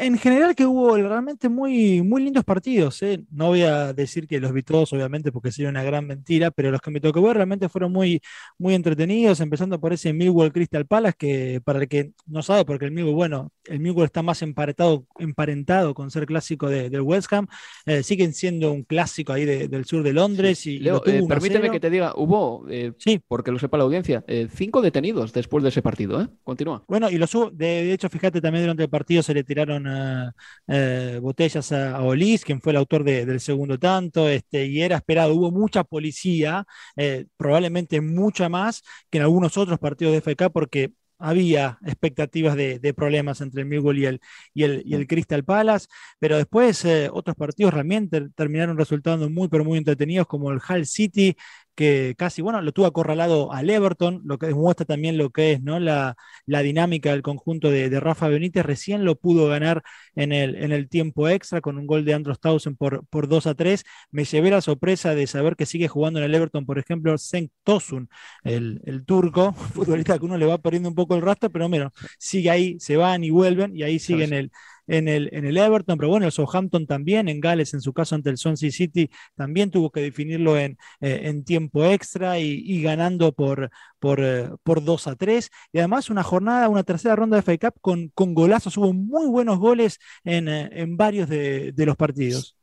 En 0.00 0.18
general 0.18 0.54
que 0.54 0.66
hubo 0.66 0.96
realmente 0.96 1.48
muy, 1.48 2.02
muy 2.02 2.22
lindos 2.22 2.44
partidos. 2.44 3.02
¿eh? 3.02 3.22
No 3.30 3.48
voy 3.48 3.62
a 3.62 3.92
decir 3.92 4.26
que 4.26 4.40
los 4.40 4.52
vi 4.52 4.62
todos, 4.62 4.92
obviamente, 4.92 5.32
porque 5.32 5.52
sería 5.52 5.70
una 5.70 5.82
gran 5.82 6.06
mentira, 6.06 6.50
pero 6.50 6.70
los 6.70 6.80
que 6.80 6.90
me 6.90 7.00
tocó 7.00 7.22
ver 7.22 7.36
realmente 7.36 7.68
fueron 7.68 7.92
muy, 7.92 8.20
muy 8.58 8.74
entretenidos, 8.74 9.40
empezando 9.40 9.80
por 9.80 9.92
ese 9.92 10.12
Millwall 10.12 10.52
Crystal 10.52 10.86
Palace, 10.86 11.16
que 11.18 11.60
para 11.64 11.80
el 11.80 11.88
que 11.88 12.12
no 12.26 12.42
sabe, 12.42 12.64
porque 12.64 12.86
el 12.86 12.92
Millwall, 12.92 13.14
bueno, 13.14 13.52
el 13.64 13.80
Millwall 13.80 14.06
está 14.06 14.22
más 14.22 14.42
emparentado, 14.42 15.06
emparentado 15.18 15.94
con 15.94 16.10
ser 16.10 16.26
clásico 16.26 16.68
de, 16.68 16.88
del 16.88 17.02
West 17.02 17.32
Ham, 17.32 17.46
eh, 17.86 18.02
siguen 18.02 18.32
siendo 18.32 18.72
un 18.72 18.84
clásico 18.84 19.32
ahí 19.32 19.44
del 19.44 19.84
sur 19.84 20.02
de 20.02 20.12
Londres. 20.12 20.66
Y, 20.66 20.78
Leo, 20.78 21.02
eh, 21.06 21.22
permíteme 21.28 21.70
que 21.70 21.80
te 21.80 21.90
diga, 21.90 22.14
hubo, 22.16 22.66
sí. 22.98 23.20
porque 23.26 23.50
lo 23.50 23.58
sepa 23.58 23.78
la 23.78 23.84
audiencia, 23.84 24.24
cinco 24.54 24.80
detenidos 24.80 25.32
después 25.32 25.62
de 25.62 25.70
ese 25.70 25.82
partido. 25.82 26.30
Continúa. 26.44 26.84
Bueno, 26.88 27.10
y 27.10 27.18
los 27.18 27.34
hubo, 27.34 27.50
de 27.50 27.92
hecho, 27.92 28.08
fíjate, 28.08 28.40
también 28.40 28.64
durante 28.64 28.84
el 28.84 28.88
partido 28.88 29.22
se 29.22 29.34
le 29.34 29.44
tiraron 29.44 29.81
eh, 29.88 31.18
botellas 31.20 31.72
a, 31.72 32.02
Olis, 32.02 32.44
quien 32.44 32.60
fue 32.60 32.72
el 32.72 32.76
autor 32.78 33.04
del 33.04 33.40
segundo 33.40 33.78
tanto, 33.78 34.28
este, 34.28 34.66
y 34.66 34.82
era 34.82 34.96
esperado. 34.96 35.34
Hubo 35.34 35.50
mucha 35.50 35.84
policía, 35.84 36.64
eh, 36.96 37.26
probablemente 37.36 38.00
mucha 38.00 38.48
más 38.48 38.82
que 39.10 39.18
en 39.18 39.24
algunos 39.24 39.56
otros 39.56 39.78
partidos 39.78 40.12
de 40.12 40.18
FK, 40.18 40.50
porque 40.50 40.92
había 41.22 41.78
expectativas 41.86 42.56
de, 42.56 42.94
problemas 42.94 43.40
entre 43.40 43.62
el 43.62 43.68
Millwall 43.68 43.98
y 43.98 44.06
el, 44.06 44.20
y 44.54 44.64
el, 44.64 44.82
y 44.84 44.94
el 44.94 45.06
Crystal 45.06 45.44
Palace, 45.44 45.86
pero 46.18 46.36
después 46.36 46.84
eh, 46.84 47.08
otros 47.12 47.36
partidos 47.36 47.72
realmente 47.72 48.28
terminaron 48.34 48.76
resultando 48.76 49.30
muy, 49.30 49.48
pero 49.48 49.64
muy 49.64 49.78
entretenidos, 49.78 50.26
como 50.26 50.50
el 50.50 50.58
Hull 50.68 50.84
City, 50.86 51.36
que 51.74 52.14
casi, 52.18 52.42
bueno, 52.42 52.60
lo 52.60 52.72
tuvo 52.72 52.86
acorralado 52.86 53.52
al 53.52 53.70
Everton, 53.70 54.22
lo 54.24 54.38
que 54.38 54.46
demuestra 54.46 54.86
también 54.86 55.16
lo 55.18 55.30
que 55.30 55.52
es 55.52 55.62
¿no? 55.62 55.80
la, 55.80 56.16
dinámica 56.46 57.10
del 57.10 57.22
conjunto 57.22 57.70
de, 57.70 57.88
Rafa 58.00 58.28
Benítez. 58.28 58.64
Recién 58.64 59.04
lo 59.04 59.16
pudo 59.16 59.48
ganar 59.48 59.82
en 60.14 60.32
el, 60.32 60.56
en 60.56 60.72
el 60.72 60.88
tiempo 60.88 61.28
extra 61.28 61.60
con 61.60 61.78
un 61.78 61.86
gol 61.86 62.04
de 62.04 62.14
Andros 62.14 62.40
Townsend 62.40 62.76
por, 62.76 63.06
por 63.06 63.28
2 63.28 63.46
a 63.46 63.54
3. 63.54 63.84
Me 64.10 64.24
llevé 64.24 64.50
la 64.50 64.60
sorpresa 64.60 65.14
de 65.14 65.26
saber 65.26 65.56
que 65.56 65.66
sigue 65.66 65.88
jugando 65.88 66.18
en 66.18 66.26
el 66.26 66.34
Everton, 66.34 66.66
por 66.66 66.78
ejemplo, 66.78 67.16
Senk 67.18 67.50
Tosun, 67.64 68.08
el, 68.44 68.80
turco, 69.06 69.52
futbolista 69.74 70.18
que 70.18 70.24
uno 70.24 70.36
le 70.36 70.46
va 70.46 70.58
perdiendo 70.58 70.88
un 70.88 70.94
poco 70.94 71.14
el 71.14 71.22
rastro, 71.22 71.50
pero 71.50 71.68
mira, 71.68 71.90
sigue 72.18 72.50
ahí, 72.50 72.78
se 72.80 72.96
van 72.96 73.24
y 73.24 73.30
vuelven 73.30 73.76
y 73.76 73.82
ahí 73.82 73.98
sigue 73.98 74.24
en 74.24 74.32
el, 74.32 74.52
en 74.86 75.08
el, 75.08 75.28
en 75.32 75.44
el 75.44 75.56
Everton, 75.56 75.96
pero 75.98 76.08
bueno, 76.08 76.26
el 76.26 76.32
Southampton 76.32 76.86
también, 76.86 77.28
en 77.28 77.40
Gales, 77.40 77.74
en 77.74 77.80
su 77.80 77.92
caso 77.92 78.14
ante 78.14 78.30
el 78.30 78.38
Swansea 78.38 78.70
City, 78.70 79.10
también 79.34 79.70
tuvo 79.70 79.90
que 79.90 80.00
definirlo 80.00 80.58
en, 80.58 80.78
eh, 81.00 81.20
en 81.24 81.44
tiempo 81.44 81.84
extra 81.84 82.38
y, 82.38 82.82
ganando 82.82 83.32
por, 83.32 83.70
por, 83.98 84.20
eh, 84.22 84.50
por 84.62 84.84
2 84.84 85.06
a 85.08 85.16
3. 85.16 85.50
Y 85.72 85.78
además 85.78 86.10
una 86.10 86.22
jornada, 86.22 86.68
una 86.68 86.82
tercera 86.82 87.16
ronda 87.16 87.36
de 87.36 87.42
FA 87.42 87.58
Cup 87.58 87.80
con, 87.80 88.08
con 88.14 88.34
golazos, 88.34 88.76
hubo 88.76 88.92
muy 88.92 89.26
buenos 89.28 89.58
goles 89.58 89.98
en, 90.24 90.48
eh, 90.48 90.68
en 90.72 90.96
varios 90.96 91.28
de, 91.28 91.72
de 91.72 91.86
los 91.86 91.96
partidos. 91.96 92.56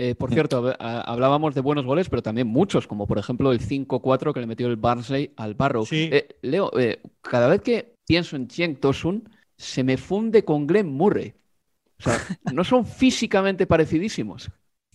Eh, 0.00 0.14
por 0.14 0.32
cierto, 0.32 0.76
hablábamos 0.78 1.56
de 1.56 1.60
buenos 1.60 1.84
goles, 1.84 2.08
pero 2.08 2.22
también 2.22 2.46
muchos, 2.46 2.86
como 2.86 3.08
por 3.08 3.18
ejemplo 3.18 3.50
el 3.50 3.58
5-4 3.58 4.32
que 4.32 4.38
le 4.38 4.46
metió 4.46 4.68
el 4.68 4.76
Barnsley 4.76 5.32
al 5.36 5.54
Barrow. 5.54 5.84
Eh, 5.90 6.28
Leo, 6.40 6.70
eh, 6.78 7.00
cada 7.20 7.48
vez 7.48 7.62
que 7.62 7.94
pienso 8.06 8.36
en 8.36 8.46
Cheng 8.46 8.76
Tosun, 8.76 9.28
se 9.58 9.84
me 9.84 9.98
funde 9.98 10.44
con 10.44 10.66
Glenn 10.66 10.88
Murray. 10.88 11.34
O 11.98 12.02
sea, 12.02 12.18
no 12.54 12.64
son 12.64 12.86
físicamente 12.86 13.66
parecidísimos. 13.66 14.50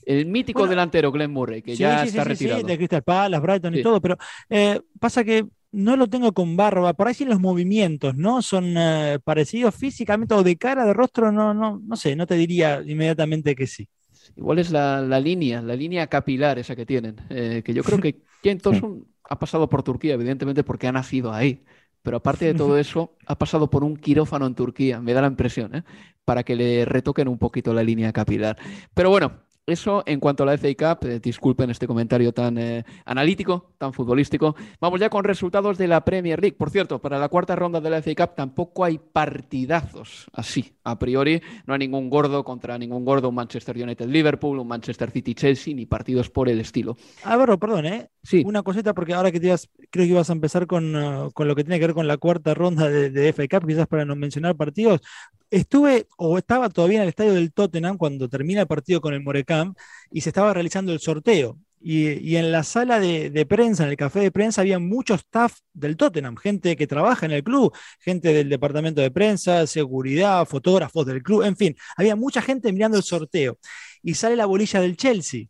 El 0.06 0.26
mítico 0.26 0.68
delantero 0.68 1.12
Glenn 1.12 1.32
Murray, 1.32 1.62
que 1.62 1.76
ya 1.76 2.04
está 2.04 2.24
retirado. 2.24 2.62
Sí, 2.62 2.66
de 2.66 2.78
Crystal 2.78 3.04
Palace, 3.04 3.42
Brighton 3.42 3.76
y 3.76 3.84
todo, 3.84 4.02
pero 4.02 4.18
pasa 5.00 5.24
que 5.24 5.46
no 5.72 5.96
lo 5.96 6.08
tengo 6.08 6.34
con 6.34 6.58
barba, 6.58 6.94
por 6.94 7.08
ahí 7.08 7.14
sí 7.14 7.24
los 7.24 7.40
movimientos, 7.40 8.16
¿no? 8.16 8.42
Son 8.42 8.76
parecidos 9.24 9.76
físicamente 9.76 10.34
o 10.34 10.44
de 10.44 10.58
cara, 10.58 10.86
de 10.86 10.94
rostro, 10.94 11.32
no, 11.32 11.54
no, 11.54 11.80
no 11.82 11.96
sé, 11.96 12.18
no 12.18 12.28
te 12.28 12.36
diría 12.36 12.82
inmediatamente 12.86 13.56
que 13.56 13.66
sí. 13.66 13.88
Igual 14.36 14.60
es 14.60 14.72
la, 14.72 15.20
línea, 15.20 15.62
la 15.62 15.76
línea 15.76 16.08
capilar 16.08 16.58
esa 16.60 16.76
que 16.76 16.86
tienen. 16.86 17.16
Eh, 17.30 17.62
que 17.64 17.74
yo 17.74 17.84
creo 17.84 18.00
que 18.00 18.22
Ken 18.42 18.60
Tosun 18.60 19.08
ha 19.24 19.40
pasado 19.40 19.70
por 19.70 19.84
Turquía, 19.84 20.14
evidentemente, 20.14 20.64
porque 20.64 20.88
ha 20.88 20.92
nacido 20.92 21.34
ahí. 21.34 21.64
Pero 22.04 22.18
aparte 22.18 22.46
de 22.46 22.54
todo 22.54 22.78
eso, 22.80 23.16
ha 23.26 23.38
pasado 23.38 23.70
por 23.70 23.84
un 23.84 23.98
quirófano 23.98 24.46
en 24.46 24.56
Turquía, 24.56 25.02
me 25.02 25.14
da 25.14 25.22
la 25.22 25.28
impresión, 25.28 25.76
¿eh? 25.76 25.84
para 26.26 26.44
que 26.44 26.56
le 26.56 26.86
retoquen 26.86 27.28
un 27.28 27.38
poquito 27.38 27.74
la 27.74 27.84
línea 27.84 28.14
capilar. 28.14 28.58
Pero 28.94 29.10
bueno, 29.10 29.43
eso 29.66 30.04
en 30.06 30.20
cuanto 30.20 30.44
a 30.44 30.46
la 30.46 30.58
FA 30.58 30.74
Cup, 30.76 31.08
eh, 31.08 31.20
disculpen 31.20 31.70
este 31.70 31.88
comentario 31.88 32.34
tan 32.34 32.58
eh, 32.58 32.84
analítico, 33.06 33.72
tan 33.78 33.94
futbolístico. 33.94 34.56
Vamos 34.82 35.00
ya 35.00 35.10
con 35.10 35.24
resultados 35.24 35.78
de 35.78 35.88
la 35.88 36.04
Premier 36.04 36.42
League. 36.42 36.58
Por 36.58 36.70
cierto, 36.70 37.00
para 37.00 37.18
la 37.18 37.30
cuarta 37.30 37.56
ronda 37.56 37.80
de 37.80 37.90
la 37.90 38.02
FA 38.02 38.14
Cup 38.16 38.36
tampoco 38.36 38.84
hay 38.84 39.00
partidazos 39.00 40.28
así. 40.34 40.74
A 40.84 41.00
priori 41.00 41.42
no 41.66 41.74
hay 41.74 41.80
ningún 41.80 42.10
gordo 42.10 42.44
contra 42.44 42.78
ningún 42.78 43.06
gordo, 43.06 43.30
un 43.30 43.36
Manchester 43.36 43.78
United 43.78 44.08
Liverpool, 44.08 44.60
un 44.60 44.68
Manchester 44.68 45.12
City 45.12 45.34
Chelsea, 45.34 45.74
ni 45.74 45.86
partidos 45.86 46.30
por 46.30 46.50
el 46.50 46.60
estilo. 46.60 46.98
Álvaro, 47.24 47.58
perdón, 47.58 47.86
¿eh? 47.86 48.10
Sí. 48.22 48.44
Una 48.46 48.64
cosita, 48.64 48.94
porque 48.94 49.14
ahora 49.14 49.32
que 49.32 49.40
te 49.40 49.48
ibas, 49.48 49.70
creo 49.90 50.06
que 50.06 50.12
ibas 50.12 50.30
a 50.30 50.34
empezar 50.34 50.68
con, 50.68 50.96
uh, 50.96 51.32
lo 51.38 51.56
que 51.56 51.64
tiene 51.64 51.80
que 51.80 51.88
ver 51.88 51.96
con 51.96 52.08
la 52.08 52.18
cuarta 52.18 52.54
ronda 52.54 52.90
de, 52.90 53.10
de 53.10 53.34
FA 53.34 53.48
Cup, 53.48 53.68
quizás 53.68 53.88
para 53.88 54.04
no 54.04 54.16
mencionar 54.16 54.56
partidos. 54.56 55.02
Estuve 55.50 56.08
o 56.18 56.38
estaba 56.40 56.70
todavía 56.70 56.98
en 56.98 57.04
el 57.04 57.10
estadio 57.10 57.34
del 57.34 57.54
Tottenham 57.54 57.98
cuando 57.98 58.28
termina 58.28 58.62
el 58.62 58.68
partido 58.68 59.02
con 59.02 59.14
el 59.14 59.22
Y 60.12 60.22
se 60.22 60.30
estaba 60.30 60.54
realizando 60.54 60.92
el 60.94 61.00
sorteo. 61.00 61.58
Y, 61.86 62.38
en 62.38 62.54
la 62.54 62.64
sala 62.64 62.98
de, 63.00 63.46
prensa, 63.46 63.84
en 63.84 63.90
el 63.90 63.98
café 63.98 64.22
de 64.22 64.32
prensa, 64.32 64.62
había 64.62 64.80
mucho 64.80 65.16
staff 65.16 65.60
del 65.74 65.98
Tottenham, 65.98 66.38
gente 66.38 66.78
que 66.78 66.88
trabaja 66.88 67.26
en 67.26 67.34
el 67.34 67.44
club, 67.44 67.76
gente 68.00 68.34
del 68.34 68.48
departamento 68.48 69.02
de 69.02 69.12
prensa, 69.12 69.68
seguridad, 69.68 70.46
fotógrafos 70.46 71.06
del 71.06 71.22
club, 71.22 71.44
en 71.44 71.58
fin, 71.58 71.76
había 71.98 72.16
mucha 72.16 72.42
gente 72.42 72.72
mirando 72.72 72.98
el 72.98 73.04
sorteo. 73.04 73.58
Y 74.02 74.14
sale 74.14 74.38
la 74.38 74.46
bolilla 74.46 74.80
del 74.80 74.96
Chelsea 74.96 75.48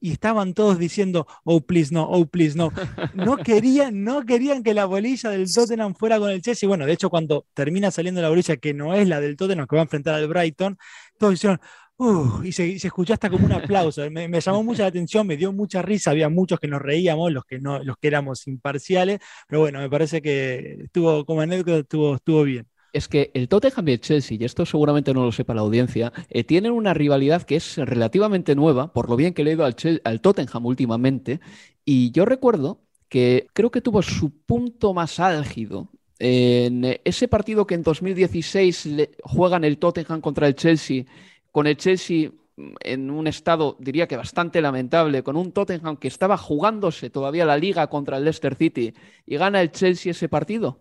y 0.00 0.12
estaban 0.12 0.54
todos 0.54 0.78
diciendo, 0.78 1.26
oh, 1.44 1.60
please, 1.60 1.92
no, 1.92 2.04
oh, 2.08 2.26
please, 2.26 2.56
no. 2.56 2.72
No 3.14 3.36
querían, 3.36 4.02
no 4.02 4.24
querían 4.24 4.62
que 4.62 4.72
la 4.72 4.86
bolilla 4.86 5.28
del 5.30 5.52
Tottenham 5.52 5.94
fuera 5.94 6.18
con 6.18 6.30
el 6.30 6.40
Chelsea. 6.40 6.66
Bueno, 6.66 6.86
de 6.86 6.92
hecho, 6.92 7.10
cuando 7.10 7.46
termina 7.52 7.90
saliendo 7.90 8.22
la 8.22 8.30
bolilla 8.30 8.56
que 8.56 8.72
no 8.72 8.94
es 8.94 9.06
la 9.06 9.20
del 9.20 9.36
Tottenham, 9.36 9.66
que 9.66 9.76
va 9.76 9.82
a 9.82 9.84
enfrentar 9.84 10.14
al 10.14 10.26
Brighton, 10.26 10.78
todos 11.18 11.34
dijeron, 11.34 11.60
uh, 12.00 12.42
y 12.44 12.52
se, 12.52 12.78
se 12.78 12.88
escuchó 12.88 13.14
hasta 13.14 13.30
como 13.30 13.46
un 13.46 13.52
aplauso. 13.52 14.08
Me, 14.10 14.40
llamó 14.40 14.62
mucha 14.62 14.82
la 14.82 14.88
atención, 14.88 15.26
me 15.26 15.36
dio 15.36 15.52
mucha 15.52 15.82
risa. 15.82 16.10
Había 16.10 16.28
muchos 16.28 16.58
que 16.58 16.68
nos 16.68 16.82
reíamos, 16.82 17.32
los 17.32 17.44
que, 17.44 17.58
no, 17.60 17.82
los 17.82 17.96
que 17.98 18.08
éramos 18.08 18.46
imparciales, 18.46 19.20
pero 19.48 19.60
bueno, 19.60 19.78
me 19.80 19.90
parece 19.90 20.20
que 20.22 20.78
estuvo, 20.84 21.24
como 21.24 21.40
anécdota, 21.42 21.80
estuvo, 21.80 22.16
estuvo 22.16 22.42
bien 22.44 22.66
es 22.92 23.08
que 23.08 23.30
el 23.34 23.48
Tottenham 23.48 23.88
y 23.88 23.92
el 23.92 24.00
Chelsea, 24.00 24.36
y 24.40 24.44
esto 24.44 24.66
seguramente 24.66 25.14
no 25.14 25.24
lo 25.24 25.32
sepa 25.32 25.54
la 25.54 25.60
audiencia, 25.60 26.12
eh, 26.28 26.44
tienen 26.44 26.72
una 26.72 26.94
rivalidad 26.94 27.42
que 27.42 27.56
es 27.56 27.76
relativamente 27.76 28.54
nueva, 28.54 28.92
por 28.92 29.08
lo 29.08 29.16
bien 29.16 29.34
que 29.34 29.44
le 29.44 29.52
he 29.52 29.54
ido 29.54 29.64
al, 29.64 29.76
al 30.04 30.20
Tottenham 30.20 30.66
últimamente. 30.66 31.40
Y 31.84 32.10
yo 32.10 32.24
recuerdo 32.24 32.82
que 33.08 33.46
creo 33.52 33.70
que 33.70 33.80
tuvo 33.80 34.02
su 34.02 34.30
punto 34.44 34.94
más 34.94 35.20
álgido 35.20 35.90
en 36.18 37.00
ese 37.04 37.28
partido 37.28 37.66
que 37.66 37.74
en 37.74 37.82
2016 37.82 38.88
juegan 39.22 39.64
el 39.64 39.78
Tottenham 39.78 40.20
contra 40.20 40.46
el 40.46 40.54
Chelsea, 40.54 41.04
con 41.52 41.66
el 41.66 41.76
Chelsea 41.76 42.30
mm, 42.56 42.74
en 42.80 43.10
un 43.10 43.26
estado, 43.26 43.76
diría 43.78 44.06
que 44.06 44.16
bastante 44.16 44.60
lamentable, 44.60 45.22
con 45.22 45.36
un 45.36 45.52
Tottenham 45.52 45.96
que 45.96 46.08
estaba 46.08 46.36
jugándose 46.36 47.10
todavía 47.10 47.44
la 47.44 47.56
liga 47.56 47.86
contra 47.88 48.16
el 48.18 48.24
Leicester 48.24 48.54
City 48.54 48.94
y 49.26 49.36
gana 49.36 49.60
el 49.60 49.70
Chelsea 49.70 50.12
ese 50.12 50.28
partido. 50.28 50.80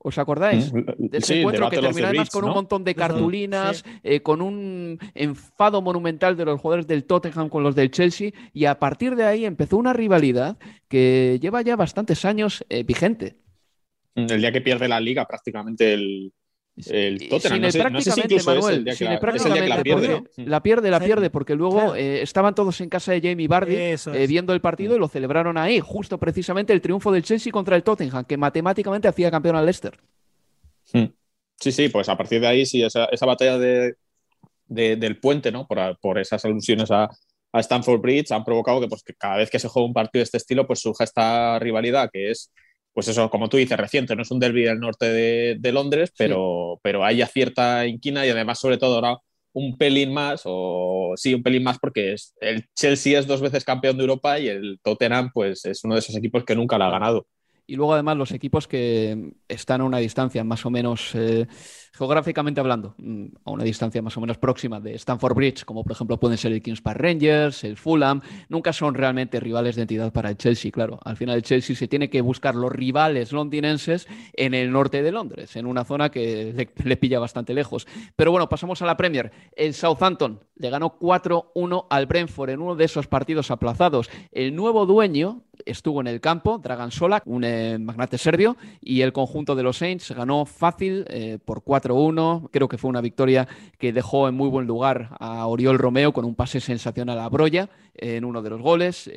¿Os 0.00 0.16
acordáis? 0.16 0.72
Mm, 0.72 0.84
de 0.98 1.18
ese 1.18 1.40
encuentro 1.40 1.68
que 1.68 1.80
terminó 1.80 2.06
además 2.06 2.30
con 2.30 2.44
un 2.44 2.50
montón 2.50 2.84
de 2.84 2.94
cartulinas, 2.94 3.84
eh, 4.04 4.20
con 4.20 4.40
un 4.40 4.98
enfado 5.14 5.82
monumental 5.82 6.36
de 6.36 6.44
los 6.44 6.60
jugadores 6.60 6.86
del 6.86 7.04
Tottenham 7.04 7.48
con 7.48 7.64
los 7.64 7.74
del 7.74 7.90
Chelsea, 7.90 8.30
y 8.52 8.66
a 8.66 8.78
partir 8.78 9.16
de 9.16 9.24
ahí 9.24 9.44
empezó 9.44 9.76
una 9.76 9.92
rivalidad 9.92 10.56
que 10.86 11.38
lleva 11.42 11.62
ya 11.62 11.74
bastantes 11.74 12.24
años 12.24 12.64
eh, 12.68 12.84
vigente. 12.84 13.36
El 14.14 14.40
día 14.40 14.52
que 14.52 14.60
pierde 14.60 14.88
la 14.88 15.00
liga, 15.00 15.26
prácticamente 15.26 15.94
el, 15.94 16.32
el 16.86 17.28
Tottenham. 17.28 17.60
no, 17.60 17.70
sé, 17.70 17.90
no 17.90 18.00
sé 18.00 18.10
si 18.10 18.20
incluso 18.20 18.50
Manuel, 18.54 18.74
es 18.74 18.78
el 18.78 18.84
día 18.84 18.96
que, 19.18 19.68
la, 19.68 19.82
pierde. 19.82 20.22
La 20.36 20.62
pierde, 20.62 20.90
la 20.90 21.00
pierde, 21.00 21.30
porque 21.30 21.54
luego 21.54 21.94
eh, 21.94 22.22
estaban 22.22 22.54
todos 22.54 22.80
en 22.80 22.88
casa 22.88 23.12
de 23.12 23.20
Jamie 23.20 23.48
Vardy 23.48 23.74
eh, 23.76 24.26
viendo 24.28 24.52
el 24.52 24.60
partido 24.60 24.96
y 24.96 24.98
lo 24.98 25.08
celebraron 25.08 25.58
ahí, 25.58 25.80
justo 25.80 26.18
precisamente 26.18 26.72
el 26.72 26.80
triunfo 26.80 27.12
del 27.12 27.22
Chelsea 27.22 27.52
contra 27.52 27.76
el 27.76 27.82
Tottenham, 27.82 28.24
que 28.24 28.36
matemáticamente 28.36 29.08
hacía 29.08 29.30
campeón 29.30 29.56
al 29.56 29.64
Leicester. 29.64 29.98
Hmm. 30.92 31.06
Sí, 31.60 31.72
sí, 31.72 31.88
pues 31.88 32.08
a 32.08 32.16
partir 32.16 32.40
de 32.40 32.46
ahí, 32.46 32.64
sí, 32.64 32.82
esa, 32.82 33.08
batalla 33.26 33.58
de, 33.58 33.96
del 34.68 35.18
puente, 35.18 35.50
¿no? 35.50 35.66
Por, 35.66 35.98
por 36.00 36.18
esas 36.18 36.44
alusiones 36.44 36.90
a, 36.90 37.08
a 37.52 37.60
Stanford 37.60 38.00
Bridge 38.00 38.30
han 38.32 38.44
provocado 38.44 38.80
que, 38.80 38.88
pues, 38.88 39.02
que 39.02 39.14
cada 39.14 39.36
vez 39.36 39.50
que 39.50 39.58
se 39.58 39.68
juega 39.68 39.86
un 39.86 39.94
partido 39.94 40.20
de 40.20 40.24
este 40.24 40.36
estilo, 40.36 40.66
pues 40.66 40.80
surja 40.80 41.04
esta 41.04 41.58
rivalidad 41.58 42.10
que 42.12 42.30
es 42.30 42.52
pues 42.98 43.06
eso, 43.06 43.30
como 43.30 43.48
tú 43.48 43.56
dices, 43.56 43.78
reciente, 43.78 44.16
no 44.16 44.22
es 44.22 44.30
un 44.32 44.40
derby 44.40 44.64
del 44.64 44.80
norte 44.80 45.06
de, 45.06 45.72
Londres, 45.72 46.12
pero, 46.18 46.80
pero 46.82 47.04
hay 47.04 47.22
cierta 47.26 47.86
inquina 47.86 48.26
y 48.26 48.30
además, 48.30 48.58
sobre 48.58 48.76
todo, 48.76 48.96
ahora 48.96 49.18
un 49.52 49.78
pelín 49.78 50.12
más, 50.12 50.42
o 50.46 51.12
sí, 51.14 51.32
un 51.32 51.44
pelín 51.44 51.62
más, 51.62 51.78
porque 51.78 52.14
es, 52.14 52.34
el 52.40 52.66
Chelsea 52.74 53.16
es 53.16 53.28
dos 53.28 53.40
veces 53.40 53.64
campeón 53.64 53.98
de 53.98 54.02
Europa 54.02 54.40
y 54.40 54.48
el 54.48 54.80
Tottenham, 54.82 55.30
pues 55.32 55.64
es 55.64 55.84
uno 55.84 55.94
de 55.94 56.00
esos 56.00 56.16
equipos 56.16 56.42
que 56.42 56.56
nunca 56.56 56.76
la 56.76 56.88
ha 56.88 56.90
ganado. 56.90 57.28
Y 57.68 57.76
luego, 57.76 57.94
además, 57.94 58.16
los 58.16 58.32
equipos 58.32 58.66
que 58.66 59.30
están 59.46 59.80
a 59.80 59.84
una 59.84 59.98
distancia 59.98 60.42
más 60.42 60.66
o 60.66 60.70
menos. 60.70 61.14
Eh, 61.14 61.46
geográficamente 61.98 62.60
hablando, 62.60 62.94
mm, 62.98 63.24
a 63.44 63.50
una 63.50 63.64
distancia 63.64 64.00
más 64.00 64.16
o 64.16 64.20
menos 64.20 64.38
próxima 64.38 64.78
de 64.78 64.94
Stanford 64.94 65.34
Bridge, 65.34 65.64
como 65.64 65.82
por 65.82 65.92
ejemplo 65.92 66.18
pueden 66.18 66.38
ser 66.38 66.52
el 66.52 66.62
Kings 66.62 66.80
Park 66.80 67.00
Rangers, 67.00 67.64
el 67.64 67.76
Fulham, 67.76 68.20
nunca 68.48 68.72
son 68.72 68.94
realmente 68.94 69.40
rivales 69.40 69.74
de 69.74 69.82
entidad 69.82 70.12
para 70.12 70.30
el 70.30 70.36
Chelsea, 70.36 70.70
claro. 70.70 71.00
Al 71.04 71.16
final 71.16 71.36
el 71.36 71.42
Chelsea 71.42 71.74
se 71.74 71.88
tiene 71.88 72.08
que 72.08 72.20
buscar 72.20 72.54
los 72.54 72.70
rivales 72.70 73.32
londinenses 73.32 74.06
en 74.34 74.54
el 74.54 74.70
norte 74.70 75.02
de 75.02 75.10
Londres, 75.10 75.56
en 75.56 75.66
una 75.66 75.84
zona 75.84 76.10
que 76.10 76.68
le, 76.84 76.96
pilla 76.96 77.18
bastante 77.18 77.52
lejos. 77.52 77.86
Pero 78.14 78.30
bueno, 78.30 78.48
pasamos 78.48 78.80
a 78.80 78.86
la 78.86 78.96
Premier. 78.96 79.32
El 79.56 79.74
Southampton 79.74 80.40
le 80.56 80.70
ganó 80.70 80.98
4-1 80.98 81.86
al 81.90 82.06
Brentford 82.06 82.50
en 82.50 82.60
uno 82.60 82.76
de 82.76 82.84
esos 82.84 83.08
partidos 83.08 83.50
aplazados. 83.50 84.08
El 84.30 84.54
nuevo 84.54 84.86
dueño 84.86 85.42
estuvo 85.64 86.00
en 86.00 86.06
el 86.06 86.20
campo, 86.20 86.58
Dragan 86.58 86.90
Solak, 86.90 87.26
un 87.26 87.44
eh, 87.44 87.78
magnate 87.78 88.18
serbio, 88.18 88.56
y 88.80 89.02
el 89.02 89.12
conjunto 89.12 89.54
de 89.54 89.62
los 89.62 89.78
Saints 89.78 90.12
ganó 90.12 90.44
fácil 90.44 91.04
eh, 91.08 91.38
por 91.44 91.62
4 91.62 91.87
4-1. 91.88 92.50
Creo 92.50 92.68
que 92.68 92.78
fue 92.78 92.90
una 92.90 93.00
victoria 93.00 93.48
que 93.78 93.92
dejó 93.92 94.28
en 94.28 94.34
muy 94.34 94.48
buen 94.48 94.66
lugar 94.66 95.16
a 95.18 95.46
Oriol 95.46 95.78
Romeo 95.78 96.12
con 96.12 96.24
un 96.24 96.34
pase 96.34 96.60
sensacional 96.60 97.18
a 97.18 97.28
Broya 97.28 97.68
en 97.94 98.24
uno 98.24 98.42
de 98.42 98.50
los 98.50 98.60
goles. 98.60 99.10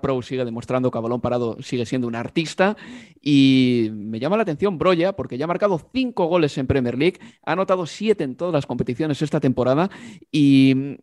Pro 0.00 0.22
sigue 0.22 0.44
demostrando 0.44 0.90
que 0.90 0.98
a 0.98 1.02
balón 1.02 1.20
parado 1.20 1.62
sigue 1.62 1.84
siendo 1.84 2.08
un 2.08 2.14
artista 2.14 2.76
y 3.20 3.90
me 3.92 4.18
llama 4.18 4.36
la 4.36 4.42
atención 4.42 4.78
Broya 4.78 5.12
porque 5.12 5.36
ya 5.36 5.44
ha 5.44 5.48
marcado 5.48 5.80
cinco 5.92 6.26
goles 6.26 6.56
en 6.56 6.66
Premier 6.66 6.96
League, 6.96 7.18
ha 7.44 7.52
anotado 7.52 7.84
siete 7.84 8.24
en 8.24 8.36
todas 8.36 8.54
las 8.54 8.64
competiciones 8.64 9.20
esta 9.20 9.38
temporada 9.38 9.90
y 10.32 10.96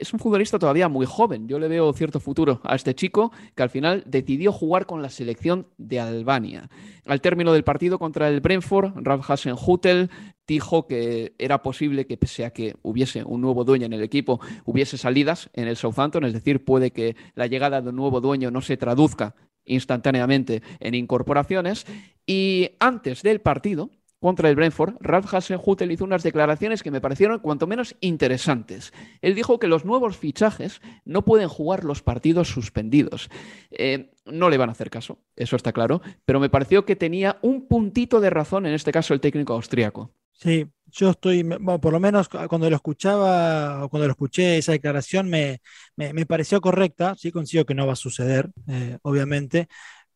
es 0.00 0.12
un 0.14 0.18
futbolista 0.18 0.58
todavía 0.58 0.88
muy 0.88 1.06
joven. 1.06 1.46
Yo 1.46 1.58
le 1.58 1.68
veo 1.68 1.92
cierto 1.92 2.20
futuro 2.20 2.60
a 2.64 2.74
este 2.74 2.94
chico 2.94 3.32
que 3.54 3.62
al 3.62 3.70
final 3.70 4.02
decidió 4.06 4.50
jugar 4.50 4.86
con 4.86 5.02
la 5.02 5.10
selección 5.10 5.66
de 5.76 6.00
Albania. 6.00 6.70
Al 7.06 7.20
término 7.20 7.52
del 7.52 7.64
partido 7.64 7.98
contra 7.98 8.28
el 8.28 8.40
Brentford, 8.40 8.92
Ralf 8.96 9.30
Hasenhutel 9.30 10.10
dijo 10.46 10.86
que 10.86 11.34
era 11.38 11.62
posible 11.62 12.06
que 12.06 12.16
pese 12.16 12.44
a 12.44 12.50
que 12.50 12.76
hubiese 12.82 13.22
un 13.22 13.42
nuevo 13.42 13.62
dueño 13.64 13.86
en 13.86 13.92
el 13.92 14.02
equipo, 14.02 14.40
hubiese 14.64 14.96
salidas 14.96 15.50
en 15.52 15.68
el 15.68 15.76
Southampton, 15.76 16.24
es 16.24 16.32
decir, 16.32 16.64
puede 16.64 16.90
que 16.90 17.14
la 17.34 17.46
llegada 17.46 17.82
de 17.82 17.90
un 17.90 17.96
nuevo 17.96 18.20
dueño 18.20 18.50
no 18.50 18.62
se 18.62 18.76
traduzca 18.76 19.34
instantáneamente 19.64 20.62
en 20.80 20.94
incorporaciones. 20.94 21.86
Y 22.26 22.70
antes 22.80 23.22
del 23.22 23.40
partido, 23.40 23.90
contra 24.20 24.48
el 24.48 24.56
Brentford, 24.56 24.96
Ralf 25.00 25.32
Hasenhutel 25.32 25.90
hizo 25.92 26.04
unas 26.04 26.22
declaraciones 26.22 26.82
que 26.82 26.90
me 26.90 27.00
parecieron 27.00 27.40
cuanto 27.40 27.66
menos 27.66 27.96
interesantes. 28.00 28.92
Él 29.22 29.34
dijo 29.34 29.58
que 29.58 29.66
los 29.66 29.84
nuevos 29.84 30.16
fichajes 30.16 30.80
no 31.04 31.24
pueden 31.24 31.48
jugar 31.48 31.84
los 31.84 32.02
partidos 32.02 32.48
suspendidos. 32.48 33.30
Eh, 33.70 34.12
no 34.26 34.50
le 34.50 34.58
van 34.58 34.68
a 34.68 34.72
hacer 34.72 34.90
caso, 34.90 35.18
eso 35.34 35.56
está 35.56 35.72
claro, 35.72 36.02
pero 36.24 36.38
me 36.38 36.50
pareció 36.50 36.84
que 36.84 36.96
tenía 36.96 37.38
un 37.42 37.66
puntito 37.66 38.20
de 38.20 38.30
razón 38.30 38.66
en 38.66 38.74
este 38.74 38.92
caso 38.92 39.14
el 39.14 39.20
técnico 39.20 39.54
austriaco. 39.54 40.12
Sí, 40.32 40.66
yo 40.86 41.10
estoy, 41.10 41.44
por 41.44 41.92
lo 41.92 42.00
menos 42.00 42.28
cuando 42.28 42.70
lo 42.70 42.76
escuchaba 42.76 43.84
o 43.84 43.90
cuando 43.90 44.06
lo 44.06 44.12
escuché, 44.12 44.56
esa 44.56 44.72
declaración 44.72 45.28
me, 45.28 45.60
me, 45.96 46.24
pareció 46.24 46.62
correcta, 46.62 47.14
sí 47.16 47.30
consigo 47.30 47.66
que 47.66 47.74
no 47.74 47.86
va 47.86 47.92
a 47.92 47.96
suceder, 47.96 48.50
eh, 48.66 48.96
obviamente, 49.02 49.68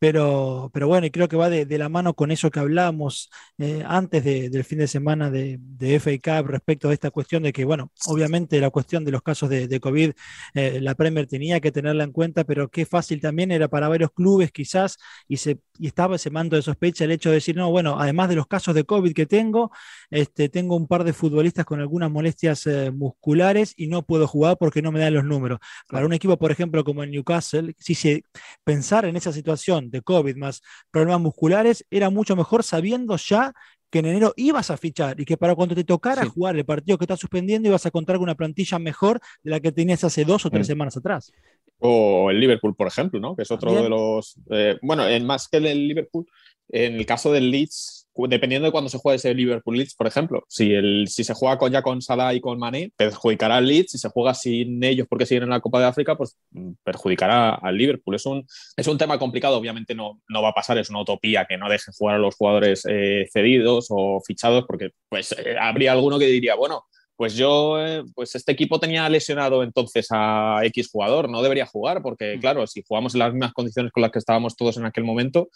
pero, 0.06 0.70
pero 0.74 0.86
bueno, 0.86 1.06
y 1.06 1.10
creo 1.10 1.28
que 1.28 1.36
va 1.36 1.48
de, 1.48 1.78
la 1.78 1.88
mano 1.88 2.12
con 2.12 2.30
eso 2.30 2.50
que 2.50 2.60
hablamos 2.60 3.30
eh, 3.56 3.82
antes 3.86 4.22
del 4.22 4.62
fin 4.62 4.78
de 4.78 4.86
semana 4.86 5.30
de, 5.30 5.56
de, 5.58 5.98
FA 5.98 6.10
Cup 6.22 6.50
respecto 6.50 6.90
a 6.90 6.92
esta 6.92 7.10
cuestión 7.10 7.42
de 7.42 7.54
que, 7.54 7.64
bueno, 7.64 7.90
obviamente 8.08 8.60
la 8.60 8.68
cuestión 8.68 9.06
de 9.06 9.12
los 9.12 9.22
casos 9.22 9.48
de, 9.48 9.80
COVID, 9.80 10.12
eh, 10.52 10.80
la 10.82 10.94
Premier 10.94 11.26
tenía 11.26 11.58
que 11.58 11.72
tenerla 11.72 12.04
en 12.04 12.12
cuenta, 12.12 12.44
pero 12.44 12.68
qué 12.68 12.84
fácil 12.84 13.18
también 13.22 13.50
era 13.50 13.68
para 13.68 13.88
varios 13.88 14.10
clubes 14.12 14.52
quizás, 14.52 14.98
y, 15.26 15.38
se, 15.38 15.60
y 15.78 15.86
estaba 15.86 16.16
ese 16.16 16.28
manto 16.28 16.56
de 16.56 16.60
sospecha 16.60 17.04
el 17.04 17.10
hecho 17.10 17.30
de 17.30 17.36
decir, 17.36 17.56
no, 17.56 17.70
bueno, 17.70 17.98
además 17.98 18.28
de 18.28 18.36
los 18.36 18.46
casos 18.46 18.74
de 18.74 18.84
COVID 18.84 19.14
que 19.14 19.24
tengo, 19.24 19.70
este, 20.10 20.50
tengo 20.50 20.76
un 20.76 20.86
par 20.86 21.04
de 21.04 21.14
futbolistas 21.14 21.64
con 21.64 21.80
algunas 21.80 22.10
molestias 22.10 22.66
eh, 22.66 22.90
musculares 22.90 23.72
y 23.74 23.86
no 23.86 24.02
puedo 24.02 24.26
jugar 24.26 24.58
porque 24.58 24.82
no 24.82 24.92
me 24.92 25.00
dan 25.00 25.14
los 25.14 25.24
números. 25.24 25.60
Para 25.88 26.04
un 26.04 26.12
equipo, 26.12 26.36
por 26.36 26.52
ejemplo, 26.52 26.84
como 26.84 27.02
el 27.02 27.10
Newcastle, 27.10 27.74
si 27.78 27.94
se 27.94 28.24
pensar 28.64 29.06
en 29.06 29.16
esa 29.16 29.32
situación, 29.32 29.93
de 29.94 30.02
COVID 30.02 30.36
más 30.36 30.62
problemas 30.90 31.20
musculares, 31.20 31.86
era 31.90 32.10
mucho 32.10 32.36
mejor 32.36 32.62
sabiendo 32.62 33.16
ya 33.16 33.54
que 33.90 34.00
en 34.00 34.06
enero 34.06 34.34
ibas 34.36 34.70
a 34.70 34.76
fichar 34.76 35.20
y 35.20 35.24
que 35.24 35.36
para 35.36 35.54
cuando 35.54 35.74
te 35.74 35.84
tocara 35.84 36.26
jugar 36.26 36.56
el 36.56 36.64
partido 36.64 36.98
que 36.98 37.04
estás 37.04 37.20
suspendiendo 37.20 37.68
ibas 37.68 37.86
a 37.86 37.90
contar 37.90 38.16
con 38.16 38.24
una 38.24 38.34
plantilla 38.34 38.78
mejor 38.78 39.20
de 39.42 39.50
la 39.52 39.60
que 39.60 39.70
tenías 39.70 40.02
hace 40.02 40.24
dos 40.24 40.44
o 40.44 40.50
tres 40.50 40.66
mm. 40.66 40.70
semanas 40.70 40.96
atrás. 40.96 41.32
O 41.78 42.30
el 42.30 42.40
Liverpool, 42.40 42.74
por 42.74 42.88
ejemplo, 42.88 43.20
¿no? 43.20 43.36
que 43.36 43.42
es 43.42 43.50
otro 43.50 43.72
de 43.72 43.88
los... 43.88 44.36
Eh, 44.50 44.78
bueno, 44.82 45.06
en 45.06 45.24
más 45.24 45.48
que 45.48 45.58
el 45.58 45.88
Liverpool, 45.88 46.26
en 46.68 46.94
el 46.94 47.06
caso 47.06 47.30
del 47.32 47.50
Leeds 47.50 48.03
dependiendo 48.28 48.66
de 48.66 48.72
cuándo 48.72 48.88
se 48.88 48.98
juegue 48.98 49.16
ese 49.16 49.34
Liverpool 49.34 49.76
Leeds, 49.76 49.94
por 49.94 50.06
ejemplo, 50.06 50.44
si, 50.48 50.72
el, 50.72 51.08
si 51.08 51.24
se 51.24 51.34
juega 51.34 51.58
con, 51.58 51.72
ya 51.72 51.82
con 51.82 52.00
Salah 52.00 52.34
y 52.34 52.40
con 52.40 52.58
Mané, 52.58 52.92
perjudicará 52.96 53.56
al 53.56 53.66
Leeds, 53.66 53.92
si 53.92 53.98
se 53.98 54.08
juega 54.08 54.34
sin 54.34 54.82
ellos 54.82 55.06
porque 55.08 55.26
siguen 55.26 55.44
en 55.44 55.50
la 55.50 55.60
Copa 55.60 55.80
de 55.80 55.86
África, 55.86 56.16
pues 56.16 56.36
mm, 56.50 56.72
perjudicará 56.82 57.54
al 57.54 57.76
Liverpool. 57.76 58.14
Es 58.14 58.26
un, 58.26 58.46
es 58.76 58.86
un 58.86 58.98
tema 58.98 59.18
complicado, 59.18 59.56
obviamente 59.56 59.94
no, 59.94 60.20
no 60.28 60.42
va 60.42 60.50
a 60.50 60.54
pasar, 60.54 60.78
es 60.78 60.90
una 60.90 61.02
utopía 61.02 61.46
que 61.48 61.58
no 61.58 61.68
deje 61.68 61.92
jugar 61.96 62.16
a 62.16 62.18
los 62.18 62.36
jugadores 62.36 62.84
eh, 62.88 63.26
cedidos 63.32 63.86
o 63.90 64.20
fichados, 64.24 64.64
porque 64.66 64.90
pues 65.08 65.32
eh, 65.32 65.56
habría 65.60 65.92
alguno 65.92 66.18
que 66.18 66.26
diría, 66.26 66.54
bueno, 66.54 66.84
pues 67.16 67.34
yo, 67.34 67.84
eh, 67.84 68.02
pues 68.14 68.34
este 68.34 68.52
equipo 68.52 68.80
tenía 68.80 69.08
lesionado 69.08 69.62
entonces 69.62 70.08
a 70.10 70.60
X 70.64 70.88
jugador, 70.90 71.28
no 71.30 71.42
debería 71.42 71.66
jugar, 71.66 72.02
porque 72.02 72.36
mm. 72.36 72.40
claro, 72.40 72.66
si 72.66 72.82
jugamos 72.86 73.14
en 73.14 73.20
las 73.20 73.32
mismas 73.32 73.52
condiciones 73.52 73.92
con 73.92 74.02
las 74.02 74.10
que 74.10 74.18
estábamos 74.18 74.56
todos 74.56 74.76
en 74.76 74.84
aquel 74.84 75.04
momento, 75.04 75.48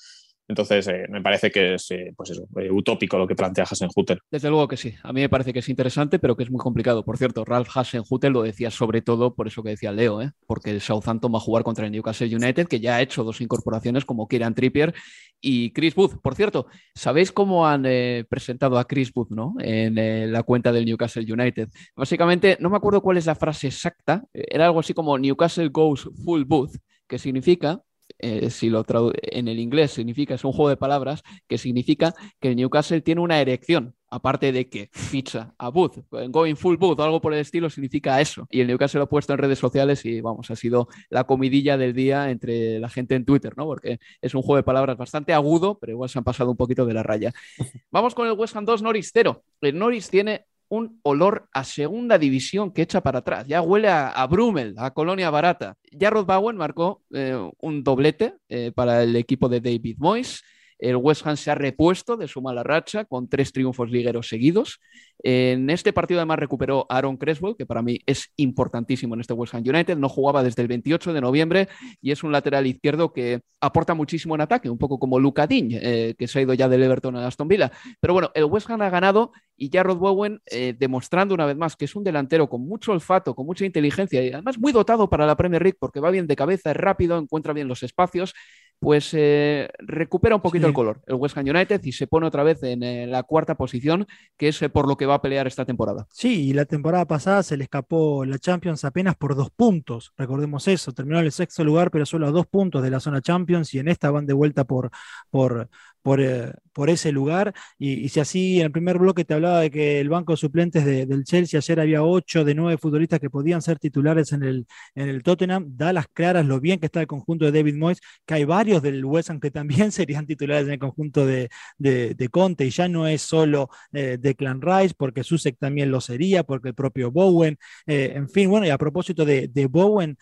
entonces, 0.48 0.88
eh, 0.88 1.04
me 1.10 1.20
parece 1.20 1.50
que 1.50 1.74
es 1.74 1.90
eh, 1.90 2.14
pues 2.16 2.30
eso, 2.30 2.48
eh, 2.58 2.70
utópico 2.70 3.18
lo 3.18 3.26
que 3.26 3.36
plantea 3.36 3.64
Hasenhutel. 3.64 4.18
Desde 4.30 4.48
luego 4.48 4.66
que 4.66 4.78
sí. 4.78 4.94
A 5.02 5.12
mí 5.12 5.20
me 5.20 5.28
parece 5.28 5.52
que 5.52 5.58
es 5.58 5.68
interesante, 5.68 6.18
pero 6.18 6.36
que 6.36 6.42
es 6.44 6.50
muy 6.50 6.58
complicado. 6.58 7.04
Por 7.04 7.18
cierto, 7.18 7.44
Ralph 7.44 7.68
Hasenhutel 7.76 8.32
lo 8.32 8.42
decía 8.42 8.70
sobre 8.70 9.02
todo 9.02 9.34
por 9.34 9.46
eso 9.46 9.62
que 9.62 9.68
decía 9.70 9.92
Leo, 9.92 10.20
porque 10.46 10.70
el 10.70 10.80
Southampton 10.80 11.34
va 11.34 11.36
a 11.36 11.42
jugar 11.42 11.64
contra 11.64 11.84
el 11.84 11.92
Newcastle 11.92 12.34
United, 12.34 12.66
que 12.66 12.80
ya 12.80 12.96
ha 12.96 13.02
hecho 13.02 13.24
dos 13.24 13.42
incorporaciones 13.42 14.06
como 14.06 14.26
Kieran 14.26 14.54
Trippier 14.54 14.94
y 15.38 15.70
Chris 15.72 15.94
Booth. 15.94 16.18
Por 16.22 16.34
cierto, 16.34 16.66
¿sabéis 16.94 17.30
cómo 17.30 17.68
han 17.68 17.82
presentado 18.28 18.78
a 18.78 18.86
Chris 18.86 19.12
Booth 19.12 19.30
¿no? 19.30 19.54
en 19.60 20.32
la 20.32 20.42
cuenta 20.44 20.72
del 20.72 20.86
Newcastle 20.86 21.30
United? 21.30 21.68
Básicamente, 21.94 22.56
no 22.58 22.70
me 22.70 22.78
acuerdo 22.78 23.02
cuál 23.02 23.18
es 23.18 23.26
la 23.26 23.34
frase 23.34 23.66
exacta, 23.66 24.24
era 24.32 24.64
algo 24.64 24.80
así 24.80 24.94
como 24.94 25.18
Newcastle 25.18 25.68
goes 25.68 26.08
full 26.24 26.44
Booth, 26.44 26.76
que 27.06 27.18
significa 27.18 27.82
eh, 28.18 28.50
si 28.50 28.68
lo 28.70 28.84
en 29.12 29.48
el 29.48 29.58
inglés 29.60 29.92
significa, 29.92 30.34
es 30.34 30.44
un 30.44 30.52
juego 30.52 30.70
de 30.70 30.76
palabras 30.76 31.22
que 31.46 31.58
significa 31.58 32.14
que 32.40 32.48
el 32.48 32.56
Newcastle 32.56 33.00
tiene 33.00 33.20
una 33.20 33.40
erección, 33.40 33.94
aparte 34.10 34.52
de 34.52 34.68
que 34.68 34.88
ficha 34.92 35.54
a 35.58 35.68
Booth, 35.68 35.98
going 36.28 36.56
full 36.56 36.76
Booth 36.76 36.98
o 36.98 37.02
algo 37.02 37.20
por 37.20 37.32
el 37.32 37.40
estilo 37.40 37.70
significa 37.70 38.20
eso. 38.20 38.46
Y 38.50 38.60
el 38.60 38.66
Newcastle 38.66 38.98
lo 38.98 39.04
ha 39.04 39.08
puesto 39.08 39.32
en 39.32 39.38
redes 39.38 39.58
sociales 39.58 40.04
y 40.04 40.20
vamos, 40.20 40.50
ha 40.50 40.56
sido 40.56 40.88
la 41.10 41.24
comidilla 41.24 41.76
del 41.76 41.94
día 41.94 42.30
entre 42.30 42.78
la 42.80 42.88
gente 42.88 43.14
en 43.14 43.24
Twitter, 43.24 43.52
¿no? 43.56 43.66
Porque 43.66 43.98
es 44.20 44.34
un 44.34 44.42
juego 44.42 44.56
de 44.56 44.62
palabras 44.62 44.96
bastante 44.96 45.32
agudo, 45.32 45.78
pero 45.78 45.92
igual 45.92 46.08
se 46.08 46.18
han 46.18 46.24
pasado 46.24 46.50
un 46.50 46.56
poquito 46.56 46.86
de 46.86 46.94
la 46.94 47.02
raya. 47.02 47.32
Vamos 47.90 48.14
con 48.14 48.26
el 48.26 48.32
West 48.32 48.56
Ham 48.56 48.64
2 48.64 48.82
Norris 48.82 49.10
0. 49.12 49.42
El 49.60 49.78
Norris 49.78 50.10
tiene 50.10 50.46
un 50.68 51.00
olor 51.02 51.48
a 51.52 51.64
segunda 51.64 52.18
división 52.18 52.72
que 52.72 52.82
echa 52.82 53.00
para 53.00 53.20
atrás. 53.20 53.46
Ya 53.46 53.62
huele 53.62 53.88
a, 53.88 54.08
a 54.08 54.26
Brummel, 54.26 54.74
a 54.78 54.90
Colonia 54.92 55.30
Barata. 55.30 55.76
Ya 55.92 56.10
Rod 56.10 56.26
marcó 56.54 57.02
eh, 57.12 57.36
un 57.60 57.82
doblete 57.82 58.34
eh, 58.48 58.72
para 58.74 59.02
el 59.02 59.16
equipo 59.16 59.48
de 59.48 59.60
David 59.60 59.96
Moyes. 59.98 60.42
El 60.78 60.96
West 60.96 61.26
Ham 61.26 61.36
se 61.36 61.50
ha 61.50 61.54
repuesto 61.54 62.16
de 62.16 62.28
su 62.28 62.40
mala 62.40 62.62
racha 62.62 63.04
con 63.04 63.28
tres 63.28 63.52
triunfos 63.52 63.90
ligueros 63.90 64.28
seguidos. 64.28 64.80
En 65.20 65.68
este 65.70 65.92
partido 65.92 66.20
además 66.20 66.38
recuperó 66.38 66.86
Aaron 66.88 67.16
Creswell, 67.16 67.56
que 67.56 67.66
para 67.66 67.82
mí 67.82 67.98
es 68.06 68.32
importantísimo 68.36 69.14
en 69.14 69.20
este 69.20 69.32
West 69.32 69.54
Ham 69.54 69.64
United. 69.66 69.96
No 69.96 70.08
jugaba 70.08 70.42
desde 70.42 70.62
el 70.62 70.68
28 70.68 71.12
de 71.12 71.20
noviembre 71.20 71.68
y 72.00 72.12
es 72.12 72.22
un 72.22 72.30
lateral 72.30 72.66
izquierdo 72.66 73.12
que 73.12 73.40
aporta 73.60 73.94
muchísimo 73.94 74.36
en 74.36 74.42
ataque, 74.42 74.70
un 74.70 74.78
poco 74.78 74.98
como 74.98 75.18
Luca 75.18 75.46
Digne, 75.46 75.80
eh, 75.82 76.14
que 76.16 76.28
se 76.28 76.38
ha 76.38 76.42
ido 76.42 76.54
ya 76.54 76.68
del 76.68 76.82
Everton 76.82 77.16
a 77.16 77.26
Aston 77.26 77.48
Villa. 77.48 77.72
Pero 78.00 78.12
bueno, 78.12 78.30
el 78.34 78.44
West 78.44 78.70
Ham 78.70 78.82
ha 78.82 78.90
ganado 78.90 79.32
y 79.56 79.70
ya 79.70 79.82
Rod 79.82 79.98
Bowen 79.98 80.40
eh, 80.46 80.74
demostrando 80.78 81.34
una 81.34 81.46
vez 81.46 81.56
más 81.56 81.74
que 81.74 81.86
es 81.86 81.96
un 81.96 82.04
delantero 82.04 82.48
con 82.48 82.62
mucho 82.62 82.92
olfato, 82.92 83.34
con 83.34 83.46
mucha 83.46 83.64
inteligencia 83.64 84.22
y 84.22 84.32
además 84.32 84.58
muy 84.58 84.72
dotado 84.72 85.08
para 85.10 85.26
la 85.26 85.36
Premier 85.36 85.62
League 85.62 85.78
porque 85.80 85.98
va 85.98 86.10
bien 86.10 86.28
de 86.28 86.36
cabeza, 86.36 86.70
es 86.70 86.76
rápido, 86.76 87.18
encuentra 87.18 87.52
bien 87.52 87.66
los 87.66 87.82
espacios 87.82 88.34
pues 88.78 89.12
eh, 89.12 89.68
recupera 89.78 90.36
un 90.36 90.42
poquito 90.42 90.66
el 90.66 90.72
color 90.72 91.00
el 91.06 91.16
West 91.16 91.36
Ham 91.36 91.46
United 91.48 91.80
y 91.84 91.92
se 91.92 92.06
pone 92.06 92.26
otra 92.26 92.42
vez 92.42 92.62
en 92.62 92.82
eh, 92.82 93.06
la 93.06 93.22
cuarta 93.24 93.56
posición, 93.56 94.06
que 94.36 94.48
es 94.48 94.62
eh, 94.62 94.68
por 94.68 94.86
lo 94.86 94.96
que 94.96 95.06
va 95.06 95.14
a 95.14 95.22
pelear 95.22 95.46
esta 95.46 95.64
temporada. 95.64 96.06
Sí, 96.10 96.48
y 96.48 96.52
la 96.52 96.64
temporada 96.64 97.06
pasada 97.06 97.42
se 97.42 97.56
le 97.56 97.64
escapó 97.64 98.24
la 98.24 98.38
Champions 98.38 98.84
apenas 98.84 99.16
por 99.16 99.34
dos 99.34 99.50
puntos, 99.50 100.12
recordemos 100.16 100.68
eso, 100.68 100.92
terminó 100.92 101.18
en 101.18 101.26
el 101.26 101.32
sexto 101.32 101.64
lugar, 101.64 101.90
pero 101.90 102.06
solo 102.06 102.28
a 102.28 102.30
dos 102.30 102.46
puntos 102.46 102.82
de 102.82 102.90
la 102.90 103.00
zona 103.00 103.20
Champions 103.20 103.74
y 103.74 103.78
en 103.78 103.88
esta 103.88 104.10
van 104.10 104.26
de 104.26 104.34
vuelta 104.34 104.64
por, 104.64 104.90
por, 105.30 105.68
eh, 106.16 106.52
por, 106.72 106.90
ese 106.90 107.12
lugar. 107.12 107.52
Y, 107.78 108.08
si 108.08 108.20
así 108.20 108.60
en 108.60 108.66
el 108.66 108.72
primer 108.72 108.98
bloque 108.98 109.24
te 109.24 109.34
hablaba 109.34 109.60
de 109.60 109.70
que 109.70 110.00
el 110.00 110.08
banco 110.08 110.32
de 110.32 110.36
suplentes 110.36 110.84
del 110.84 111.24
Chelsea 111.24 111.58
ayer 111.58 111.80
había 111.80 112.02
ocho 112.02 112.44
de 112.44 112.54
nueve 112.54 112.78
futbolistas 112.78 113.20
que 113.20 113.30
podían 113.30 113.62
ser 113.62 113.78
titulares 113.78 114.32
en 114.32 114.42
el, 114.42 114.66
en 114.94 115.08
el 115.08 115.22
Tottenham, 115.22 115.76
da 115.76 115.92
las 115.92 116.06
claras 116.08 116.46
lo 116.46 116.60
bien 116.60 116.78
que 116.78 116.86
está 116.86 117.00
el 117.00 117.06
conjunto 117.06 117.44
de 117.44 117.52
David 117.52 117.76
Moyes, 117.76 118.00
que 118.24 118.34
hay 118.34 118.44
varios 118.44 118.82
del 118.82 119.04
West 119.04 119.30
Ham 119.30 119.40
que 119.40 119.50
también 119.50 119.92
serían 119.92 120.26
titulares 120.26 120.66
en 120.66 120.74
el 120.74 120.78
conjunto 120.78 121.26
de, 121.26 121.50
de, 121.78 122.28
Conte, 122.30 122.66
y 122.66 122.70
ya 122.70 122.88
no 122.88 123.06
es 123.06 123.22
solo 123.22 123.70
eh, 123.92 124.16
de 124.20 124.34
Clan 124.34 124.60
Rice, 124.60 124.94
porque 124.96 125.24
Susek 125.24 125.58
también 125.58 125.90
lo 125.90 126.00
sería, 126.00 126.44
porque 126.44 126.68
el 126.68 126.74
propio 126.74 127.10
Bowen, 127.10 127.58
eh, 127.86 128.12
en 128.14 128.28
fin, 128.28 128.48
bueno, 128.50 128.66
y 128.66 128.70
a 128.70 128.78
propósito 128.78 129.24
de, 129.24 129.48
de 129.48 129.66
Bowen, 129.66 130.16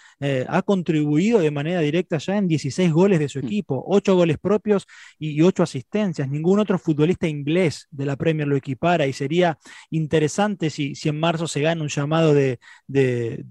ha 0.49 0.63
contribuido 0.63 1.41
de 1.41 1.51
manera 1.51 1.81
directa 1.81 2.19
ya 2.19 2.37
en 2.37 2.49
16 2.49 2.93
goles 2.93 3.19
de 3.19 3.29
su 3.29 3.41
mm. 3.41 3.45
equipo, 3.45 3.85
ocho 3.87 4.15
goles 4.15 4.39
propios 4.39 4.87
y 5.19 5.41
ocho 5.43 5.63
asistencias 5.63 5.76
ningún 6.29 6.59
otro 6.59 6.79
futbolista 6.79 7.27
inglés 7.27 7.87
de 7.91 8.07
la 8.07 8.17
Premier 8.17 8.49
lo 8.49 8.57
equipara 8.57 9.07
y 9.07 9.13
sería 9.13 9.59
interesante 9.91 10.71
si, 10.71 10.95
en 11.05 11.21
marzo 11.21 11.47
se 11.47 11.61
gana 11.61 11.83
un 11.83 11.89
llamado 11.89 12.35
de, 12.35 12.59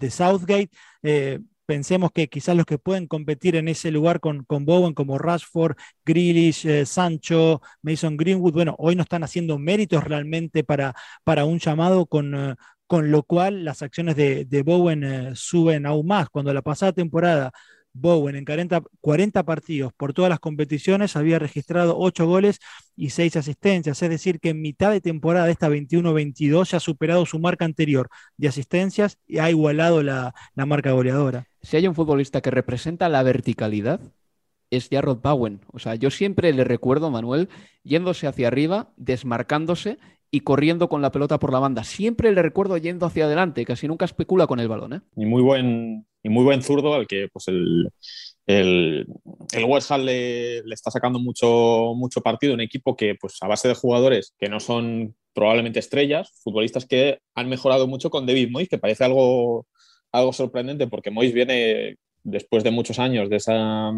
Southgate. 0.10 0.70
Eh, 1.04 1.40
pensemos 1.66 2.12
que 2.12 2.28
quizás 2.28 2.56
los 2.56 2.66
que 2.66 2.78
pueden 2.78 3.08
competir 3.08 3.56
en 3.56 3.68
ese 3.68 3.92
lugar 3.92 4.20
con, 4.20 4.44
con 4.44 4.66
Bowen, 4.66 4.94
como 4.94 5.18
Rashford, 5.18 5.76
Grealish, 6.06 6.66
eh, 6.66 6.86
Sancho, 6.86 7.62
Mason 7.82 8.18
Greenwood, 8.18 8.54
bueno, 8.54 8.76
hoy 8.78 8.96
no 8.96 9.04
están 9.04 9.24
haciendo 9.24 9.58
méritos 9.58 10.04
realmente 10.04 10.64
para, 10.64 10.94
para 11.24 11.46
un 11.46 11.60
llamado 11.60 12.06
con, 12.06 12.36
eh, 12.36 12.56
con 12.88 13.12
lo 13.12 13.24
cual 13.24 13.66
las 13.66 13.82
acciones 13.82 14.16
de, 14.16 14.64
Bowen 14.64 15.36
suben 15.36 15.86
aún 15.86 16.08
más. 16.08 16.30
Cuando 16.30 16.54
la 16.54 16.62
pasada 16.62 16.94
temporada 16.94 17.52
Bowen 17.98 18.36
en 18.36 18.46
40, 18.46 19.44
partidos 19.44 19.94
por 19.94 20.14
todas 20.14 20.30
las 20.30 20.40
competiciones 20.40 21.16
había 21.16 21.40
registrado 21.40 21.98
8 21.98 22.28
goles 22.28 22.60
y 22.98 23.12
6 23.12 23.38
asistencias, 23.38 24.02
es 24.02 24.10
decir, 24.10 24.42
que 24.42 24.50
en 24.50 24.62
mitad 24.62 24.92
de 24.92 25.00
temporada 25.00 25.46
de 25.46 25.54
esta 25.54 25.70
21-22 25.70 26.72
ya 26.72 26.78
ha 26.78 26.82
superado 26.82 27.26
su 27.26 27.40
marca 27.40 27.64
anterior 27.64 28.10
de 28.36 28.50
asistencias 28.50 29.18
y 29.26 29.38
ha 29.38 29.50
igualado 29.50 30.04
la, 30.04 30.36
marca 30.56 30.92
goleadora. 30.92 31.48
Si 31.62 31.78
hay 31.78 31.88
un 31.88 31.96
futbolista 31.96 32.42
que 32.42 32.52
representa 32.52 33.08
la 33.08 33.24
verticalidad, 33.24 34.02
es 34.72 34.90
Jarrod 34.90 35.22
Bowen. 35.22 35.62
O 35.72 35.80
sea, 35.80 35.96
yo 35.96 36.12
siempre 36.12 36.52
le 36.52 36.66
recuerdo, 36.66 37.10
Manuel, 37.12 37.48
yéndose 37.84 38.28
hacia 38.28 38.50
arriba, 38.50 38.90
desmarcándose 38.98 40.00
y 40.32 40.42
corriendo 40.42 40.90
con 40.90 41.02
la 41.02 41.12
pelota 41.12 41.40
por 41.40 41.52
la 41.52 41.60
banda. 41.60 41.84
Siempre 41.84 42.32
le 42.32 42.42
recuerdo 42.42 42.78
yendo 42.78 43.06
hacia 43.06 43.26
adelante, 43.26 43.66
casi 43.66 43.88
nunca 43.88 44.06
especula 44.06 44.48
con 44.48 44.60
el 44.60 44.68
balón. 44.68 44.94
¿eh? 44.94 45.02
Y 45.16 45.26
muy 45.26 45.42
buen 45.42 46.06
y 46.24 46.30
muy 46.30 46.44
buen 46.44 46.64
zurdo 46.64 46.96
al 46.96 47.06
que 47.06 47.28
pues 47.32 47.48
el, 47.48 47.92
el, 48.48 49.06
West 49.68 49.92
Ham 49.92 50.02
le, 50.02 50.58
está 50.74 50.90
sacando 50.90 51.20
mucho, 51.20 51.94
mucho 51.96 52.22
partido, 52.22 52.56
un 52.56 52.62
equipo 52.62 52.96
que 52.96 53.14
pues 53.14 53.38
a 53.42 53.48
base 53.48 53.68
de 53.68 53.76
jugadores 53.76 54.34
que 54.40 54.50
no 54.50 54.60
son 54.60 55.16
probablemente 55.34 55.80
estrellas, 55.80 56.32
futbolistas 56.44 56.88
que 56.88 57.20
han 57.36 57.48
mejorado 57.48 57.88
mucho 57.88 58.10
con 58.10 58.26
David 58.26 58.50
Moyes, 58.50 58.70
que 58.70 58.80
parece 58.80 59.04
algo, 59.04 59.68
algo 60.12 60.34
sorprendente 60.34 60.88
porque 60.88 61.12
Moyes 61.12 61.34
viene 61.34 61.98
después 62.24 62.64
de 62.64 62.72
muchos 62.72 62.98
años 62.98 63.30
de 63.30 63.36
esa, 63.36 63.92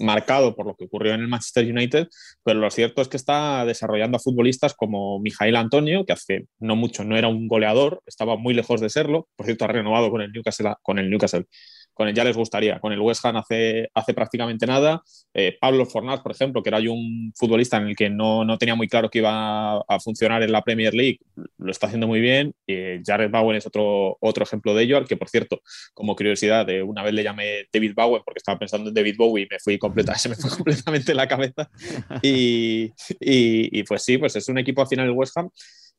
marcado 0.00 0.54
por 0.54 0.66
lo 0.66 0.74
que 0.74 0.84
ocurrió 0.84 1.14
en 1.14 1.20
el 1.20 1.28
Manchester 1.28 1.70
United, 1.70 2.08
pero 2.42 2.60
lo 2.60 2.70
cierto 2.70 3.02
es 3.02 3.08
que 3.08 3.16
está 3.16 3.64
desarrollando 3.64 4.16
a 4.16 4.20
futbolistas 4.20 4.74
como 4.74 5.20
Mijail 5.20 5.56
Antonio, 5.56 6.04
que 6.04 6.12
hace 6.12 6.46
no 6.58 6.76
mucho 6.76 7.04
no 7.04 7.16
era 7.16 7.28
un 7.28 7.48
goleador, 7.48 8.02
estaba 8.06 8.36
muy 8.36 8.54
lejos 8.54 8.80
de 8.80 8.90
serlo, 8.90 9.28
por 9.36 9.46
cierto 9.46 9.64
ha 9.64 9.68
renovado 9.68 10.10
con 10.10 10.20
el 10.20 10.32
Newcastle, 10.32 10.74
con 10.82 10.98
el 10.98 11.10
Newcastle 11.10 11.46
con 11.94 12.08
el 12.08 12.14
ya 12.14 12.24
les 12.24 12.36
gustaría. 12.36 12.80
Con 12.80 12.92
el 12.92 13.00
West 13.00 13.24
Ham 13.24 13.36
hace, 13.36 13.88
hace 13.94 14.12
prácticamente 14.12 14.66
nada. 14.66 15.02
Eh, 15.32 15.56
Pablo 15.60 15.86
Fornás, 15.86 16.20
por 16.20 16.32
ejemplo, 16.32 16.62
que 16.62 16.68
era 16.68 16.80
yo 16.80 16.92
un 16.92 17.32
futbolista 17.34 17.76
en 17.78 17.88
el 17.88 17.96
que 17.96 18.10
no, 18.10 18.44
no, 18.44 18.58
tenía 18.58 18.74
muy 18.74 18.88
claro 18.88 19.08
que 19.08 19.18
iba 19.18 19.78
a 19.78 20.00
funcionar 20.00 20.42
en 20.42 20.52
la 20.52 20.62
Premier 20.62 20.92
League, 20.92 21.20
lo 21.58 21.70
está 21.70 21.86
haciendo 21.86 22.06
muy 22.06 22.20
bien. 22.20 22.52
Eh, 22.66 23.00
Jared 23.04 23.30
Bowen 23.30 23.56
es 23.56 23.66
otro, 23.66 24.16
otro 24.20 24.44
ejemplo 24.44 24.74
de 24.74 24.82
ello, 24.82 24.96
al 24.96 25.06
que, 25.06 25.16
por 25.16 25.28
cierto, 25.28 25.62
como 25.94 26.16
curiosidad, 26.16 26.66
de 26.66 26.82
una 26.82 27.02
vez 27.02 27.14
le 27.14 27.22
llamé 27.22 27.66
David 27.72 27.94
Bowen 27.94 28.22
porque 28.24 28.38
estaba 28.38 28.58
pensando 28.58 28.88
en 28.88 28.94
David 28.94 29.14
Bowie 29.16 29.44
y 29.44 29.48
me 29.50 29.58
fui 29.60 29.78
completa, 29.78 30.14
se 30.18 30.28
me 30.28 30.34
fue 30.34 30.50
completamente 30.50 31.14
la 31.14 31.28
cabeza. 31.28 31.70
Y, 32.22 32.92
y, 33.20 33.78
y, 33.78 33.82
pues 33.84 34.02
sí, 34.02 34.18
pues 34.18 34.34
es 34.36 34.48
un 34.48 34.58
equipo 34.58 34.82
al 34.82 34.88
final 34.88 35.06
el 35.06 35.12
West 35.12 35.36
Ham 35.36 35.48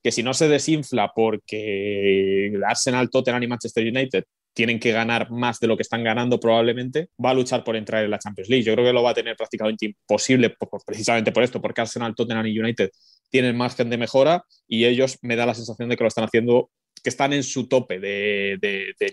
que 0.04 0.12
si 0.12 0.22
no 0.22 0.36
se 0.36 0.48
desinfla 0.48 1.12
porque 1.16 2.54
Arsenal, 2.68 3.10
Tottenham 3.10 3.42
y 3.42 3.48
Manchester 3.48 3.88
United 3.88 4.24
tienen 4.56 4.80
que 4.80 4.92
ganar 4.92 5.30
más 5.32 5.60
de 5.60 5.68
lo 5.68 5.76
que 5.76 5.84
están 5.84 6.04
ganando 6.04 6.40
probablemente, 6.40 7.10
va 7.24 7.32
a 7.32 7.34
luchar 7.34 7.64
por 7.64 7.76
entrar 7.76 8.04
en 8.04 8.10
la 8.10 8.18
Champions 8.18 8.50
League. 8.50 8.64
Yo 8.64 8.74
creo 8.74 8.86
que 8.86 8.94
lo 8.94 9.04
va 9.04 9.12
a 9.12 9.14
tener 9.14 9.36
prácticamente 9.36 9.86
imposible 9.86 10.56
precisamente 10.86 11.34
por 11.34 11.44
esto, 11.44 11.62
porque 11.62 11.82
Arsenal, 11.82 12.16
Tottenham 12.16 12.48
y 12.48 12.58
United 12.58 12.90
tienen 13.30 13.58
margen 13.58 13.90
de 13.90 13.98
mejora 13.98 14.44
y 14.66 14.86
ellos 14.86 15.20
me 15.22 15.36
da 15.36 15.46
la 15.46 15.54
sensación 15.54 15.90
de 15.90 15.98
que 15.98 16.04
lo 16.04 16.08
están 16.08 16.24
haciendo 16.24 16.70
que 17.04 17.10
están 17.10 17.34
en 17.34 17.44
su 17.44 17.68
tope 17.68 18.00
de, 18.00 18.58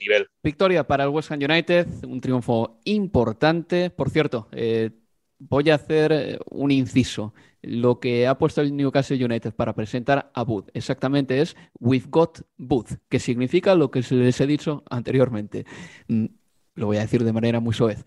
nivel. 0.01 0.27
Victoria 0.43 0.87
para 0.87 1.05
el 1.05 1.11
West 1.11 1.31
Ham 1.31 1.41
United, 1.43 1.87
un 2.07 2.21
triunfo 2.23 2.79
importante. 2.85 3.91
Por 3.91 4.09
cierto, 4.09 4.49
eh, 4.53 4.91
voy 5.39 5.69
a 5.69 5.75
hacer 5.75 6.39
un 6.51 6.71
inciso. 6.71 7.35
Lo 7.63 8.01
que 8.01 8.27
ha 8.27 8.37
puesto 8.39 8.61
el 8.61 8.77
Newcastle 8.77 9.25
United 9.25 9.55
para 9.55 9.75
presentar 9.75 10.31
a 10.35 10.43
Booth 10.43 10.69
exactamente 10.75 11.41
es 11.41 11.57
We've 11.79 12.09
got 12.11 12.41
Booth, 12.57 12.99
que 13.09 13.21
significa 13.21 13.75
lo 13.77 13.91
que 13.91 14.03
les 14.11 14.41
he 14.41 14.47
dicho 14.47 14.83
anteriormente. 14.91 15.65
Mm, 16.09 16.27
lo 16.75 16.87
voy 16.87 16.97
a 16.97 17.01
decir 17.01 17.23
de 17.23 17.33
manera 17.33 17.61
muy 17.61 17.75
suave. 17.75 17.99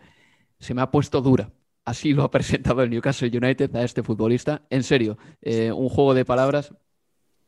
Se 0.60 0.74
me 0.74 0.82
ha 0.82 0.92
puesto 0.92 1.22
dura. 1.22 1.54
Así 1.86 2.14
lo 2.14 2.24
ha 2.24 2.32
presentado 2.32 2.82
el 2.82 2.90
Newcastle 2.90 3.32
United 3.36 3.76
a 3.76 3.84
este 3.84 4.04
futbolista. 4.04 4.64
En 4.70 4.84
serio, 4.84 5.18
eh, 5.42 5.72
un 5.72 5.88
juego 5.88 6.14
de 6.14 6.26
palabras 6.26 6.74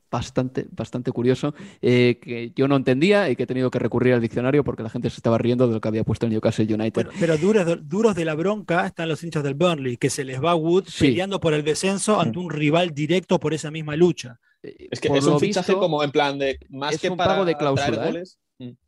bastante, 0.10 0.68
bastante 0.72 1.12
curioso, 1.12 1.54
eh, 1.82 2.20
que 2.22 2.52
yo 2.56 2.68
no 2.68 2.76
entendía 2.76 3.30
y 3.30 3.36
que 3.36 3.44
he 3.44 3.48
tenido 3.48 3.70
que 3.72 3.80
recurrir 3.80 4.14
al 4.14 4.22
diccionario 4.22 4.64
porque 4.64 4.84
la 4.84 4.90
gente 4.90 5.10
se 5.10 5.18
estaba 5.18 5.38
riendo 5.38 5.68
de 5.68 5.74
lo 5.74 5.82
que 5.82 5.88
había 5.88 6.04
puesto 6.04 6.26
el 6.26 6.32
Newcastle 6.32 6.74
United. 6.74 7.08
pero 7.20 7.38
duros, 7.38 7.66
duros 7.88 8.16
de 8.16 8.26
la 8.26 8.36
bronca 8.36 8.86
están 8.86 9.10
los 9.10 9.24
hinchas 9.24 9.44
del 9.44 9.54
Burnley, 9.54 9.98
que 9.98 10.10
se 10.10 10.24
les 10.24 10.44
va 10.44 10.56
Wood 10.56 10.86
peleando 11.00 11.40
por 11.40 11.54
el 11.54 11.64
descenso 11.64 12.20
ante 12.20 12.40
un 12.40 12.50
rival 12.50 12.94
directo 12.94 13.40
por 13.40 13.54
esa 13.54 13.72
misma 13.72 13.96
lucha. 13.96 14.40
Eh, 14.64 14.88
es 14.92 15.00
que 15.00 15.10
es 15.10 15.26
un 15.26 15.40
fichaje 15.40 15.74
como 15.74 16.04
en 16.04 16.12
plan 16.12 16.38
de 16.40 16.60
más 16.70 16.98
que 16.98 17.12
para 17.12 17.32
pago 17.32 17.46
de 17.46 17.56
cláusula. 17.56 18.12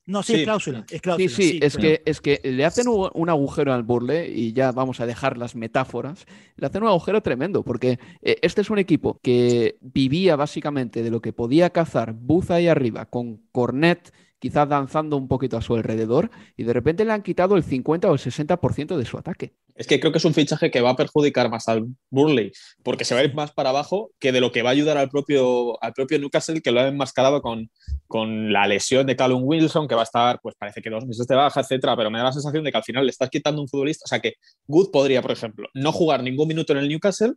No, 0.05 0.23
sí, 0.23 0.33
Es, 0.33 0.43
cláusula, 0.43 0.85
es 0.89 1.01
cláusula. 1.01 1.29
Sí, 1.29 1.51
sí, 1.51 1.59
es, 1.61 1.77
que, 1.77 2.01
es 2.03 2.21
que 2.21 2.41
le 2.43 2.65
hacen 2.65 2.87
un 2.87 3.29
agujero 3.29 3.71
al 3.71 3.83
Burle 3.83 4.27
y 4.27 4.53
ya 4.53 4.71
vamos 4.71 4.99
a 4.99 5.05
dejar 5.05 5.37
las 5.37 5.55
metáforas. 5.55 6.25
Le 6.55 6.65
hacen 6.65 6.81
un 6.81 6.89
agujero 6.89 7.21
tremendo 7.21 7.63
porque 7.63 7.99
eh, 8.21 8.37
este 8.41 8.61
es 8.61 8.71
un 8.71 8.79
equipo 8.79 9.19
que 9.21 9.77
vivía 9.81 10.35
básicamente 10.35 11.03
de 11.03 11.11
lo 11.11 11.21
que 11.21 11.33
podía 11.33 11.69
cazar 11.69 12.13
Buza 12.13 12.55
ahí 12.55 12.67
arriba 12.67 13.05
con 13.05 13.43
Cornet 13.51 14.11
quizás 14.39 14.67
danzando 14.67 15.17
un 15.17 15.27
poquito 15.27 15.57
a 15.57 15.61
su 15.61 15.75
alrededor, 15.75 16.31
y 16.57 16.63
de 16.63 16.73
repente 16.73 17.05
le 17.05 17.13
han 17.13 17.21
quitado 17.21 17.55
el 17.55 17.63
50 17.63 18.09
o 18.09 18.13
el 18.13 18.19
60% 18.19 18.97
de 18.97 19.05
su 19.05 19.17
ataque. 19.17 19.53
Es 19.75 19.87
que 19.87 19.99
creo 19.99 20.11
que 20.11 20.17
es 20.17 20.25
un 20.25 20.33
fichaje 20.33 20.71
que 20.71 20.81
va 20.81 20.89
a 20.89 20.95
perjudicar 20.95 21.49
más 21.49 21.69
al 21.69 21.85
Burley, 22.09 22.51
porque 22.83 23.05
se 23.05 23.15
va 23.15 23.21
a 23.21 23.23
ir 23.23 23.33
más 23.33 23.51
para 23.51 23.69
abajo 23.69 24.11
que 24.19 24.31
de 24.31 24.41
lo 24.41 24.51
que 24.51 24.61
va 24.61 24.69
a 24.69 24.73
ayudar 24.73 24.97
al 24.97 25.09
propio, 25.09 25.81
al 25.81 25.93
propio 25.93 26.19
Newcastle, 26.19 26.61
que 26.61 26.71
lo 26.71 26.81
ha 26.81 26.87
enmascarado 26.87 27.41
con, 27.41 27.69
con 28.07 28.51
la 28.51 28.67
lesión 28.67 29.07
de 29.07 29.15
Callum 29.15 29.43
Wilson, 29.45 29.87
que 29.87 29.95
va 29.95 30.01
a 30.01 30.03
estar, 30.03 30.39
pues 30.41 30.55
parece 30.57 30.81
que 30.81 30.89
dos 30.89 31.05
meses 31.05 31.27
de 31.27 31.35
baja, 31.35 31.61
etcétera, 31.61 31.95
pero 31.95 32.11
me 32.11 32.17
da 32.17 32.25
la 32.25 32.33
sensación 32.33 32.63
de 32.63 32.71
que 32.71 32.77
al 32.77 32.83
final 32.83 33.05
le 33.05 33.11
estás 33.11 33.29
quitando 33.29 33.61
un 33.61 33.69
futbolista. 33.69 34.03
O 34.05 34.07
sea 34.07 34.19
que 34.19 34.33
Good 34.67 34.91
podría, 34.91 35.21
por 35.21 35.31
ejemplo, 35.31 35.69
no 35.73 35.91
jugar 35.91 36.23
ningún 36.23 36.49
minuto 36.49 36.73
en 36.73 36.79
el 36.79 36.89
Newcastle, 36.89 37.35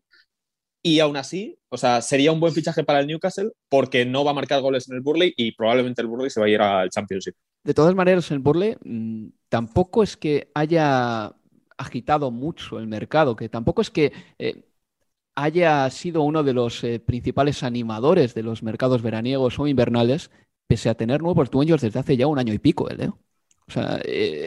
y 0.83 0.99
aún 0.99 1.17
así, 1.17 1.59
o 1.69 1.77
sea, 1.77 2.03
sería 2.03 2.33
un 2.33 2.41
buen 2.41 2.53
fichaje 2.53 2.83
para 2.83 3.01
el 3.01 3.07
Newcastle 3.07 3.51
porque 3.69 4.05
no 4.05 4.25
va 4.25 4.33
a 4.33 4.35
marcar 4.35 4.61
goles 4.61 4.89
en 4.89 4.97
el 4.97 5.01
Burley 5.01 5.33
y 5.37 5.53
probablemente 5.53 6.03
el 6.03 6.09
Burley 6.09 6.29
se 6.29 6.41
va 6.41 6.47
a 6.47 6.49
ir 6.49 6.61
al 6.61 6.91
Championship. 6.91 7.35
De 7.63 7.75
todas 7.75 7.95
maneras, 7.95 8.31
el 8.33 8.41
Burley 8.41 8.77
mm, 8.85 9.29
tampoco 9.49 10.03
es 10.03 10.17
que 10.17 10.51
haya 10.55 11.33
agitado 11.79 12.31
mucho 12.33 12.79
el 12.81 12.89
mercado, 12.89 13.37
que 13.37 13.49
tampoco 13.49 13.81
es 13.83 13.91
que 13.91 14.13
eh, 14.39 14.65
haya 15.37 15.89
sido 15.91 16.23
uno 16.23 16.43
de 16.43 16.53
los 16.53 16.83
eh, 16.83 16.99
principales 16.99 17.63
animadores 17.63 18.35
de 18.35 18.43
los 18.43 18.65
mercados 18.65 19.03
veraniegos 19.03 19.59
o 19.61 19.69
invernales, 19.69 20.31
pese 20.67 20.89
a 20.89 20.95
tener 20.95 21.23
nuevos 21.23 21.51
dueños 21.51 21.81
desde 21.81 22.01
hace 22.01 22.17
ya 22.17 22.27
un 22.27 22.41
año 22.41 22.53
y 22.53 22.59
pico, 22.59 22.91
¿eh? 22.91 23.11
O 23.69 23.71
sea, 23.71 24.01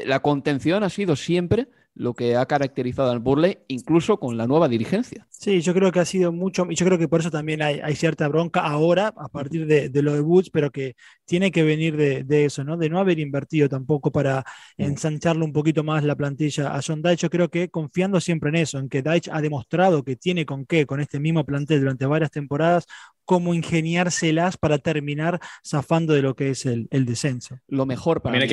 la 0.05 0.19
contención 0.19 0.83
ha 0.83 0.89
sido 0.89 1.15
siempre 1.15 1.69
lo 1.96 2.14
que 2.14 2.36
ha 2.36 2.46
caracterizado 2.46 3.10
al 3.10 3.20
Burley, 3.20 3.60
incluso 3.70 4.20
con 4.20 4.38
la 4.38 4.48
nueva 4.48 4.68
dirigencia. 4.68 5.26
Sí, 5.30 5.62
yo 5.62 5.74
creo 5.74 5.91
que 5.91 6.00
ha 6.00 6.06
sido 6.06 6.34
mucho, 6.34 6.68
y 6.70 6.76
yo 6.76 6.86
creo 6.86 6.98
que 6.98 7.08
por 7.08 7.22
eso 7.22 7.32
también 7.32 7.62
hay, 7.62 7.96
cierta 7.96 8.28
bronca 8.28 8.62
ahora, 8.62 9.14
a 9.16 9.30
partir 9.30 9.66
de, 9.66 9.89
lo 10.02 10.14
de 10.14 10.22
Woods, 10.22 10.50
pero 10.50 10.72
que 10.72 10.96
tiene 11.24 11.52
que 11.52 11.64
venir 11.64 11.96
de, 11.96 12.46
eso, 12.46 12.66
¿no? 12.66 12.76
De 12.76 12.89
no 12.89 13.00
haber 13.00 13.20
invertido 13.20 13.70
tampoco 13.70 14.12
para 14.12 14.43
mm. 14.78 14.84
ensancharle 14.84 15.46
un 15.46 15.54
poquito 15.54 15.84
más 15.84 16.04
la 16.04 16.16
plantilla 16.16 16.76
a 16.76 16.82
John 16.86 17.02
Dyche. 17.02 17.24
Yo 17.24 17.30
creo 17.30 17.50
que 17.50 17.70
confiando 17.70 18.20
siempre 18.20 18.50
en 18.50 18.58
eso, 18.58 18.78
en 18.78 18.89
que 18.89 19.02
Dyche 19.02 19.32
ha 19.32 19.41
demostrado 19.41 20.04
que 20.04 20.18
tiene 20.18 20.46
con 20.46 20.66
qué, 20.66 20.86
con 20.86 21.00
este 21.00 21.20
mismo 21.20 21.46
plantel 21.46 21.80
durante 21.80 22.06
varias 22.06 22.32
temporadas, 22.32 22.86
cómo 23.26 23.53
ingeniárselas 23.53 24.57
para 24.57 24.78
terminar 24.78 25.39
zafando 25.65 26.13
de 26.13 26.21
lo 26.21 26.36
que 26.36 26.51
es 26.51 26.65
el, 26.65 26.88
descenso. 26.89 27.59
Lo 27.67 27.86
mejor 27.86 28.21
para 28.21 28.39
mí, 28.39 28.45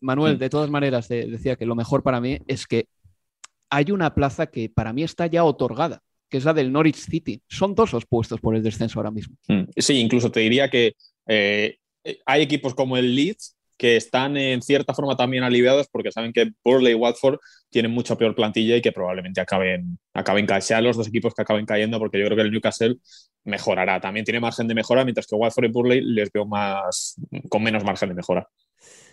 Manuel, 0.00 0.36
mm. 0.36 0.38
de 0.38 0.50
todas 0.50 0.70
maneras, 0.70 1.08
decía 1.08 1.56
que 1.56 1.66
lo 1.66 1.74
mejor 1.74 2.02
para 2.02 2.20
mí 2.20 2.38
es 2.46 2.66
que 2.66 2.86
hay 3.68 3.90
una 3.90 4.14
plaza 4.14 4.46
que 4.46 4.68
para 4.68 4.92
mí 4.92 5.02
está 5.02 5.26
ya 5.26 5.44
otorgada, 5.44 6.02
que 6.28 6.38
es 6.38 6.44
la 6.44 6.54
del 6.54 6.72
Norwich 6.72 6.96
City. 6.96 7.42
Son 7.48 7.74
dos 7.74 7.92
los 7.92 8.06
puestos 8.06 8.40
por 8.40 8.54
el 8.54 8.62
descenso 8.62 8.98
ahora 8.98 9.10
mismo. 9.10 9.36
Mm. 9.48 9.64
Sí, 9.76 9.98
incluso 9.98 10.30
te 10.30 10.40
diría 10.40 10.70
que 10.70 10.94
eh, 11.26 11.76
hay 12.26 12.42
equipos 12.42 12.74
como 12.74 12.96
el 12.96 13.14
Leeds 13.14 13.56
que 13.82 13.96
están 13.96 14.36
en 14.36 14.62
cierta 14.62 14.94
forma 14.94 15.16
también 15.16 15.42
aliviados 15.42 15.88
porque 15.90 16.12
saben 16.12 16.32
que 16.32 16.52
Burley 16.62 16.92
y 16.92 16.94
Watford 16.94 17.40
tienen 17.68 17.90
mucha 17.90 18.14
peor 18.14 18.32
plantilla 18.32 18.76
y 18.76 18.80
que 18.80 18.92
probablemente 18.92 19.40
acaben, 19.40 19.98
acaben 20.14 20.46
sean 20.60 20.84
los 20.84 20.96
dos 20.96 21.08
equipos 21.08 21.34
que 21.34 21.42
acaben 21.42 21.66
cayendo 21.66 21.98
porque 21.98 22.20
yo 22.20 22.26
creo 22.26 22.36
que 22.36 22.42
el 22.44 22.52
Newcastle 22.52 22.98
mejorará. 23.42 24.00
También 24.00 24.24
tiene 24.24 24.38
margen 24.38 24.68
de 24.68 24.74
mejora, 24.76 25.02
mientras 25.02 25.26
que 25.26 25.34
Watford 25.34 25.64
y 25.64 25.68
Burley 25.72 26.00
les 26.00 26.30
veo 26.30 26.46
más, 26.46 27.16
con 27.48 27.64
menos 27.64 27.82
margen 27.82 28.10
de 28.10 28.14
mejora. 28.14 28.46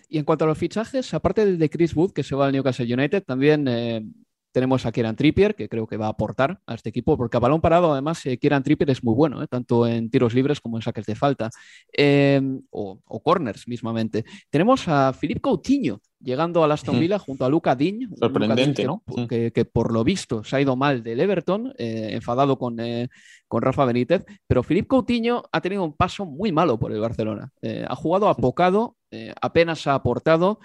Y 0.08 0.18
en 0.18 0.24
cuanto 0.24 0.44
a 0.44 0.46
los 0.46 0.58
fichajes, 0.58 1.12
aparte 1.14 1.56
de 1.56 1.68
Chris 1.68 1.96
Wood, 1.96 2.12
que 2.12 2.22
se 2.22 2.36
va 2.36 2.46
al 2.46 2.52
Newcastle 2.52 2.94
United, 2.94 3.24
también 3.24 3.66
eh, 3.66 4.04
tenemos 4.52 4.86
a 4.86 4.92
Kieran 4.92 5.16
Trippier, 5.16 5.54
que 5.54 5.68
creo 5.68 5.86
que 5.86 5.96
va 5.96 6.06
a 6.06 6.10
aportar 6.10 6.60
a 6.66 6.74
este 6.74 6.88
equipo, 6.88 7.16
porque 7.16 7.36
a 7.36 7.40
balón 7.40 7.60
parado, 7.60 7.92
además, 7.92 8.24
eh, 8.26 8.38
Kieran 8.38 8.62
Trippier 8.62 8.90
es 8.90 9.04
muy 9.04 9.14
bueno, 9.14 9.42
eh, 9.42 9.46
tanto 9.46 9.86
en 9.86 10.10
tiros 10.10 10.34
libres 10.34 10.60
como 10.60 10.76
en 10.76 10.82
saques 10.82 11.06
de 11.06 11.14
falta, 11.14 11.50
em, 11.92 12.62
o, 12.70 13.00
corners 13.22 13.68
mismamente. 13.68 14.24
Tenemos 14.48 14.88
a 14.88 15.12
Philippe 15.12 15.40
Coutinho 15.40 16.00
llegando 16.20 16.64
a 16.64 16.72
Aston 16.72 16.98
Villa 16.98 17.18
junto 17.18 17.44
a 17.44 17.48
Luca 17.48 17.74
Digne. 17.74 18.08
Sorprendente, 18.18 18.84
¿no? 18.84 19.02
Que, 19.28 19.64
por 19.70 19.92
lo 19.92 20.04
visto 20.04 20.44
se 20.44 20.56
ha 20.56 20.60
ido 20.60 20.76
mal 20.76 21.02
del 21.02 21.20
Everton, 21.20 21.72
eh, 21.78 22.10
enfadado 22.12 22.58
con, 22.58 22.76
con 23.48 23.62
Rafa 23.62 23.84
Benítez, 23.84 24.24
pero 24.46 24.62
Philippe 24.62 24.88
Coutinho 24.88 25.44
ha 25.50 25.60
tenido 25.60 25.84
un 25.84 25.94
paso 25.94 26.26
muy 26.26 26.52
malo 26.52 26.78
por 26.78 26.92
el 26.92 27.00
Barcelona. 27.00 27.52
ha 27.62 27.96
jugado 27.96 28.28
apocado, 28.28 28.96
apenas 29.40 29.86
ha 29.86 29.94
aportado 29.94 30.60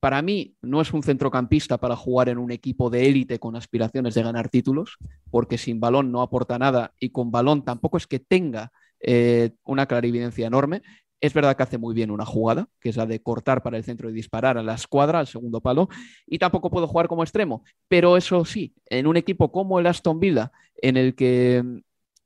para 0.00 0.22
mí 0.22 0.54
no 0.62 0.80
es 0.80 0.92
un 0.92 1.02
centrocampista 1.02 1.78
para 1.78 1.96
jugar 1.96 2.28
en 2.28 2.38
un 2.38 2.50
equipo 2.50 2.90
de 2.90 3.06
élite 3.06 3.38
con 3.38 3.56
aspiraciones 3.56 4.14
de 4.14 4.22
ganar 4.22 4.48
títulos, 4.48 4.98
porque 5.30 5.58
sin 5.58 5.80
balón 5.80 6.12
no 6.12 6.22
aporta 6.22 6.58
nada 6.58 6.92
y 6.98 7.10
con 7.10 7.30
balón 7.30 7.64
tampoco 7.64 7.96
es 7.96 8.06
que 8.06 8.18
tenga 8.18 8.72
eh, 9.00 9.52
una 9.64 9.86
clarividencia 9.86 10.46
enorme. 10.46 10.82
Es 11.20 11.32
verdad 11.32 11.56
que 11.56 11.62
hace 11.62 11.78
muy 11.78 11.94
bien 11.94 12.10
una 12.10 12.26
jugada, 12.26 12.68
que 12.80 12.90
es 12.90 12.96
la 12.96 13.06
de 13.06 13.22
cortar 13.22 13.62
para 13.62 13.78
el 13.78 13.84
centro 13.84 14.10
y 14.10 14.12
disparar 14.12 14.58
a 14.58 14.62
la 14.62 14.74
escuadra, 14.74 15.20
al 15.20 15.26
segundo 15.26 15.60
palo, 15.60 15.88
y 16.26 16.38
tampoco 16.38 16.70
puedo 16.70 16.86
jugar 16.86 17.08
como 17.08 17.22
extremo. 17.22 17.64
Pero 17.88 18.16
eso 18.16 18.44
sí, 18.44 18.74
en 18.86 19.06
un 19.06 19.16
equipo 19.16 19.50
como 19.50 19.78
el 19.78 19.86
Aston 19.86 20.20
Villa, 20.20 20.52
en 20.76 20.98
el 20.98 21.14
que 21.14 21.64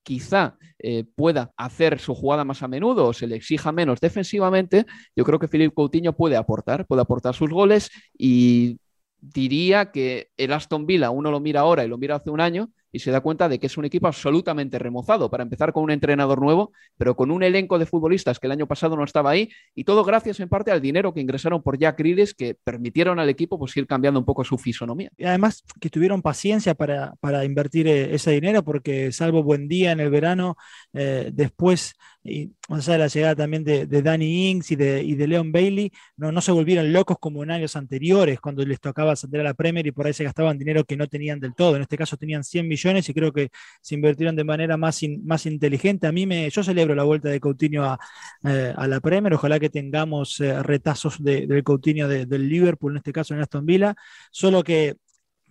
quizá 0.08 0.56
eh, 0.78 1.04
pueda 1.04 1.52
hacer 1.58 1.98
su 1.98 2.14
jugada 2.14 2.42
más 2.42 2.62
a 2.62 2.68
menudo 2.68 3.08
o 3.08 3.12
se 3.12 3.26
le 3.26 3.36
exija 3.36 3.72
menos 3.72 4.00
defensivamente, 4.00 4.86
yo 5.14 5.22
creo 5.22 5.38
que 5.38 5.48
Filipe 5.48 5.74
Coutinho 5.74 6.14
puede 6.14 6.34
aportar, 6.38 6.86
puede 6.86 7.02
aportar 7.02 7.34
sus 7.34 7.50
goles 7.50 7.90
y 8.16 8.78
diría 9.20 9.92
que 9.92 10.30
el 10.38 10.54
Aston 10.54 10.86
Villa 10.86 11.10
uno 11.10 11.30
lo 11.30 11.40
mira 11.40 11.60
ahora 11.60 11.84
y 11.84 11.88
lo 11.88 11.98
mira 11.98 12.16
hace 12.16 12.30
un 12.30 12.40
año 12.40 12.70
y 12.98 13.00
se 13.00 13.12
da 13.12 13.20
cuenta 13.20 13.48
de 13.48 13.60
que 13.60 13.68
es 13.68 13.76
un 13.78 13.84
equipo 13.84 14.08
absolutamente 14.08 14.76
remozado 14.76 15.30
para 15.30 15.44
empezar 15.44 15.72
con 15.72 15.84
un 15.84 15.92
entrenador 15.92 16.40
nuevo, 16.42 16.72
pero 16.96 17.14
con 17.14 17.30
un 17.30 17.44
elenco 17.44 17.78
de 17.78 17.86
futbolistas 17.86 18.40
que 18.40 18.48
el 18.48 18.52
año 18.52 18.66
pasado 18.66 18.96
no 18.96 19.04
estaba 19.04 19.30
ahí 19.30 19.48
y 19.76 19.84
todo 19.84 20.02
gracias 20.04 20.40
en 20.40 20.48
parte 20.48 20.72
al 20.72 20.80
dinero 20.80 21.14
que 21.14 21.20
ingresaron 21.20 21.62
por 21.62 21.78
Jack 21.78 21.96
Grealish 21.96 22.34
que 22.34 22.56
permitieron 22.56 23.20
al 23.20 23.28
equipo 23.28 23.56
pues, 23.56 23.76
ir 23.76 23.86
cambiando 23.86 24.18
un 24.18 24.26
poco 24.26 24.42
su 24.42 24.58
fisonomía. 24.58 25.10
Y 25.16 25.26
además 25.26 25.62
que 25.80 25.90
tuvieron 25.90 26.22
paciencia 26.22 26.74
para, 26.74 27.14
para 27.20 27.44
invertir 27.44 27.86
eh, 27.86 28.12
ese 28.12 28.32
dinero 28.32 28.64
porque 28.64 29.12
salvo 29.12 29.44
buen 29.44 29.68
día 29.68 29.92
en 29.92 30.00
el 30.00 30.10
verano, 30.10 30.56
eh, 30.92 31.30
después 31.32 31.94
y 32.28 32.52
más 32.68 32.86
allá 32.88 32.92
de 32.92 32.98
la 32.98 33.06
llegada 33.08 33.36
también 33.36 33.64
de, 33.64 33.86
Danny 34.02 34.50
Ings 34.50 34.70
y 34.72 34.76
de, 34.76 35.02
y 35.02 35.14
de 35.14 35.26
Leon 35.26 35.52
Bailey, 35.52 35.92
no, 36.16 36.32
no 36.32 36.40
se 36.40 36.52
volvieron 36.52 36.92
locos 36.92 37.16
como 37.18 37.42
en 37.42 37.50
años 37.50 37.76
anteriores, 37.76 38.40
cuando 38.40 38.64
les 38.64 38.80
tocaba 38.80 39.12
ascender 39.12 39.40
a 39.40 39.44
la 39.44 39.54
Premier 39.54 39.86
y 39.86 39.92
por 39.92 40.06
ahí 40.06 40.12
se 40.12 40.24
gastaban 40.24 40.58
dinero 40.58 40.84
que 40.84 40.96
no 40.96 41.06
tenían 41.06 41.40
del 41.40 41.54
todo. 41.54 41.76
En 41.76 41.82
este 41.82 41.96
caso 41.96 42.16
tenían 42.16 42.44
100 42.44 42.68
millones 42.68 42.87
y 42.96 43.14
creo 43.14 43.32
que 43.32 43.50
se 43.80 43.94
invirtieron 43.94 44.36
de 44.36 44.44
manera 44.44 44.76
más, 44.76 45.00
más 45.24 45.46
inteligente. 45.46 46.06
A 46.06 46.12
mí 46.12 46.26
me, 46.26 46.48
yo 46.50 46.62
celebro 46.62 46.94
la 46.94 47.04
vuelta 47.04 47.28
de 47.28 47.40
Coutinho 47.40 47.84
a, 47.84 47.98
eh, 48.44 48.72
a 48.76 48.86
la 48.86 49.00
Premier, 49.00 49.32
ojalá 49.34 49.60
que 49.60 49.70
tengamos 49.70 50.40
eh, 50.40 50.62
retazos 50.62 51.22
del 51.22 51.62
Coutinho 51.64 52.08
del 52.08 52.48
Liverpool, 52.48 52.92
en 52.92 52.98
este 52.98 53.12
caso 53.12 53.34
en 53.34 53.40
Aston 53.40 53.66
Villa, 53.66 53.94
solo 54.30 54.62
que 54.62 54.96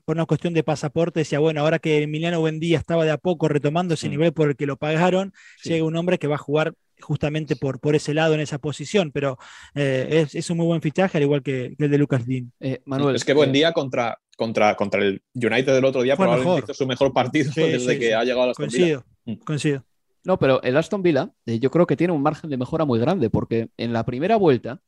por 0.05 0.15
una 0.15 0.25
cuestión 0.25 0.53
de 0.53 0.63
pasaporte, 0.63 1.19
decía, 1.19 1.39
bueno, 1.39 1.59
ahora 1.59 1.79
que 1.79 2.01
Emiliano 2.01 2.39
Buendía 2.39 2.77
estaba 2.77 3.03
de 3.03 3.11
a 3.11 3.17
poco 3.17 3.49
retomando 3.49 3.93
ese 3.93 4.07
mm. 4.07 4.11
nivel 4.11 4.33
por 4.33 4.47
el 4.47 4.55
que 4.55 4.65
lo 4.65 4.77
pagaron, 4.77 5.33
llega 5.63 5.83
un 5.83 5.97
hombre 5.97 6.17
que 6.17 6.27
va 6.27 6.35
a 6.35 6.37
jugar 6.37 6.73
justamente 7.01 7.55
por, 7.55 7.79
por 7.79 7.95
ese 7.95 8.13
lado, 8.13 8.33
en 8.33 8.39
esa 8.39 8.57
posición, 8.57 9.11
pero 9.11 9.37
eh, 9.75 10.27
es, 10.31 10.49
un 10.49 10.57
muy 10.57 10.65
buen 10.65 10.81
fichaje, 10.81 11.17
al 11.17 11.23
igual 11.23 11.43
que, 11.43 11.75
el 11.77 11.91
de 11.91 11.97
Lucas 11.97 12.25
Dean. 12.25 12.51
Eh, 12.59 12.81
Manuel, 12.85 13.15
es 13.15 13.25
que 13.25 13.33
Buendía 13.33 13.73
contra, 13.73 14.17
contra, 14.35 14.75
contra 14.75 15.01
el 15.01 15.21
United 15.33 15.73
del 15.73 15.85
otro 15.85 16.01
día 16.01 16.15
probablemente 16.15 16.63
hizo 16.65 16.73
su 16.73 16.87
mejor 16.87 17.13
partido 17.13 17.51
desde 17.55 17.99
que 17.99 18.13
ha 18.13 18.23
llegado 18.23 18.51
a 18.51 18.65
Villa. 18.65 19.03
Mm. 19.25 19.33
Coincido. 19.35 19.83
No, 20.23 20.37
pero 20.37 20.61
el 20.61 20.75
Aston 20.75 21.03
Villa 21.03 21.31
eh, 21.45 21.59
yo 21.59 21.71
creo 21.71 21.87
que 21.87 21.95
tiene 21.95 22.13
un 22.13 22.21
margen 22.21 22.49
de 22.49 22.57
mejora 22.57 22.85
muy 22.85 22.99
grande, 22.99 23.29
porque 23.29 23.69
en 23.77 23.93
la 23.93 24.05
primera 24.05 24.35
vuelta 24.35 24.81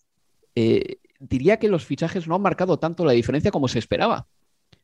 diría 1.19 1.57
que 1.57 1.69
los 1.69 1.85
fichajes 1.85 2.27
no 2.27 2.35
han 2.35 2.41
marcado 2.41 2.77
tanto 2.79 3.05
la 3.05 3.13
diferencia 3.13 3.49
como 3.49 3.69
se 3.69 3.79
esperaba. 3.79 4.27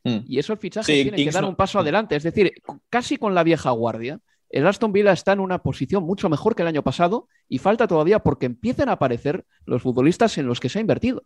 Mm. 0.04 0.18
Y 0.26 0.38
esos 0.38 0.58
fichajes 0.58 0.86
tienen 0.86 1.24
que 1.24 1.30
dar 1.30 1.44
un 1.44 1.56
paso 1.56 1.78
adelante. 1.78 2.16
Es 2.16 2.22
decir, 2.22 2.52
casi 2.88 3.16
con 3.18 3.34
la 3.34 3.42
vieja 3.42 3.70
guardia, 3.70 4.20
el 4.50 4.66
Aston 4.66 4.92
Villa 4.92 5.12
está 5.12 5.32
en 5.32 5.40
una 5.40 5.62
posición 5.62 6.04
mucho 6.04 6.28
mejor 6.28 6.54
que 6.54 6.62
el 6.62 6.68
año 6.68 6.82
pasado 6.82 7.28
y 7.48 7.58
falta 7.58 7.86
todavía 7.86 8.20
porque 8.20 8.46
empiecen 8.46 8.88
a 8.88 8.92
aparecer 8.92 9.44
los 9.64 9.82
futbolistas 9.82 10.38
en 10.38 10.46
los 10.46 10.60
que 10.60 10.68
se 10.68 10.78
ha 10.78 10.82
invertido. 10.82 11.24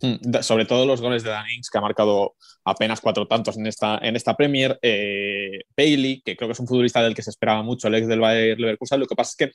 Mm, 0.00 0.42
sobre 0.42 0.64
todo 0.64 0.86
los 0.86 1.00
goles 1.00 1.24
de 1.24 1.30
Dan 1.30 1.50
Ings, 1.50 1.70
que 1.70 1.78
ha 1.78 1.80
marcado 1.80 2.34
apenas 2.64 3.00
cuatro 3.00 3.26
tantos 3.26 3.56
en 3.56 3.66
esta, 3.66 4.36
Premier. 4.36 4.78
Eh, 4.80 5.62
Bailey, 5.76 6.22
que 6.24 6.36
creo 6.36 6.48
que 6.48 6.52
es 6.52 6.60
un 6.60 6.68
futbolista 6.68 7.02
del 7.02 7.14
que 7.14 7.22
se 7.22 7.30
esperaba 7.30 7.62
mucho, 7.62 7.88
el 7.88 7.96
ex 7.96 8.06
del 8.06 8.20
Bayern 8.20 8.60
Leverkusen. 8.60 9.00
Lo 9.00 9.06
que 9.06 9.16
pasa 9.16 9.30
es 9.30 9.36
que 9.36 9.52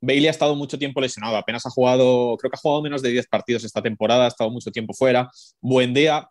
Bailey 0.00 0.28
ha 0.28 0.30
estado 0.30 0.54
mucho 0.54 0.78
tiempo 0.78 1.00
lesionado, 1.00 1.36
apenas 1.36 1.64
ha 1.66 1.70
jugado, 1.70 2.36
creo 2.38 2.50
que 2.50 2.56
ha 2.56 2.60
jugado 2.60 2.82
menos 2.82 3.02
de 3.02 3.10
10 3.10 3.26
partidos 3.28 3.64
esta 3.64 3.82
temporada, 3.82 4.24
ha 4.24 4.28
estado 4.28 4.50
mucho 4.50 4.70
tiempo 4.70 4.94
fuera. 4.94 5.30
Buen 5.60 5.94
día, 5.94 6.28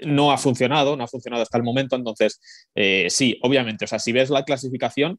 no 0.00 0.32
ha 0.32 0.38
funcionado, 0.38 0.96
no 0.96 1.04
ha 1.04 1.08
funcionado 1.08 1.42
hasta 1.42 1.58
el 1.58 1.64
momento. 1.64 1.96
Entonces, 1.96 2.40
eh, 2.74 3.06
sí, 3.10 3.38
obviamente, 3.42 3.84
o 3.84 3.88
sea, 3.88 3.98
si 3.98 4.12
ves 4.12 4.30
la 4.30 4.44
clasificación, 4.44 5.18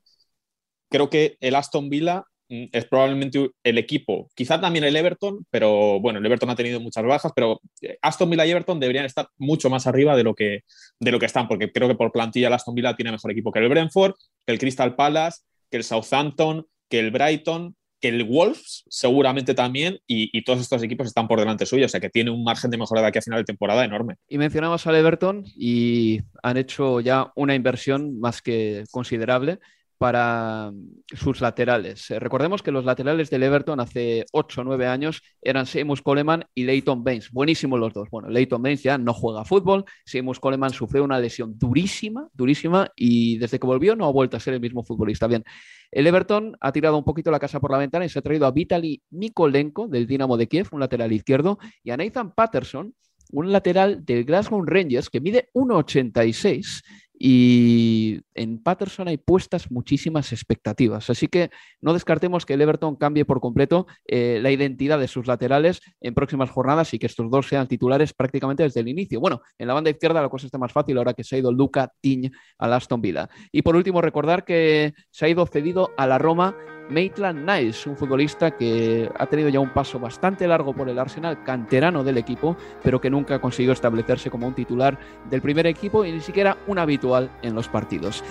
creo 0.89 1.09
que 1.09 1.37
el 1.41 1.55
Aston 1.55 1.89
Villa 1.89 2.23
mm, 2.49 2.65
es 2.71 2.85
probablemente 2.85 3.49
el 3.63 3.77
equipo, 3.77 4.29
quizá 4.35 4.59
también 4.61 4.85
el 4.85 4.95
Everton, 4.95 5.45
pero 5.49 5.99
bueno, 5.99 6.19
el 6.19 6.25
Everton 6.25 6.49
ha 6.49 6.55
tenido 6.55 6.79
muchas 6.79 7.05
bajas, 7.05 7.31
pero 7.35 7.61
eh, 7.81 7.97
Aston 8.01 8.29
Villa 8.29 8.45
y 8.45 8.51
Everton 8.51 8.79
deberían 8.79 9.05
estar 9.05 9.27
mucho 9.37 9.69
más 9.69 9.87
arriba 9.87 10.15
de 10.15 10.23
lo 10.23 10.33
que, 10.35 10.61
de 10.99 11.11
lo 11.11 11.19
que 11.19 11.25
están, 11.25 11.47
porque 11.47 11.71
creo 11.71 11.87
que 11.87 11.95
por 11.95 12.11
plantilla 12.11 12.47
el 12.47 12.53
Aston 12.53 12.75
Villa 12.75 12.95
tiene 12.95 13.11
mejor 13.11 13.31
equipo 13.31 13.51
que 13.51 13.59
el 13.59 13.69
Brentford, 13.69 14.13
que 14.45 14.53
el 14.53 14.59
Crystal 14.59 14.95
Palace, 14.95 15.41
que 15.69 15.77
el 15.77 15.83
Southampton, 15.83 16.65
que 16.89 16.99
el 16.99 17.11
Brighton, 17.11 17.75
que 17.99 18.09
el 18.09 18.23
Wolves 18.23 18.83
seguramente 18.89 19.53
también, 19.53 19.99
y, 20.07 20.41
todos 20.43 20.61
estos 20.61 20.83
equipos 20.83 21.07
están 21.07 21.27
por 21.27 21.39
delante 21.39 21.65
suyo, 21.65 21.85
o 21.85 21.89
sea 21.89 21.99
que 21.99 22.09
tiene 22.09 22.31
un 22.31 22.43
margen 22.43 22.71
de 22.71 22.77
mejora 22.77 23.01
de 23.01 23.07
aquí 23.07 23.19
a 23.19 23.21
final 23.21 23.39
de 23.39 23.45
temporada 23.45 23.83
enorme. 23.83 24.15
Y 24.29 24.37
mencionabas 24.37 24.85
al 24.87 24.95
Everton 24.95 25.43
y 25.55 26.21
han 26.43 26.57
hecho 26.57 26.99
ya 26.99 27.31
una 27.35 27.55
inversión 27.55 28.19
más 28.19 28.41
que 28.41 28.83
considerable 28.91 29.59
para 29.97 30.71
sus 31.13 31.41
laterales. 31.41 32.11
Eh, 32.11 32.19
recordemos 32.19 32.61
que 32.61 32.71
los 32.71 32.85
laterales 32.85 33.29
del 33.29 33.43
Everton 33.43 33.79
hace 33.79 34.25
8 34.31 34.61
o 34.61 34.63
9 34.63 34.87
años 34.87 35.21
eran 35.41 35.65
Seamus 35.65 36.01
Coleman 36.01 36.45
y 36.53 36.65
Leighton 36.65 37.03
Baines. 37.03 37.31
Buenísimos 37.31 37.79
los 37.79 37.93
dos. 37.93 38.09
Bueno, 38.09 38.29
Leighton 38.29 38.61
Baines 38.61 38.83
ya 38.83 38.97
no 38.97 39.13
juega 39.13 39.45
fútbol. 39.45 39.85
Seamus 40.05 40.39
Coleman 40.39 40.71
sufrió 40.71 41.03
una 41.03 41.19
lesión 41.19 41.57
durísima, 41.57 42.29
durísima, 42.33 42.91
y 42.95 43.37
desde 43.37 43.59
que 43.59 43.67
volvió 43.67 43.95
no 43.95 44.05
ha 44.05 44.11
vuelto 44.11 44.37
a 44.37 44.39
ser 44.39 44.53
el 44.53 44.61
mismo 44.61 44.83
futbolista. 44.83 45.27
Bien, 45.27 45.43
el 45.91 46.05
Everton 46.05 46.57
ha 46.59 46.71
tirado 46.71 46.97
un 46.97 47.03
poquito 47.03 47.31
la 47.31 47.39
casa 47.39 47.59
por 47.59 47.71
la 47.71 47.77
ventana 47.77 48.05
y 48.05 48.09
se 48.09 48.19
ha 48.19 48.21
traído 48.21 48.45
a 48.45 48.51
Vitaly 48.51 49.01
Mikolenko 49.09 49.87
del 49.87 50.05
Dinamo 50.05 50.37
de 50.37 50.47
Kiev, 50.47 50.67
un 50.71 50.79
lateral 50.79 51.11
izquierdo, 51.11 51.57
y 51.83 51.91
a 51.91 51.97
Nathan 51.97 52.33
Patterson, 52.33 52.93
un 53.31 53.51
lateral 53.51 54.05
del 54.05 54.25
Glasgow 54.25 54.63
Rangers 54.63 55.09
que 55.09 55.21
mide 55.21 55.49
1,86 55.53 56.83
y 57.19 58.21
en 58.35 58.61
Patterson 58.61 59.07
hay 59.07 59.17
puestas 59.17 59.71
muchísimas 59.71 60.31
expectativas. 60.31 61.09
Así 61.09 61.27
que 61.27 61.49
no 61.81 61.93
descartemos 61.93 62.45
que 62.45 62.53
el 62.53 62.61
Everton 62.61 62.95
cambie 62.95 63.25
por 63.25 63.39
completo 63.39 63.87
eh, 64.05 64.39
la 64.41 64.51
identidad 64.51 64.99
de 64.99 65.07
sus 65.07 65.25
laterales 65.25 65.81
en 65.99 66.13
próximas 66.13 66.51
jornadas 66.51 66.93
y 66.93 66.99
que 66.99 67.07
estos 67.07 67.29
dos 67.31 67.47
sean 67.47 67.67
titulares 67.67 68.13
prácticamente 68.13 68.63
desde 68.63 68.81
el 68.81 68.87
inicio. 68.87 69.19
Bueno, 69.19 69.41
en 69.57 69.67
la 69.67 69.73
banda 69.73 69.89
izquierda 69.89 70.21
la 70.21 70.29
cosa 70.29 70.45
está 70.45 70.57
más 70.57 70.71
fácil 70.71 70.97
ahora 70.97 71.13
que 71.13 71.23
se 71.23 71.35
ha 71.35 71.39
ido 71.39 71.51
Luca 71.51 71.91
Tiñ 72.01 72.31
al 72.59 72.73
Aston 72.73 73.01
Villa. 73.01 73.29
Y 73.51 73.63
por 73.63 73.75
último, 73.75 74.01
recordar 74.01 74.45
que 74.45 74.93
se 75.09 75.25
ha 75.25 75.29
ido 75.29 75.45
cedido 75.47 75.91
a 75.97 76.05
la 76.05 76.17
Roma 76.17 76.55
Maitland 76.89 77.49
Niles, 77.49 77.85
un 77.87 77.97
futbolista 77.97 78.51
que 78.51 79.09
ha 79.17 79.25
tenido 79.25 79.49
ya 79.49 79.59
un 79.59 79.69
paso 79.69 79.99
bastante 79.99 80.47
largo 80.47 80.73
por 80.73 80.89
el 80.89 80.99
Arsenal, 80.99 81.43
canterano 81.43 82.03
del 82.03 82.17
equipo, 82.17 82.57
pero 82.83 83.01
que 83.01 83.09
nunca 83.09 83.39
consiguió 83.39 83.73
establecerse 83.73 84.29
como 84.29 84.47
un 84.47 84.53
titular 84.53 84.97
del 85.29 85.41
primer 85.41 85.67
equipo 85.67 86.05
y 86.05 86.11
ni 86.11 86.21
siquiera 86.21 86.57
un 86.67 86.79
habitual 86.79 87.29
en 87.41 87.55
los 87.55 87.67
partidos. 87.67 88.23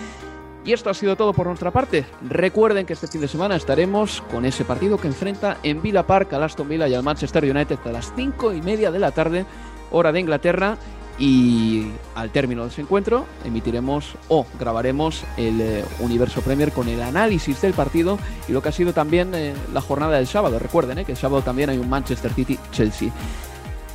Y 0.67 0.73
esto 0.73 0.91
ha 0.91 0.95
sido 0.95 1.15
todo 1.15 1.33
por 1.33 1.47
nuestra 1.47 1.71
parte. 1.71 2.05
Recuerden 2.29 2.87
que 2.87 2.95
este 2.95 3.07
fin 3.07 3.21
de 3.21 3.29
semana 3.29 3.55
estaremos 3.55 4.21
con 4.23 4.45
ese 4.45 4.65
partido 4.65 4.99
que 4.99 5.07
enfrenta 5.07 5.59
en 5.63 5.81
Villa 5.81 6.05
Park 6.05 6.33
al 6.33 6.43
Aston 6.43 6.69
Villa 6.69 6.89
y 6.89 6.95
al 6.95 7.05
Manchester 7.05 7.45
United 7.45 7.79
a 7.85 7.93
las 7.93 8.13
5 8.17 8.53
y 8.53 8.63
media 8.63 8.91
de 8.91 8.99
la 8.99 9.13
tarde, 9.13 9.47
hora 9.93 10.11
de 10.11 10.19
Inglaterra. 10.19 10.77
Y 11.19 11.93
al 12.15 12.31
término 12.31 12.63
de 12.63 12.69
ese 12.69 12.83
encuentro 12.83 13.27
emitiremos 13.45 14.17
o 14.29 14.47
grabaremos 14.59 15.25
el 15.39 15.61
eh, 15.61 15.85
Universo 16.01 16.43
Premier 16.43 16.73
con 16.73 16.89
el 16.89 17.01
análisis 17.01 17.61
del 17.63 17.73
partido 17.73 18.19
y 18.49 18.53
lo 18.53 18.63
que 18.63 18.69
ha 18.69 18.73
sido 18.73 18.93
también 18.93 19.35
eh, 19.35 19.55
la 19.73 19.81
jornada 19.81 20.17
del 20.17 20.27
sábado. 20.27 20.59
Recuerden 20.59 20.99
eh, 20.99 21.05
que 21.05 21.13
el 21.13 21.19
sábado 21.19 21.43
también 21.43 21.71
hay 21.71 21.79
un 21.79 21.89
Manchester 21.89 22.33
City-Chelsea. 22.35 23.11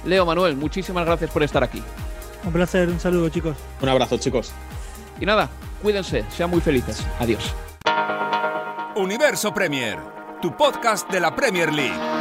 Leo 0.05 0.25
Manuel, 0.25 0.55
muchísimas 0.55 1.05
gracias 1.05 1.29
por 1.29 1.43
estar 1.43 1.63
aquí. 1.63 1.83
Un 2.43 2.51
placer, 2.51 2.89
un 2.89 2.99
saludo 2.99 3.29
chicos. 3.29 3.55
Un 3.81 3.89
abrazo 3.89 4.17
chicos. 4.17 4.51
Y 5.19 5.25
nada, 5.27 5.47
cuídense, 5.83 6.25
sean 6.29 6.49
muy 6.49 6.61
felices. 6.61 7.05
Adiós. 7.19 7.53
Universo 8.95 9.53
Premier, 9.53 9.99
tu 10.41 10.55
podcast 10.57 11.09
de 11.11 11.19
la 11.19 11.35
Premier 11.35 11.71
League. 11.71 12.20